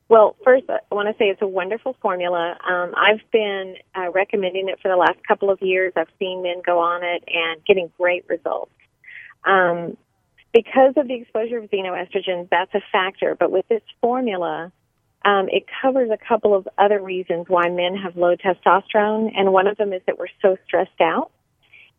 Well, 0.08 0.36
first, 0.42 0.64
I 0.70 0.94
want 0.94 1.08
to 1.08 1.18
say 1.18 1.26
it's 1.26 1.42
a 1.42 1.46
wonderful 1.46 1.94
formula. 2.00 2.56
Um, 2.66 2.94
I've 2.96 3.20
been 3.30 3.74
uh, 3.94 4.10
recommending 4.10 4.70
it 4.70 4.78
for 4.80 4.88
the 4.88 4.96
last 4.96 5.18
couple 5.26 5.50
of 5.50 5.60
years. 5.60 5.92
I've 5.96 6.08
seen 6.18 6.42
men 6.42 6.62
go 6.64 6.78
on 6.78 7.02
it 7.04 7.24
and 7.26 7.62
getting 7.66 7.90
great 7.98 8.24
results. 8.26 8.72
Um, 9.44 9.98
because 10.52 10.94
of 10.96 11.08
the 11.08 11.14
exposure 11.14 11.58
of 11.58 11.70
xenoestrogens, 11.70 12.48
that's 12.50 12.74
a 12.74 12.80
factor. 12.90 13.36
But 13.38 13.50
with 13.50 13.66
this 13.68 13.82
formula, 14.00 14.72
um, 15.24 15.48
it 15.50 15.64
covers 15.82 16.10
a 16.10 16.16
couple 16.16 16.54
of 16.54 16.68
other 16.78 17.00
reasons 17.00 17.46
why 17.48 17.68
men 17.68 17.96
have 17.96 18.16
low 18.16 18.34
testosterone, 18.36 19.32
and 19.36 19.52
one 19.52 19.66
of 19.66 19.76
them 19.76 19.92
is 19.92 20.02
that 20.06 20.18
we're 20.18 20.26
so 20.40 20.56
stressed 20.66 21.00
out, 21.00 21.30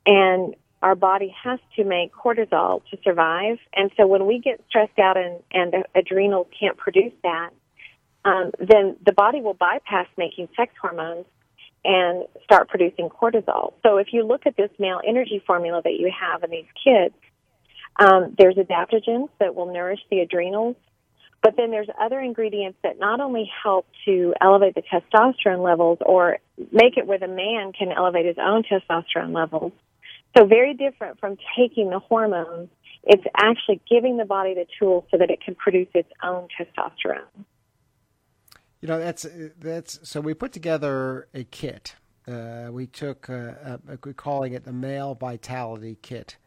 and 0.06 0.56
our 0.82 0.96
body 0.96 1.36
has 1.44 1.60
to 1.76 1.84
make 1.84 2.14
cortisol 2.14 2.82
to 2.90 2.98
survive. 3.04 3.58
And 3.74 3.92
so 3.98 4.08
when 4.08 4.26
we 4.26 4.40
get 4.40 4.64
stressed 4.70 4.98
out 4.98 5.18
and, 5.18 5.42
and 5.52 5.74
the 5.74 5.84
adrenals 6.00 6.48
can't 6.58 6.78
produce 6.78 7.12
that, 7.24 7.50
um, 8.24 8.52
then 8.60 8.96
the 9.06 9.12
body 9.12 9.42
will 9.42 9.54
bypass 9.54 10.08
making 10.18 10.48
sex 10.56 10.74
hormones 10.82 11.26
and 11.84 12.26
start 12.44 12.70
producing 12.70 13.10
cortisol. 13.10 13.74
So 13.84 13.98
if 13.98 14.08
you 14.12 14.24
look 14.24 14.46
at 14.46 14.56
this 14.56 14.70
male 14.80 15.02
energy 15.06 15.42
formula 15.46 15.82
that 15.84 15.94
you 15.94 16.12
have 16.18 16.44
in 16.44 16.52
these 16.52 16.66
kids, 16.82 17.16
um, 18.00 18.36
there's 18.38 18.56
adaptogens 18.56 19.30
that 19.40 19.56
will 19.56 19.72
nourish 19.72 20.00
the 20.10 20.20
adrenals, 20.20 20.76
but 21.44 21.56
then 21.58 21.72
there's 21.72 21.90
other 22.00 22.20
ingredients 22.20 22.78
that 22.84 23.00
not 23.00 23.20
only 23.20 23.50
help 23.64 23.86
to 24.06 24.34
elevate 24.42 24.76
the 24.76 24.82
testosterone 24.82 25.64
levels 25.64 26.00
or 26.02 26.38
make 26.72 26.98
it 26.98 27.08
where 27.08 27.20
the 27.20 27.28
man 27.28 27.72
can 27.72 27.92
elevate 27.92 28.26
his 28.26 28.38
own 28.42 28.64
testosterone 28.64 29.34
levels. 29.34 29.72
So 30.38 30.46
very 30.46 30.74
different 30.74 31.20
from 31.20 31.38
taking 31.58 31.90
the 31.90 32.00
hormones. 32.00 32.70
It's 33.04 33.24
actually 33.36 33.82
giving 33.90 34.18
the 34.18 34.26
body 34.26 34.54
the 34.54 34.66
tools 34.78 35.06
so 35.12 35.18
that 35.18 35.30
it 35.30 35.42
can 35.42 35.56
produce 35.56 35.88
its 35.94 36.10
own 36.22 36.48
testosterone. 36.60 37.46
You 38.82 38.88
know, 38.88 39.00
that's 39.00 39.26
that's 39.60 40.00
so 40.08 40.22
we 40.22 40.34
put 40.34 40.54
together 40.54 41.28
a 41.34 41.44
kit. 41.44 41.96
Uh, 42.28 42.68
we 42.72 42.88
took 42.88 43.30
uh, 43.30 43.78
we're 44.06 44.14
calling 44.14 44.54
it 44.54 44.64
the 44.64 44.72
male 44.72 45.16
vitality 45.16 45.98
kit, 46.02 46.38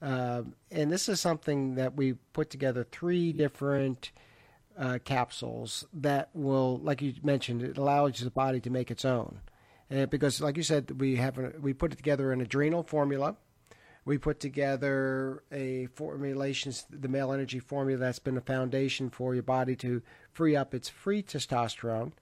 um, 0.00 0.54
and 0.70 0.90
this 0.90 1.08
is 1.08 1.20
something 1.20 1.74
that 1.76 1.94
we 1.94 2.14
put 2.32 2.50
together 2.50 2.86
three 2.90 3.32
different 3.32 4.12
uh, 4.78 4.98
capsules 5.04 5.84
that 5.92 6.30
will, 6.34 6.78
like 6.78 7.02
you 7.02 7.14
mentioned, 7.22 7.62
it 7.62 7.78
allows 7.78 8.20
the 8.20 8.30
body 8.30 8.60
to 8.60 8.70
make 8.70 8.90
its 8.90 9.04
own. 9.04 9.40
Uh, 9.90 10.06
because, 10.06 10.40
like 10.40 10.56
you 10.56 10.62
said, 10.62 11.00
we 11.00 11.16
have 11.16 11.38
a, 11.38 11.52
we 11.60 11.72
put 11.72 11.92
it 11.92 11.96
together 11.96 12.30
an 12.32 12.40
adrenal 12.40 12.82
formula 12.82 13.36
we 14.08 14.16
put 14.16 14.40
together 14.40 15.42
a 15.52 15.84
formulation, 15.94 16.72
the 16.88 17.08
male 17.08 17.30
energy 17.30 17.58
formula 17.58 18.00
that's 18.00 18.18
been 18.18 18.38
a 18.38 18.40
foundation 18.40 19.10
for 19.10 19.34
your 19.34 19.42
body 19.42 19.76
to 19.76 20.00
free 20.32 20.56
up 20.56 20.72
its 20.72 20.88
free 20.88 21.22
testosterone. 21.22 22.12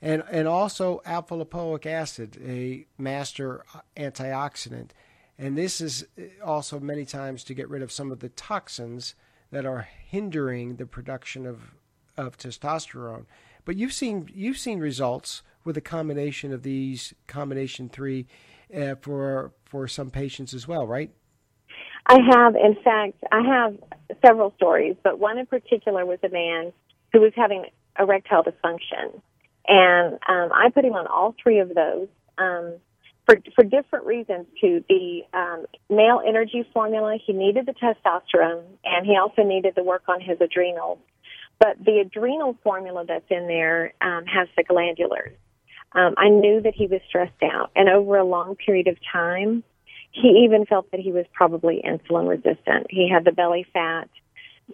And, 0.00 0.22
and 0.30 0.46
also 0.46 1.02
alpha 1.04 1.34
lipoic 1.34 1.86
acid, 1.86 2.40
a 2.40 2.86
master 2.98 3.64
antioxidant. 3.96 4.90
And 5.38 5.58
this 5.58 5.80
is 5.80 6.06
also 6.44 6.78
many 6.78 7.04
times 7.04 7.42
to 7.44 7.54
get 7.54 7.68
rid 7.68 7.82
of 7.82 7.90
some 7.90 8.12
of 8.12 8.20
the 8.20 8.28
toxins 8.28 9.14
that 9.50 9.66
are 9.66 9.88
hindering 10.06 10.76
the 10.76 10.86
production 10.86 11.46
of, 11.46 11.74
of 12.16 12.38
testosterone. 12.38 13.26
But 13.64 13.76
you've 13.76 13.92
seen 13.92 14.28
you've 14.32 14.58
seen 14.58 14.78
results 14.78 15.42
with 15.64 15.76
a 15.76 15.80
combination 15.80 16.52
of 16.52 16.62
these 16.62 17.14
combination 17.26 17.88
three 17.88 18.26
uh, 18.74 18.94
for 19.00 19.52
for 19.64 19.88
some 19.88 20.10
patients 20.10 20.54
as 20.54 20.68
well, 20.68 20.86
right? 20.86 21.10
I 22.06 22.18
have, 22.32 22.54
in 22.54 22.76
fact, 22.84 23.14
I 23.32 23.40
have 23.40 23.76
several 24.24 24.52
stories, 24.56 24.96
but 25.02 25.18
one 25.18 25.38
in 25.38 25.46
particular 25.46 26.04
was 26.04 26.18
a 26.22 26.28
man 26.28 26.72
who 27.12 27.20
was 27.20 27.32
having 27.34 27.64
erectile 27.98 28.44
dysfunction, 28.44 29.20
and 29.66 30.14
um, 30.28 30.50
I 30.52 30.68
put 30.74 30.84
him 30.84 30.92
on 30.92 31.06
all 31.06 31.34
three 31.42 31.60
of 31.60 31.74
those 31.74 32.08
um, 32.36 32.74
for 33.26 33.36
for 33.54 33.64
different 33.64 34.06
reasons. 34.06 34.46
To 34.60 34.84
the 34.88 35.22
um, 35.32 35.66
male 35.90 36.20
energy 36.26 36.64
formula, 36.72 37.18
he 37.24 37.32
needed 37.32 37.66
the 37.66 37.72
testosterone, 37.72 38.64
and 38.84 39.06
he 39.06 39.16
also 39.16 39.42
needed 39.42 39.74
to 39.76 39.82
work 39.82 40.04
on 40.08 40.20
his 40.20 40.38
adrenals. 40.40 40.98
But 41.58 41.76
the 41.84 42.00
adrenal 42.00 42.56
formula 42.62 43.04
that's 43.06 43.30
in 43.30 43.46
there 43.46 43.94
um, 44.00 44.24
has 44.26 44.48
the 44.56 44.64
glandulars. 44.64 45.34
Um, 45.92 46.14
I 46.18 46.28
knew 46.28 46.60
that 46.62 46.74
he 46.74 46.86
was 46.86 47.00
stressed 47.08 47.42
out, 47.42 47.70
and 47.76 47.88
over 47.88 48.16
a 48.18 48.24
long 48.24 48.56
period 48.56 48.88
of 48.88 48.96
time, 49.12 49.62
he 50.10 50.44
even 50.44 50.66
felt 50.66 50.90
that 50.90 51.00
he 51.00 51.12
was 51.12 51.26
probably 51.32 51.82
insulin 51.84 52.28
resistant. 52.28 52.86
He 52.90 53.08
had 53.08 53.24
the 53.24 53.32
belly 53.32 53.66
fat. 53.72 54.08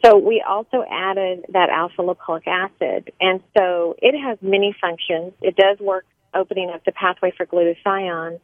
So 0.04 0.16
we 0.16 0.44
also 0.46 0.84
added 0.88 1.46
that 1.52 1.68
alpha 1.68 2.02
lipoic 2.02 2.46
acid. 2.46 3.12
And 3.20 3.40
so 3.56 3.96
it 4.00 4.18
has 4.18 4.38
many 4.40 4.74
functions. 4.80 5.32
It 5.42 5.56
does 5.56 5.78
work 5.80 6.04
opening 6.34 6.70
up 6.70 6.84
the 6.84 6.92
pathway 6.92 7.32
for 7.36 7.46
glutathione, 7.46 8.40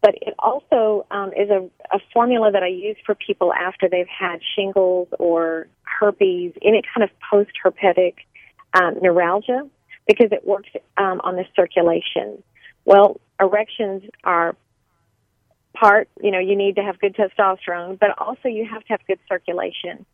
but 0.00 0.14
it 0.20 0.34
also 0.38 1.06
um, 1.10 1.32
is 1.32 1.48
a, 1.50 1.68
a 1.92 1.98
formula 2.12 2.50
that 2.52 2.62
I 2.62 2.68
use 2.68 2.96
for 3.06 3.14
people 3.14 3.52
after 3.52 3.88
they've 3.88 4.06
had 4.06 4.40
shingles 4.54 5.08
or 5.18 5.66
herpes, 5.82 6.52
any 6.62 6.82
kind 6.94 7.02
of 7.04 7.10
post 7.30 7.52
herpetic 7.64 8.14
um, 8.74 8.96
neuralgia, 9.00 9.68
because 10.06 10.30
it 10.32 10.46
works 10.46 10.68
um, 10.96 11.20
on 11.24 11.36
the 11.36 11.44
circulation. 11.56 12.42
Well, 12.84 13.20
erections 13.40 14.02
are 14.24 14.56
part, 15.74 16.08
you 16.22 16.30
know, 16.30 16.38
you 16.38 16.56
need 16.56 16.76
to 16.76 16.82
have 16.82 16.98
good 16.98 17.16
testosterone, 17.16 17.98
but 17.98 18.10
also 18.18 18.48
you 18.48 18.66
have 18.70 18.82
to 18.82 18.88
have 18.88 19.00
good 19.06 19.18
circulation. 19.28 20.04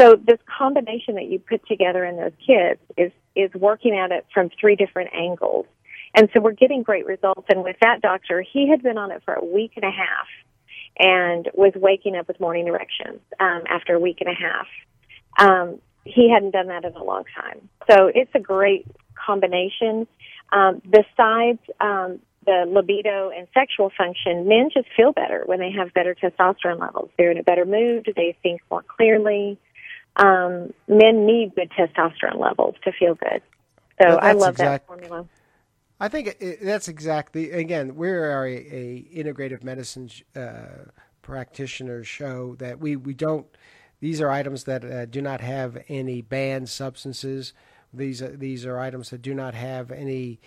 So 0.00 0.16
this 0.16 0.38
combination 0.58 1.14
that 1.14 1.26
you 1.26 1.38
put 1.38 1.66
together 1.66 2.04
in 2.04 2.16
those 2.16 2.32
kids 2.46 2.80
is 2.96 3.12
is 3.34 3.52
working 3.54 3.96
at 3.96 4.12
it 4.12 4.26
from 4.32 4.50
three 4.60 4.76
different 4.76 5.10
angles. 5.14 5.66
And 6.16 6.30
so 6.32 6.40
we're 6.40 6.52
getting 6.52 6.82
great 6.82 7.06
results. 7.06 7.46
And 7.50 7.62
with 7.62 7.76
that 7.82 8.00
doctor, 8.00 8.42
he 8.42 8.68
had 8.68 8.82
been 8.82 8.96
on 8.96 9.12
it 9.12 9.22
for 9.24 9.34
a 9.34 9.44
week 9.44 9.72
and 9.76 9.84
a 9.84 9.90
half 9.90 10.26
and 10.98 11.50
was 11.52 11.72
waking 11.76 12.16
up 12.16 12.26
with 12.26 12.40
morning 12.40 12.66
erections 12.66 13.20
um, 13.38 13.62
after 13.68 13.94
a 13.94 14.00
week 14.00 14.22
and 14.22 14.30
a 14.30 14.34
half. 14.34 14.66
Um, 15.38 15.78
he 16.04 16.30
hadn't 16.32 16.52
done 16.52 16.68
that 16.68 16.84
in 16.84 16.94
a 16.94 17.04
long 17.04 17.24
time. 17.36 17.68
So 17.90 18.10
it's 18.12 18.30
a 18.34 18.40
great 18.40 18.86
combination. 19.14 20.06
Um, 20.52 20.80
besides 20.88 21.58
um, 21.80 22.20
the 22.46 22.64
libido 22.66 23.30
and 23.36 23.46
sexual 23.52 23.90
function, 23.96 24.48
men 24.48 24.70
just 24.72 24.88
feel 24.96 25.12
better 25.12 25.42
when 25.44 25.58
they 25.58 25.72
have 25.72 25.92
better 25.92 26.14
testosterone 26.14 26.80
levels. 26.80 27.10
They're 27.18 27.32
in 27.32 27.38
a 27.38 27.42
better 27.42 27.66
mood. 27.66 28.10
They 28.16 28.36
think 28.42 28.62
more 28.70 28.82
clearly. 28.82 29.58
Um, 30.16 30.72
men 30.88 31.26
need 31.26 31.54
good 31.54 31.70
testosterone 31.72 32.38
levels 32.38 32.76
to 32.84 32.92
feel 32.92 33.16
good. 33.16 33.42
So 34.00 34.08
I 34.08 34.32
love 34.32 34.54
exact- 34.54 34.86
that 34.86 34.86
formula. 34.86 35.26
I 35.98 36.08
think 36.08 36.36
that's 36.60 36.88
exactly. 36.88 37.50
Again, 37.50 37.96
we're 37.96 38.44
a, 38.44 38.52
a 38.52 39.08
integrative 39.14 39.62
medicine 39.62 40.10
uh, 40.34 40.90
practitioner 41.22 42.04
show 42.04 42.54
that 42.56 42.80
we 42.80 42.96
we 42.96 43.14
don't. 43.14 43.46
These 44.00 44.20
are 44.20 44.30
items 44.30 44.64
that 44.64 44.84
uh, 44.84 45.06
do 45.06 45.22
not 45.22 45.40
have 45.40 45.82
any 45.88 46.20
banned 46.20 46.68
substances. 46.68 47.54
These 47.94 48.20
are, 48.20 48.36
these 48.36 48.66
are 48.66 48.78
items 48.78 49.08
that 49.10 49.22
do 49.22 49.34
not 49.34 49.54
have 49.54 49.90
any 49.90 50.38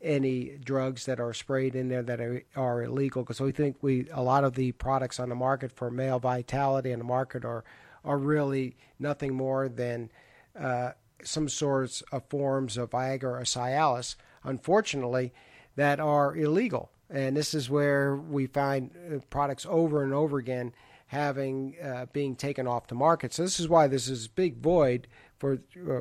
any 0.00 0.58
drugs 0.62 1.06
that 1.06 1.18
are 1.18 1.32
sprayed 1.32 1.74
in 1.74 1.88
there 1.88 2.02
that 2.02 2.20
are, 2.20 2.42
are 2.54 2.82
illegal. 2.82 3.22
Because 3.22 3.40
we 3.40 3.50
think 3.50 3.76
we 3.80 4.08
a 4.12 4.22
lot 4.22 4.44
of 4.44 4.54
the 4.54 4.72
products 4.72 5.18
on 5.18 5.30
the 5.30 5.34
market 5.34 5.72
for 5.72 5.90
male 5.90 6.18
vitality 6.18 6.92
on 6.92 6.98
the 6.98 7.04
market 7.04 7.44
are 7.46 7.64
are 8.04 8.18
really 8.18 8.76
nothing 8.98 9.34
more 9.34 9.68
than 9.68 10.10
uh, 10.58 10.92
some 11.22 11.48
sorts 11.48 12.02
of 12.12 12.24
forms 12.28 12.76
of 12.76 12.90
Viagra 12.90 13.40
or 13.40 13.42
Cialis, 13.42 14.14
unfortunately, 14.48 15.32
that 15.76 16.00
are 16.00 16.36
illegal. 16.36 16.90
And 17.10 17.36
this 17.36 17.54
is 17.54 17.70
where 17.70 18.16
we 18.16 18.46
find 18.46 18.90
uh, 18.96 19.18
products 19.30 19.66
over 19.68 20.02
and 20.02 20.12
over 20.12 20.38
again 20.38 20.72
having 21.06 21.76
uh, 21.82 22.06
being 22.12 22.36
taken 22.36 22.66
off 22.66 22.88
the 22.88 22.94
market. 22.94 23.32
So 23.32 23.42
this 23.42 23.58
is 23.58 23.68
why 23.68 23.86
this 23.86 24.08
is 24.08 24.26
a 24.26 24.30
big 24.30 24.58
void 24.58 25.08
for 25.38 25.58
uh, 25.90 26.00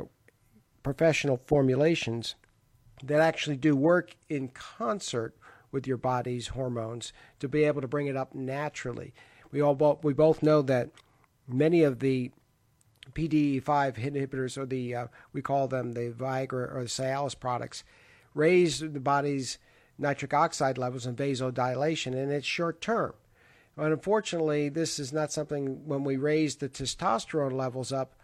professional 0.83 1.39
formulations 1.45 2.35
that 3.03 3.21
actually 3.21 3.57
do 3.57 3.75
work 3.75 4.15
in 4.27 4.49
concert 4.49 5.37
with 5.71 5.87
your 5.87 5.97
body's 5.97 6.47
hormones 6.47 7.13
to 7.39 7.47
be 7.47 7.63
able 7.63 7.81
to 7.81 7.87
bring 7.87 8.07
it 8.07 8.17
up 8.17 8.33
naturally. 8.33 9.13
We 9.51 9.61
all 9.61 9.75
both, 9.75 10.03
we 10.03 10.13
both 10.13 10.43
know 10.43 10.61
that 10.63 10.89
many 11.47 11.83
of 11.83 11.99
the 11.99 12.31
PDE5 13.13 13.63
inhibitors, 13.95 14.57
or 14.57 14.65
the 14.65 14.95
uh, 14.95 15.07
we 15.31 15.41
call 15.41 15.67
them 15.67 15.93
the 15.93 16.11
Viagra 16.11 16.75
or 16.75 16.83
the 16.83 16.89
Cialis 16.89 17.39
products, 17.39 17.83
raise 18.37 18.79
the 18.79 18.99
body's 18.99 19.57
nitric 19.97 20.33
oxide 20.33 20.77
levels 20.77 21.05
and 21.05 21.17
vasodilation, 21.17 22.13
and 22.13 22.31
it's 22.31 22.45
short 22.45 22.81
term. 22.81 23.13
But 23.75 23.91
unfortunately, 23.91 24.69
this 24.69 24.99
is 24.99 25.13
not 25.13 25.31
something 25.31 25.87
when 25.87 26.03
we 26.03 26.17
raise 26.17 26.55
the 26.55 26.69
testosterone 26.69 27.53
levels 27.53 27.91
up, 27.91 28.15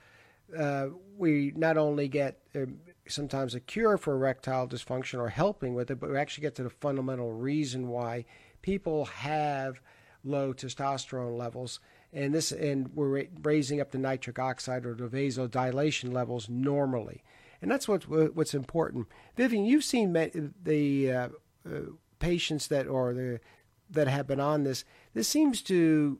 uh, 0.57 0.88
we 1.18 1.53
not 1.55 1.78
only 1.78 2.07
get 2.07 2.39
uh, 2.55 2.66
sometimes 3.07 3.55
a 3.55 3.59
cure 3.59 3.97
for 3.97 4.14
erectile 4.14 4.68
dysfunction 4.68 5.20
or 5.20 5.30
helping 5.30 5.74
with 5.74 5.91
it, 5.91 5.99
but 5.99 6.09
we 6.09 6.18
actually 6.18 6.43
get 6.43 6.55
to 6.55 6.64
the 6.64 6.70
fundamental 6.70 7.32
reason 7.32 7.88
why 7.89 8.26
people 8.61 9.05
have 9.05 9.80
low 10.24 10.53
testosterone 10.53 11.38
levels. 11.38 11.80
And 12.11 12.34
this, 12.34 12.51
and 12.51 12.89
we're 12.93 13.26
raising 13.41 13.82
up 13.82 13.91
the 13.91 13.97
nitric 13.97 14.39
oxide 14.39 14.86
or 14.86 14.93
the 14.93 15.07
vasodilation 15.07 16.14
levels 16.14 16.47
normally, 16.49 17.24
and 17.64 17.72
that's 17.72 17.88
what's 17.88 18.07
what's 18.07 18.53
important. 18.53 19.07
Vivian, 19.36 19.66
you've 19.66 19.86
seen 19.86 20.14
the 20.14 21.11
uh, 21.11 21.30
uh, 21.66 21.80
patients 22.20 22.68
that 22.68 22.88
or 22.88 23.14
the 23.14 23.39
that 23.89 24.07
have 24.07 24.28
been 24.28 24.41
on 24.41 24.64
this. 24.64 24.84
This 25.14 25.30
seems 25.30 25.61
to 25.64 26.20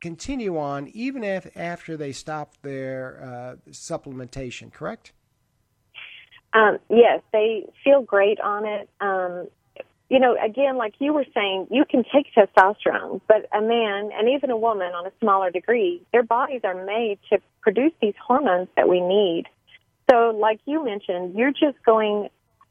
continue 0.00 0.56
on 0.56 0.88
even 0.88 1.24
after 1.24 1.96
they 1.96 2.12
stop 2.12 2.54
their 2.62 3.20
uh, 3.22 3.70
supplementation, 3.70 4.72
correct? 4.72 5.12
Um, 6.52 6.78
yes, 6.88 7.22
they 7.32 7.66
feel 7.82 8.02
great 8.02 8.38
on 8.40 8.66
it. 8.66 8.88
Um, 9.00 9.48
you 10.08 10.20
know, 10.20 10.36
again, 10.42 10.76
like 10.76 10.94
you 11.00 11.12
were 11.12 11.26
saying, 11.34 11.66
you 11.70 11.84
can 11.84 12.04
take 12.14 12.26
testosterone, 12.34 13.20
but 13.26 13.48
a 13.52 13.60
man 13.60 14.10
and 14.16 14.28
even 14.28 14.50
a 14.50 14.56
woman 14.56 14.92
on 14.94 15.06
a 15.06 15.12
smaller 15.20 15.50
degree, 15.50 16.02
their 16.12 16.22
bodies 16.22 16.60
are 16.62 16.84
made 16.84 17.18
to 17.30 17.38
produce 17.62 17.92
these 18.00 18.14
hormones 18.24 18.68
that 18.76 18.88
we 18.88 19.00
need. 19.00 19.46
So, 20.10 20.30
like 20.30 20.60
you 20.66 20.84
mentioned, 20.84 21.34
you're 21.36 21.52
just 21.52 21.82
going 21.84 22.28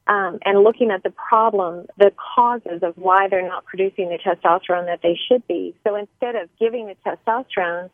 um, 0.07 0.38
and 0.45 0.63
looking 0.63 0.91
at 0.91 1.01
the 1.01 1.09
problem, 1.09 1.88
the 1.97 2.11
causes 2.36 2.83
of 2.83 2.95
why 2.95 3.27
they're 3.27 3.47
not 3.47 3.65
producing 3.65 4.09
the 4.09 4.19
testosterone 4.19 4.86
that 4.86 4.99
they 5.01 5.17
should 5.27 5.45
be. 5.47 5.75
So, 5.83 5.95
instead 5.95 6.36
of 6.36 6.49
giving 6.59 6.88
the 6.88 6.95
testosterone, 7.05 7.89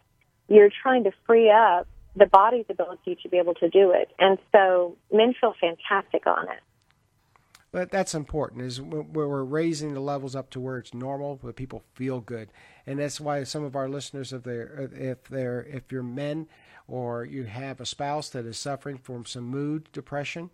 you're 0.48 0.70
trying 0.82 1.06
to 1.06 1.12
free 1.26 1.50
up 1.50 1.88
the 2.16 2.26
body's 2.26 2.66
ability 2.70 3.18
to 3.24 3.30
be 3.30 3.38
able 3.38 3.54
to 3.56 3.70
do 3.70 3.92
it. 3.92 4.10
And 4.20 4.38
so, 4.52 4.98
men 5.12 5.34
feel 5.40 5.54
fantastic 5.60 6.28
on 6.28 6.50
it. 6.50 6.60
But 7.72 7.90
that's 7.90 8.14
important 8.14 8.64
is 8.64 8.82
where 8.82 9.28
we're 9.28 9.44
raising 9.44 9.94
the 9.94 10.02
levels 10.02 10.36
up 10.36 10.50
to 10.52 10.60
where 10.60 10.78
it's 10.78 10.94
normal, 10.94 11.38
where 11.42 11.54
people 11.54 11.84
feel 11.94 12.20
good, 12.20 12.50
and 12.86 13.00
that's 13.00 13.22
why 13.22 13.44
some 13.46 13.64
of 13.64 13.78
our 13.78 13.88
listeners, 13.88 14.34
if 14.34 14.44
they're 14.44 14.90
if 14.94 15.24
they're 15.24 15.64
if 15.64 15.90
you're 15.90 16.04
men 16.04 16.48
or 16.88 17.24
you 17.24 17.46
have 17.46 17.80
a 17.80 17.86
spouse 17.86 18.28
that 18.30 18.46
is 18.46 18.58
suffering 18.58 18.98
from 18.98 19.26
some 19.26 19.46
mood 19.46 19.88
depression, 19.94 20.50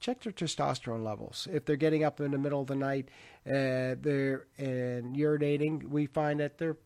check 0.00 0.20
their 0.22 0.32
testosterone 0.32 1.04
levels. 1.04 1.46
If 1.52 1.64
they're 1.64 1.76
getting 1.76 2.02
up 2.02 2.20
in 2.20 2.32
the 2.32 2.38
middle 2.38 2.60
of 2.60 2.66
the 2.66 2.74
night, 2.74 3.08
uh, 3.46 3.94
they're 4.00 4.46
and 4.58 5.14
urinating, 5.14 5.88
we 5.88 6.06
find 6.06 6.40
that 6.40 6.58
their 6.58 6.76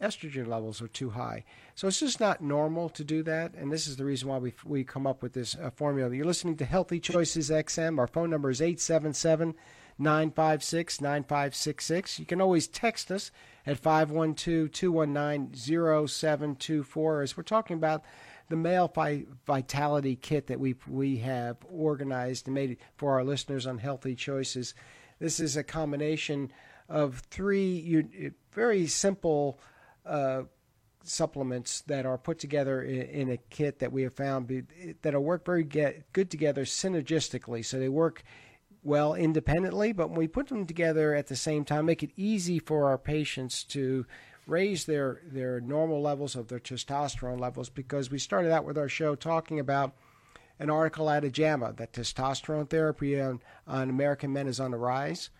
estrogen 0.00 0.46
levels 0.46 0.82
are 0.82 0.88
too 0.88 1.10
high. 1.10 1.44
So 1.74 1.88
it's 1.88 2.00
just 2.00 2.20
not 2.20 2.40
normal 2.40 2.88
to 2.90 3.04
do 3.04 3.22
that, 3.24 3.54
and 3.54 3.72
this 3.72 3.86
is 3.86 3.96
the 3.96 4.04
reason 4.04 4.28
why 4.28 4.38
we 4.38 4.52
we 4.64 4.84
come 4.84 5.06
up 5.06 5.22
with 5.22 5.32
this 5.32 5.56
uh, 5.56 5.70
formula. 5.70 6.14
You're 6.14 6.26
listening 6.26 6.56
to 6.58 6.64
Healthy 6.64 7.00
Choices 7.00 7.50
XM. 7.50 7.98
Our 7.98 8.06
phone 8.06 8.30
number 8.30 8.50
is 8.50 8.60
877 8.60 9.54
956 9.98 11.00
9566. 11.00 12.18
You 12.18 12.26
can 12.26 12.40
always 12.40 12.68
text 12.68 13.10
us 13.10 13.30
at 13.66 13.78
512 13.78 14.70
219 14.70 15.54
0724 15.54 17.22
as 17.22 17.36
we're 17.36 17.42
talking 17.42 17.76
about 17.76 18.04
the 18.48 18.56
male 18.56 18.90
vi- 18.94 19.26
vitality 19.46 20.16
kit 20.16 20.46
that 20.46 20.60
we 20.60 20.74
we 20.86 21.18
have 21.18 21.56
organized 21.68 22.46
and 22.46 22.54
made 22.54 22.76
for 22.96 23.12
our 23.12 23.24
listeners 23.24 23.66
on 23.66 23.78
Healthy 23.78 24.14
Choices. 24.14 24.74
This 25.18 25.40
is 25.40 25.56
a 25.56 25.64
combination 25.64 26.52
of 26.88 27.20
three 27.30 28.32
very 28.52 28.86
simple 28.86 29.58
uh, 30.06 30.42
supplements 31.02 31.82
that 31.82 32.06
are 32.06 32.18
put 32.18 32.38
together 32.38 32.82
in, 32.82 33.02
in 33.02 33.30
a 33.30 33.36
kit 33.36 33.78
that 33.78 33.92
we 33.92 34.02
have 34.02 34.14
found 34.14 34.46
be, 34.46 34.62
that 35.02 35.14
will 35.14 35.22
work 35.22 35.44
very 35.44 35.64
get, 35.64 36.12
good 36.12 36.30
together 36.30 36.64
synergistically. 36.64 37.64
So 37.64 37.78
they 37.78 37.88
work 37.88 38.22
well 38.82 39.14
independently, 39.14 39.92
but 39.92 40.08
when 40.08 40.18
we 40.18 40.28
put 40.28 40.48
them 40.48 40.66
together 40.66 41.14
at 41.14 41.26
the 41.26 41.36
same 41.36 41.64
time, 41.64 41.86
make 41.86 42.02
it 42.02 42.10
easy 42.16 42.58
for 42.58 42.86
our 42.86 42.98
patients 42.98 43.64
to 43.64 44.06
raise 44.46 44.84
their 44.84 45.22
their 45.24 45.60
normal 45.60 46.00
levels 46.00 46.36
of 46.36 46.46
their 46.46 46.60
testosterone 46.60 47.40
levels. 47.40 47.68
Because 47.68 48.10
we 48.10 48.18
started 48.18 48.52
out 48.52 48.64
with 48.64 48.78
our 48.78 48.88
show 48.88 49.16
talking 49.16 49.58
about 49.58 49.92
an 50.58 50.70
article 50.70 51.08
out 51.08 51.24
of 51.24 51.32
JAMA 51.32 51.74
that 51.76 51.92
testosterone 51.92 52.70
therapy 52.70 53.20
on, 53.20 53.40
on 53.66 53.90
American 53.90 54.32
men 54.32 54.46
is 54.46 54.60
on 54.60 54.70
the 54.70 54.78
rise. 54.78 55.30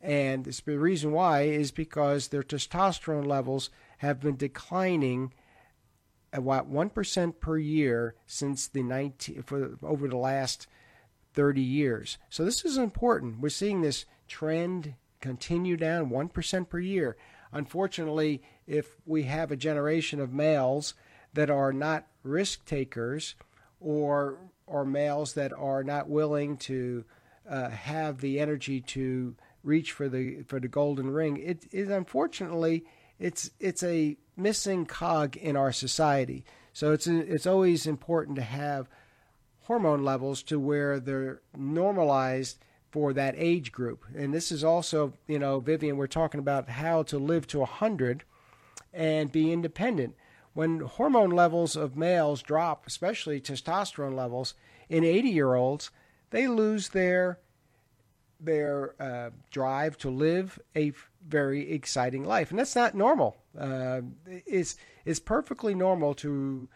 And 0.00 0.44
the 0.44 0.78
reason 0.78 1.12
why 1.12 1.42
is 1.42 1.70
because 1.70 2.28
their 2.28 2.42
testosterone 2.42 3.26
levels 3.26 3.70
have 3.98 4.20
been 4.20 4.36
declining 4.36 5.32
at 6.32 6.42
what 6.42 6.66
one 6.66 6.90
percent 6.90 7.40
per 7.40 7.56
year 7.56 8.14
since 8.26 8.68
the 8.68 8.82
19 8.82 9.42
for 9.42 9.78
over 9.82 10.08
the 10.08 10.16
last 10.16 10.66
30 11.34 11.60
years. 11.60 12.18
So 12.30 12.44
this 12.44 12.64
is 12.64 12.76
important. 12.76 13.40
We're 13.40 13.48
seeing 13.50 13.80
this 13.80 14.06
trend 14.26 14.94
continue 15.20 15.76
down 15.76 16.10
1% 16.10 16.68
per 16.68 16.78
year. 16.78 17.16
Unfortunately, 17.52 18.42
if 18.66 18.96
we 19.06 19.22
have 19.24 19.50
a 19.50 19.56
generation 19.56 20.20
of 20.20 20.32
males 20.32 20.94
that 21.34 21.50
are 21.50 21.72
not 21.72 22.06
risk 22.22 22.64
takers 22.64 23.34
or 23.80 24.38
or 24.66 24.84
males 24.84 25.34
that 25.34 25.52
are 25.52 25.82
not 25.82 26.08
willing 26.08 26.56
to 26.56 27.04
uh, 27.48 27.70
have 27.70 28.20
the 28.20 28.38
energy 28.38 28.80
to 28.80 29.34
reach 29.62 29.92
for 29.92 30.08
the 30.08 30.42
for 30.42 30.60
the 30.60 30.68
golden 30.68 31.10
ring, 31.10 31.36
it 31.38 31.66
is 31.72 31.88
unfortunately 31.88 32.84
it's 33.18 33.50
it's 33.58 33.82
a 33.82 34.16
missing 34.36 34.86
cog 34.86 35.36
in 35.36 35.56
our 35.56 35.72
society. 35.72 36.44
So 36.72 36.92
it's 36.92 37.06
it's 37.06 37.46
always 37.46 37.86
important 37.86 38.36
to 38.36 38.42
have 38.42 38.88
hormone 39.62 40.04
levels 40.04 40.42
to 40.44 40.58
where 40.58 40.98
they're 40.98 41.42
normalized 41.56 42.58
for 42.90 43.12
that 43.12 43.34
age 43.36 43.70
group. 43.70 44.04
And 44.16 44.32
this 44.32 44.50
is 44.50 44.64
also, 44.64 45.12
you 45.26 45.38
know, 45.38 45.60
Vivian, 45.60 45.98
we're 45.98 46.06
talking 46.06 46.40
about 46.40 46.70
how 46.70 47.02
to 47.04 47.18
live 47.18 47.46
to 47.48 47.58
100 47.58 48.24
and 48.94 49.30
be 49.30 49.52
independent. 49.52 50.14
When 50.54 50.80
hormone 50.80 51.30
levels 51.30 51.76
of 51.76 51.96
males 51.96 52.42
drop, 52.42 52.86
especially 52.86 53.40
testosterone 53.40 54.14
levels 54.14 54.54
in 54.88 55.04
80 55.04 55.28
year 55.28 55.54
olds, 55.54 55.90
they 56.30 56.48
lose 56.48 56.88
their 56.88 57.38
their 58.40 58.94
uh, 59.02 59.30
drive 59.50 59.98
to 59.98 60.10
live 60.10 60.58
a 60.76 60.92
very 61.28 61.70
exciting 61.70 62.24
life, 62.24 62.50
and 62.50 62.58
that's 62.58 62.74
not 62.74 62.94
normal. 62.94 63.36
Uh, 63.58 64.00
it's 64.26 64.76
it's 65.04 65.20
perfectly 65.20 65.74
normal 65.74 66.14
to 66.14 66.68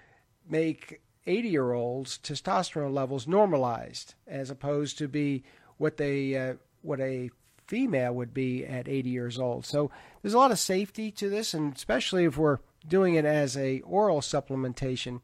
make 0.49 1.01
80 1.27 1.49
year 1.49 1.73
olds 1.73 2.19
testosterone 2.19 2.93
levels 2.93 3.27
normalized 3.27 4.15
as 4.27 4.51
opposed 4.51 4.99
to 4.99 5.09
be 5.09 5.45
what 5.79 5.97
they 5.97 6.37
uh, 6.37 6.55
what 6.83 7.01
a 7.01 7.31
female 7.67 8.13
would 8.13 8.35
be 8.35 8.67
at 8.67 8.89
80 8.89 9.09
years 9.09 9.39
old. 9.39 9.65
So 9.65 9.91
there's 10.21 10.35
a 10.35 10.39
lot 10.39 10.51
of 10.51 10.59
safety 10.59 11.11
to 11.13 11.31
this, 11.31 11.55
and 11.55 11.75
especially 11.75 12.25
if 12.25 12.37
we're 12.37 12.59
doing 12.87 13.15
it 13.15 13.25
as 13.25 13.57
a 13.57 13.81
oral 13.81 14.21
supplementation. 14.21 15.21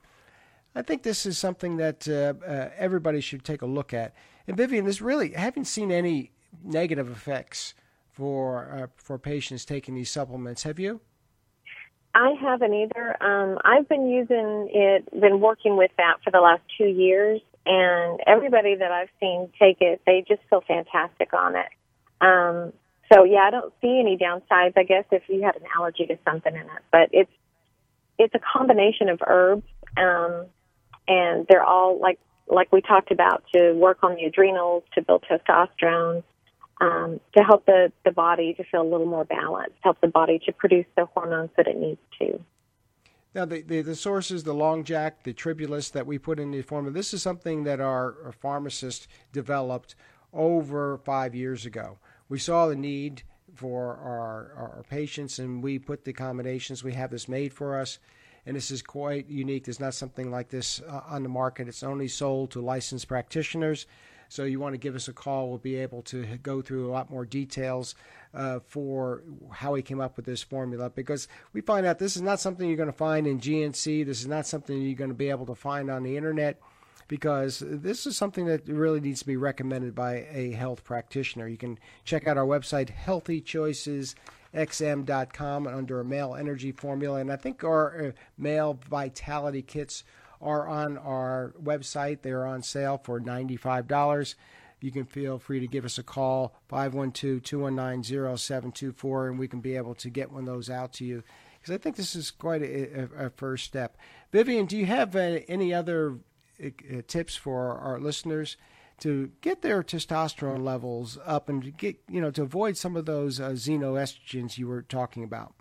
I 0.74 0.82
think 0.82 1.02
this 1.02 1.26
is 1.26 1.36
something 1.36 1.76
that 1.78 2.06
uh, 2.08 2.34
uh, 2.46 2.70
everybody 2.76 3.20
should 3.20 3.44
take 3.44 3.62
a 3.62 3.66
look 3.66 3.92
at. 3.92 4.14
And 4.46 4.56
Vivian, 4.56 4.84
this 4.84 5.00
really 5.00 5.36
I 5.36 5.40
haven't 5.40 5.66
seen 5.66 5.90
any 5.90 6.30
negative 6.62 7.10
effects 7.10 7.74
for 8.18 8.68
uh, 8.70 8.86
for 8.96 9.16
patients 9.18 9.64
taking 9.64 9.94
these 9.94 10.10
supplements. 10.10 10.64
Have 10.64 10.78
you? 10.80 11.00
I 12.14 12.34
haven't 12.40 12.74
either. 12.74 13.22
Um, 13.22 13.58
I've 13.64 13.88
been 13.88 14.08
using 14.08 14.68
it, 14.72 15.08
been 15.20 15.40
working 15.40 15.76
with 15.76 15.92
that 15.98 16.16
for 16.24 16.32
the 16.32 16.40
last 16.40 16.62
two 16.76 16.88
years, 16.88 17.40
and 17.64 18.18
everybody 18.26 18.74
that 18.74 18.90
I've 18.90 19.10
seen 19.20 19.50
take 19.58 19.80
it, 19.80 20.02
they 20.04 20.24
just 20.26 20.40
feel 20.50 20.62
fantastic 20.66 21.32
on 21.32 21.54
it. 21.54 21.68
Um, 22.20 22.72
so 23.12 23.24
yeah, 23.24 23.42
I 23.46 23.50
don't 23.50 23.72
see 23.80 24.00
any 24.00 24.18
downsides. 24.18 24.72
I 24.76 24.82
guess 24.82 25.04
if 25.12 25.22
you 25.28 25.42
had 25.42 25.54
an 25.56 25.62
allergy 25.76 26.06
to 26.06 26.18
something 26.28 26.52
in 26.52 26.62
it, 26.62 26.82
but 26.90 27.10
it's 27.12 27.30
it's 28.18 28.34
a 28.34 28.40
combination 28.52 29.08
of 29.08 29.20
herbs, 29.24 29.62
um, 29.96 30.46
and 31.06 31.46
they're 31.48 31.62
all 31.62 32.00
like 32.00 32.18
like 32.48 32.72
we 32.72 32.80
talked 32.80 33.12
about 33.12 33.44
to 33.54 33.74
work 33.74 33.98
on 34.02 34.16
the 34.16 34.24
adrenals, 34.24 34.82
to 34.94 35.02
build 35.02 35.24
testosterone, 35.30 36.24
um, 36.80 37.20
to 37.36 37.42
help 37.42 37.66
the, 37.66 37.92
the 38.04 38.12
body 38.12 38.54
to 38.54 38.64
feel 38.64 38.82
a 38.82 38.90
little 38.90 39.06
more 39.06 39.24
balanced, 39.24 39.76
help 39.82 40.00
the 40.00 40.08
body 40.08 40.40
to 40.46 40.52
produce 40.52 40.86
the 40.96 41.06
hormones 41.06 41.50
that 41.56 41.66
it 41.66 41.76
needs 41.76 42.00
to. 42.20 42.40
Now, 43.34 43.44
the, 43.44 43.62
the, 43.62 43.82
the 43.82 43.94
sources, 43.94 44.44
the 44.44 44.54
long 44.54 44.84
jack, 44.84 45.22
the 45.22 45.32
tribulus 45.32 45.90
that 45.90 46.06
we 46.06 46.18
put 46.18 46.40
in 46.40 46.50
the 46.50 46.62
formula, 46.62 46.92
this 46.92 47.12
is 47.12 47.22
something 47.22 47.64
that 47.64 47.80
our, 47.80 48.16
our 48.24 48.32
pharmacist 48.32 49.06
developed 49.32 49.94
over 50.32 50.98
five 51.04 51.34
years 51.34 51.66
ago. 51.66 51.98
We 52.28 52.38
saw 52.38 52.66
the 52.66 52.76
need 52.76 53.22
for 53.54 53.96
our, 53.96 54.52
our 54.56 54.84
patients, 54.88 55.38
and 55.38 55.62
we 55.62 55.78
put 55.78 56.04
the 56.04 56.12
combinations. 56.12 56.84
We 56.84 56.94
have 56.94 57.10
this 57.10 57.28
made 57.28 57.52
for 57.52 57.78
us, 57.78 57.98
and 58.46 58.56
this 58.56 58.70
is 58.70 58.82
quite 58.82 59.28
unique. 59.28 59.64
There's 59.64 59.80
not 59.80 59.94
something 59.94 60.30
like 60.30 60.48
this 60.48 60.80
uh, 60.80 61.02
on 61.08 61.22
the 61.22 61.28
market. 61.28 61.68
It's 61.68 61.82
only 61.82 62.08
sold 62.08 62.50
to 62.52 62.60
licensed 62.60 63.08
practitioners. 63.08 63.86
So 64.28 64.44
you 64.44 64.60
want 64.60 64.74
to 64.74 64.78
give 64.78 64.94
us 64.94 65.08
a 65.08 65.12
call. 65.12 65.48
We'll 65.48 65.58
be 65.58 65.76
able 65.76 66.02
to 66.02 66.24
go 66.42 66.62
through 66.62 66.88
a 66.88 66.92
lot 66.92 67.10
more 67.10 67.24
details 67.24 67.94
uh, 68.34 68.60
for 68.66 69.22
how 69.50 69.74
he 69.74 69.82
came 69.82 70.00
up 70.00 70.16
with 70.16 70.26
this 70.26 70.42
formula 70.42 70.90
because 70.90 71.28
we 71.52 71.60
find 71.60 71.86
out 71.86 71.98
this 71.98 72.16
is 72.16 72.22
not 72.22 72.40
something 72.40 72.68
you're 72.68 72.76
going 72.76 72.88
to 72.88 72.92
find 72.92 73.26
in 73.26 73.40
GNC. 73.40 74.04
This 74.04 74.20
is 74.20 74.26
not 74.26 74.46
something 74.46 74.80
you're 74.80 74.94
going 74.94 75.10
to 75.10 75.14
be 75.14 75.30
able 75.30 75.46
to 75.46 75.54
find 75.54 75.90
on 75.90 76.02
the 76.02 76.16
internet 76.16 76.60
because 77.08 77.62
this 77.66 78.06
is 78.06 78.16
something 78.16 78.46
that 78.46 78.68
really 78.68 79.00
needs 79.00 79.20
to 79.20 79.26
be 79.26 79.36
recommended 79.36 79.94
by 79.94 80.26
a 80.30 80.52
health 80.52 80.84
practitioner. 80.84 81.48
You 81.48 81.56
can 81.56 81.78
check 82.04 82.28
out 82.28 82.36
our 82.36 82.44
website, 82.44 82.94
healthychoicesxm.com, 82.94 85.66
under 85.66 86.00
a 86.00 86.04
male 86.04 86.34
energy 86.34 86.72
formula. 86.72 87.20
And 87.20 87.32
I 87.32 87.36
think 87.36 87.64
our 87.64 88.08
uh, 88.08 88.10
male 88.36 88.78
vitality 88.88 89.62
kits 89.62 90.04
are 90.40 90.68
on 90.68 90.98
our 90.98 91.54
website. 91.62 92.22
They're 92.22 92.46
on 92.46 92.62
sale 92.62 93.00
for 93.02 93.20
$95. 93.20 94.34
You 94.80 94.92
can 94.92 95.04
feel 95.04 95.38
free 95.38 95.60
to 95.60 95.66
give 95.66 95.84
us 95.84 95.98
a 95.98 96.02
call, 96.02 96.54
512 96.68 97.42
219 97.42 98.36
0724, 98.36 99.28
and 99.28 99.38
we 99.38 99.48
can 99.48 99.60
be 99.60 99.76
able 99.76 99.94
to 99.96 100.08
get 100.08 100.30
one 100.30 100.42
of 100.42 100.46
those 100.46 100.70
out 100.70 100.92
to 100.94 101.04
you. 101.04 101.22
Because 101.60 101.74
I 101.74 101.78
think 101.78 101.96
this 101.96 102.14
is 102.14 102.30
quite 102.30 102.62
a, 102.62 103.08
a, 103.18 103.30
first 103.30 103.64
step. 103.64 103.96
Vivian, 104.30 104.66
do 104.66 104.76
you 104.76 104.86
have 104.86 105.16
uh, 105.16 105.40
any 105.48 105.74
other 105.74 106.18
uh, 106.62 106.68
tips 107.08 107.34
for 107.34 107.76
our 107.78 107.98
listeners 107.98 108.56
to 109.00 109.32
get 109.40 109.62
their 109.62 109.82
testosterone 109.82 110.62
levels 110.62 111.18
up 111.24 111.48
and 111.48 111.62
to 111.64 111.70
get, 111.72 111.98
you 112.08 112.20
know, 112.20 112.30
to 112.30 112.42
avoid 112.42 112.76
some 112.76 112.96
of 112.96 113.06
those 113.06 113.40
uh, 113.40 113.50
xenoestrogens 113.50 114.58
you 114.58 114.68
were 114.68 114.82
talking 114.82 115.24
about? 115.24 115.54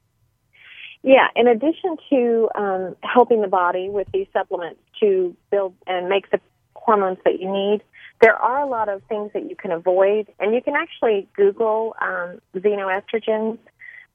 Yeah, 1.03 1.27
in 1.35 1.47
addition 1.47 1.97
to 2.09 2.49
um, 2.55 2.95
helping 3.01 3.41
the 3.41 3.47
body 3.47 3.89
with 3.89 4.07
these 4.13 4.27
supplements 4.33 4.79
to 4.99 5.35
build 5.51 5.73
and 5.85 6.09
make 6.09 6.29
the 6.31 6.39
hormones 6.75 7.17
that 7.23 7.39
you 7.39 7.51
need, 7.51 7.81
there 8.21 8.35
are 8.35 8.59
a 8.59 8.65
lot 8.67 8.89
of 8.89 9.03
things 9.03 9.31
that 9.33 9.49
you 9.49 9.55
can 9.55 9.71
avoid, 9.71 10.27
and 10.39 10.53
you 10.53 10.61
can 10.61 10.75
actually 10.75 11.27
Google 11.35 11.95
um, 12.01 12.39
xenoestrogens. 12.55 13.59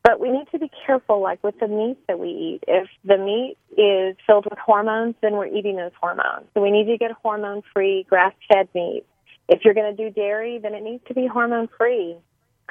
But 0.03 0.18
we 0.18 0.33
need 0.33 0.49
to 0.51 0.59
be 0.59 0.68
careful, 0.85 1.22
like 1.22 1.43
with 1.45 1.61
the 1.61 1.68
meat 1.68 1.97
that 2.09 2.18
we 2.18 2.28
eat. 2.28 2.64
If 2.66 2.89
the 3.05 3.18
meat 3.18 3.57
is 3.78 4.16
filled 4.26 4.47
with 4.51 4.59
hormones, 4.59 5.14
then 5.22 5.35
we're 5.35 5.47
eating 5.47 5.76
those 5.76 5.93
hormones. 6.01 6.47
So 6.55 6.61
we 6.61 6.72
need 6.72 6.91
to 6.91 6.99
get 6.99 7.12
hormone 7.12 7.62
free, 7.72 8.05
grass 8.09 8.33
fed 8.53 8.68
meat. 8.74 9.05
If 9.49 9.64
you're 9.64 9.74
going 9.74 9.97
to 9.97 10.03
do 10.05 10.11
dairy, 10.11 10.59
then 10.61 10.74
it 10.74 10.83
needs 10.83 11.05
to 11.07 11.14
be 11.14 11.28
hormone 11.28 11.68
free. 11.78 12.16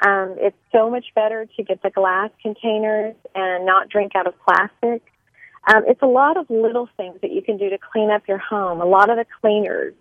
Um, 0.04 0.34
it's 0.38 0.56
so 0.72 0.90
much 0.90 1.06
better 1.14 1.46
to 1.56 1.62
get 1.62 1.80
the 1.82 1.90
glass 1.90 2.30
containers 2.42 3.14
and 3.34 3.64
not 3.64 3.88
drink 3.88 4.12
out 4.16 4.26
of 4.26 4.34
plastic. 4.44 5.02
Um, 5.72 5.84
it's 5.86 6.02
a 6.02 6.06
lot 6.06 6.36
of 6.36 6.50
little 6.50 6.88
things 6.96 7.18
that 7.22 7.30
you 7.30 7.40
can 7.40 7.56
do 7.56 7.70
to 7.70 7.78
clean 7.78 8.10
up 8.10 8.26
your 8.26 8.38
home. 8.38 8.80
A 8.80 8.84
lot 8.84 9.10
of 9.10 9.16
the 9.16 9.24
cleaners, 9.40 9.94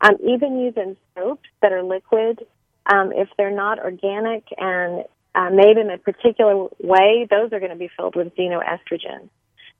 um, 0.00 0.16
even 0.26 0.58
using 0.58 0.96
soaps 1.14 1.48
that 1.60 1.70
are 1.70 1.82
liquid, 1.82 2.46
um, 2.90 3.12
if 3.12 3.28
they're 3.36 3.54
not 3.54 3.78
organic 3.78 4.44
and 4.56 5.04
uh, 5.34 5.50
made 5.50 5.76
in 5.76 5.90
a 5.90 5.98
particular 5.98 6.68
way, 6.80 7.26
those 7.30 7.52
are 7.52 7.60
going 7.60 7.70
to 7.70 7.76
be 7.76 7.90
filled 7.94 8.16
with 8.16 8.34
xenoestrogen. 8.34 9.28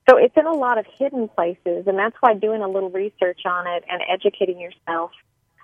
So 0.07 0.17
it's 0.17 0.35
in 0.37 0.45
a 0.45 0.53
lot 0.53 0.77
of 0.77 0.85
hidden 0.99 1.29
places, 1.29 1.87
and 1.87 1.97
that's 1.97 2.15
why 2.19 2.35
doing 2.35 2.61
a 2.61 2.67
little 2.67 2.91
research 2.91 3.41
on 3.45 3.65
it 3.67 3.83
and 3.89 4.01
educating 4.07 4.59
yourself 4.59 5.11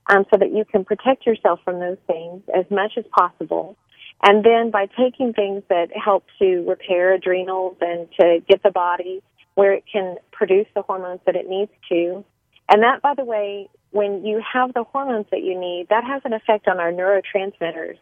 um, 0.07 0.25
so 0.31 0.37
that 0.37 0.51
you 0.51 0.65
can 0.65 0.83
protect 0.83 1.27
yourself 1.27 1.59
from 1.63 1.79
those 1.79 1.97
things 2.07 2.41
as 2.55 2.65
much 2.71 2.93
as 2.97 3.03
possible 3.15 3.77
and 4.21 4.43
then 4.43 4.71
by 4.71 4.87
taking 4.97 5.33
things 5.33 5.63
that 5.69 5.89
help 5.95 6.25
to 6.39 6.65
repair 6.67 7.13
adrenals 7.13 7.77
and 7.79 8.07
to 8.19 8.39
get 8.47 8.61
the 8.63 8.71
body 8.71 9.21
where 9.55 9.73
it 9.73 9.83
can 9.91 10.17
produce 10.31 10.67
the 10.75 10.81
hormones 10.81 11.21
that 11.25 11.35
it 11.35 11.47
needs 11.47 11.71
to. 11.89 12.23
And 12.69 12.83
that, 12.83 13.01
by 13.01 13.13
the 13.15 13.25
way, 13.25 13.69
when 13.91 14.25
you 14.25 14.41
have 14.53 14.73
the 14.73 14.83
hormones 14.83 15.25
that 15.31 15.41
you 15.43 15.59
need, 15.59 15.87
that 15.89 16.03
has 16.03 16.21
an 16.25 16.33
effect 16.33 16.67
on 16.67 16.79
our 16.79 16.91
neurotransmitters. 16.91 17.97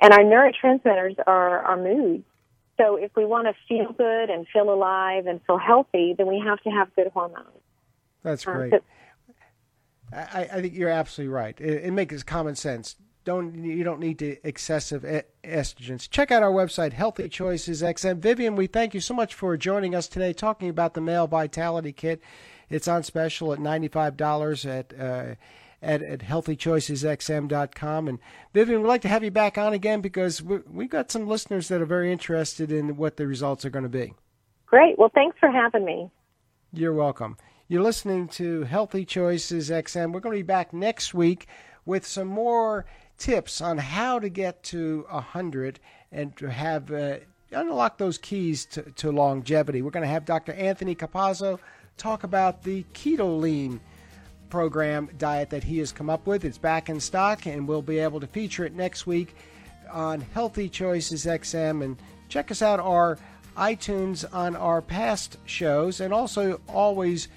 And 0.00 0.12
our 0.12 0.20
neurotransmitters 0.20 1.16
are 1.26 1.58
our 1.58 1.76
moods. 1.76 2.24
So 2.76 2.96
if 2.96 3.10
we 3.16 3.24
want 3.24 3.48
to 3.48 3.54
feel 3.68 3.92
good 3.92 4.30
and 4.30 4.46
feel 4.52 4.72
alive 4.72 5.26
and 5.26 5.40
feel 5.44 5.58
healthy, 5.58 6.14
then 6.16 6.28
we 6.28 6.40
have 6.44 6.60
to 6.62 6.70
have 6.70 6.94
good 6.94 7.08
hormones. 7.12 7.48
That's 8.22 8.46
uh, 8.46 8.52
great. 8.52 8.74
Um, 8.74 8.80
so, 9.30 9.34
I, 10.16 10.48
I, 10.52 10.62
think 10.62 10.74
you're 10.74 10.88
absolutely 10.88 11.34
right. 11.34 11.60
It, 11.60 11.84
it 11.86 11.90
makes 11.90 12.22
common 12.22 12.54
sense 12.54 12.96
don't 13.24 13.54
you 13.62 13.84
don't 13.84 14.00
need 14.00 14.18
to 14.20 14.36
excessive 14.46 15.02
estrogens. 15.44 16.08
Check 16.08 16.30
out 16.30 16.42
our 16.42 16.52
website, 16.52 16.92
Healthy 16.92 17.28
Choices 17.28 17.82
XM. 17.82 18.18
Vivian, 18.18 18.56
we 18.56 18.66
thank 18.66 18.94
you 18.94 19.00
so 19.00 19.14
much 19.14 19.34
for 19.34 19.56
joining 19.56 19.94
us 19.94 20.08
today, 20.08 20.32
talking 20.32 20.68
about 20.68 20.94
the 20.94 21.00
Male 21.00 21.26
Vitality 21.26 21.92
Kit. 21.92 22.20
It's 22.68 22.88
on 22.88 23.02
special 23.02 23.52
at 23.52 23.58
ninety 23.58 23.88
five 23.88 24.16
dollars 24.16 24.64
at. 24.66 24.98
Uh, 24.98 25.34
at, 25.80 26.02
at 26.02 26.20
healthychoicesxm.com. 26.20 28.08
And 28.08 28.18
Vivian, 28.52 28.82
we'd 28.82 28.88
like 28.88 29.02
to 29.02 29.08
have 29.08 29.22
you 29.22 29.30
back 29.30 29.56
on 29.56 29.72
again 29.72 30.00
because 30.00 30.42
we, 30.42 30.58
we've 30.68 30.90
got 30.90 31.10
some 31.10 31.28
listeners 31.28 31.68
that 31.68 31.80
are 31.80 31.86
very 31.86 32.10
interested 32.10 32.72
in 32.72 32.96
what 32.96 33.16
the 33.16 33.28
results 33.28 33.64
are 33.64 33.70
going 33.70 33.84
to 33.84 33.88
be. 33.88 34.14
Great. 34.66 34.98
Well, 34.98 35.10
thanks 35.14 35.36
for 35.38 35.50
having 35.50 35.84
me. 35.84 36.10
You're 36.72 36.92
welcome. 36.92 37.36
You're 37.68 37.82
listening 37.82 38.28
to 38.28 38.64
Healthy 38.64 39.04
Choices 39.04 39.70
XM. 39.70 40.12
We're 40.12 40.20
going 40.20 40.36
to 40.36 40.42
be 40.42 40.46
back 40.46 40.72
next 40.72 41.14
week 41.14 41.46
with 41.86 42.06
some 42.06 42.28
more 42.28 42.84
tips 43.18 43.60
on 43.60 43.78
how 43.78 44.18
to 44.18 44.28
get 44.28 44.62
to 44.62 45.04
100 45.10 45.80
and 46.10 46.34
to 46.36 46.50
have 46.50 46.90
uh, 46.90 47.16
unlock 47.50 47.98
those 47.98 48.18
keys 48.18 48.64
to, 48.66 48.82
to 48.82 49.12
longevity. 49.12 49.82
We're 49.82 49.90
going 49.90 50.04
to 50.04 50.08
have 50.08 50.24
Dr. 50.24 50.52
Anthony 50.52 50.94
Capazzo 50.94 51.58
talk 51.96 52.22
about 52.24 52.62
the 52.62 52.84
keto 52.94 53.40
lean 53.40 53.80
program 54.48 55.10
diet 55.18 55.50
that 55.50 55.64
he 55.64 55.78
has 55.78 55.92
come 55.92 56.08
up 56.08 56.26
with. 56.26 56.44
It's 56.44 56.58
back 56.58 56.88
in 56.88 57.00
stock, 57.00 57.46
and 57.46 57.68
we'll 57.68 57.82
be 57.82 57.98
able 57.98 58.20
to 58.20 58.26
feature 58.26 58.64
it 58.64 58.74
next 58.74 59.06
week 59.06 59.34
on 59.90 60.20
Healthy 60.20 60.68
Choices 60.68 61.26
XM. 61.26 61.84
And 61.84 61.96
check 62.28 62.50
us 62.50 62.62
out 62.62 62.80
our 62.80 63.18
iTunes 63.56 64.24
on 64.32 64.56
our 64.56 64.80
past 64.80 65.38
shows, 65.44 66.00
and 66.00 66.14
also 66.14 66.60
always 66.68 67.28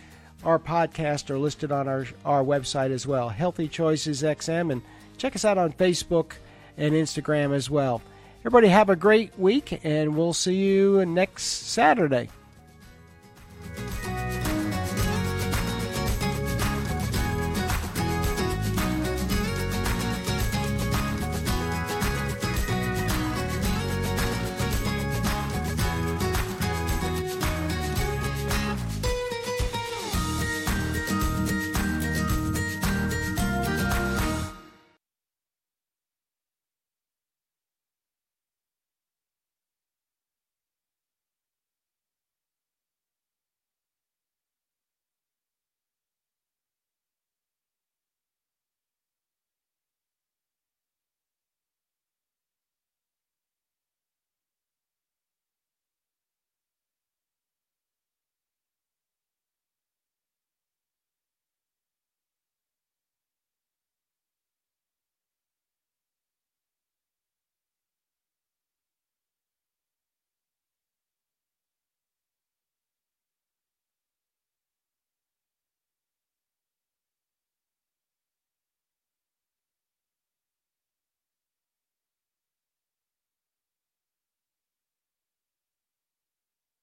our 0.44 0.60
podcasts 0.60 1.30
are 1.30 1.38
listed 1.38 1.72
on 1.72 1.88
our 1.88 2.06
our 2.26 2.44
website 2.44 2.92
as 2.92 3.06
well. 3.06 3.30
Healthy 3.30 3.68
Choices 3.68 4.24
XM 4.24 4.72
and 4.72 4.82
Check 5.22 5.36
us 5.36 5.46
out 5.46 5.60
on 5.60 5.72
Facebook 5.74 6.32
and 6.78 6.96
Instagram 6.96 7.54
as 7.54 7.70
well. 7.70 8.02
Everybody 8.40 8.70
have 8.70 8.90
a 8.90 8.96
great 8.96 9.38
week, 9.38 9.80
and 9.84 10.18
we'll 10.18 10.34
see 10.34 10.56
you 10.56 11.06
next 11.06 11.44
Saturday. 11.44 12.30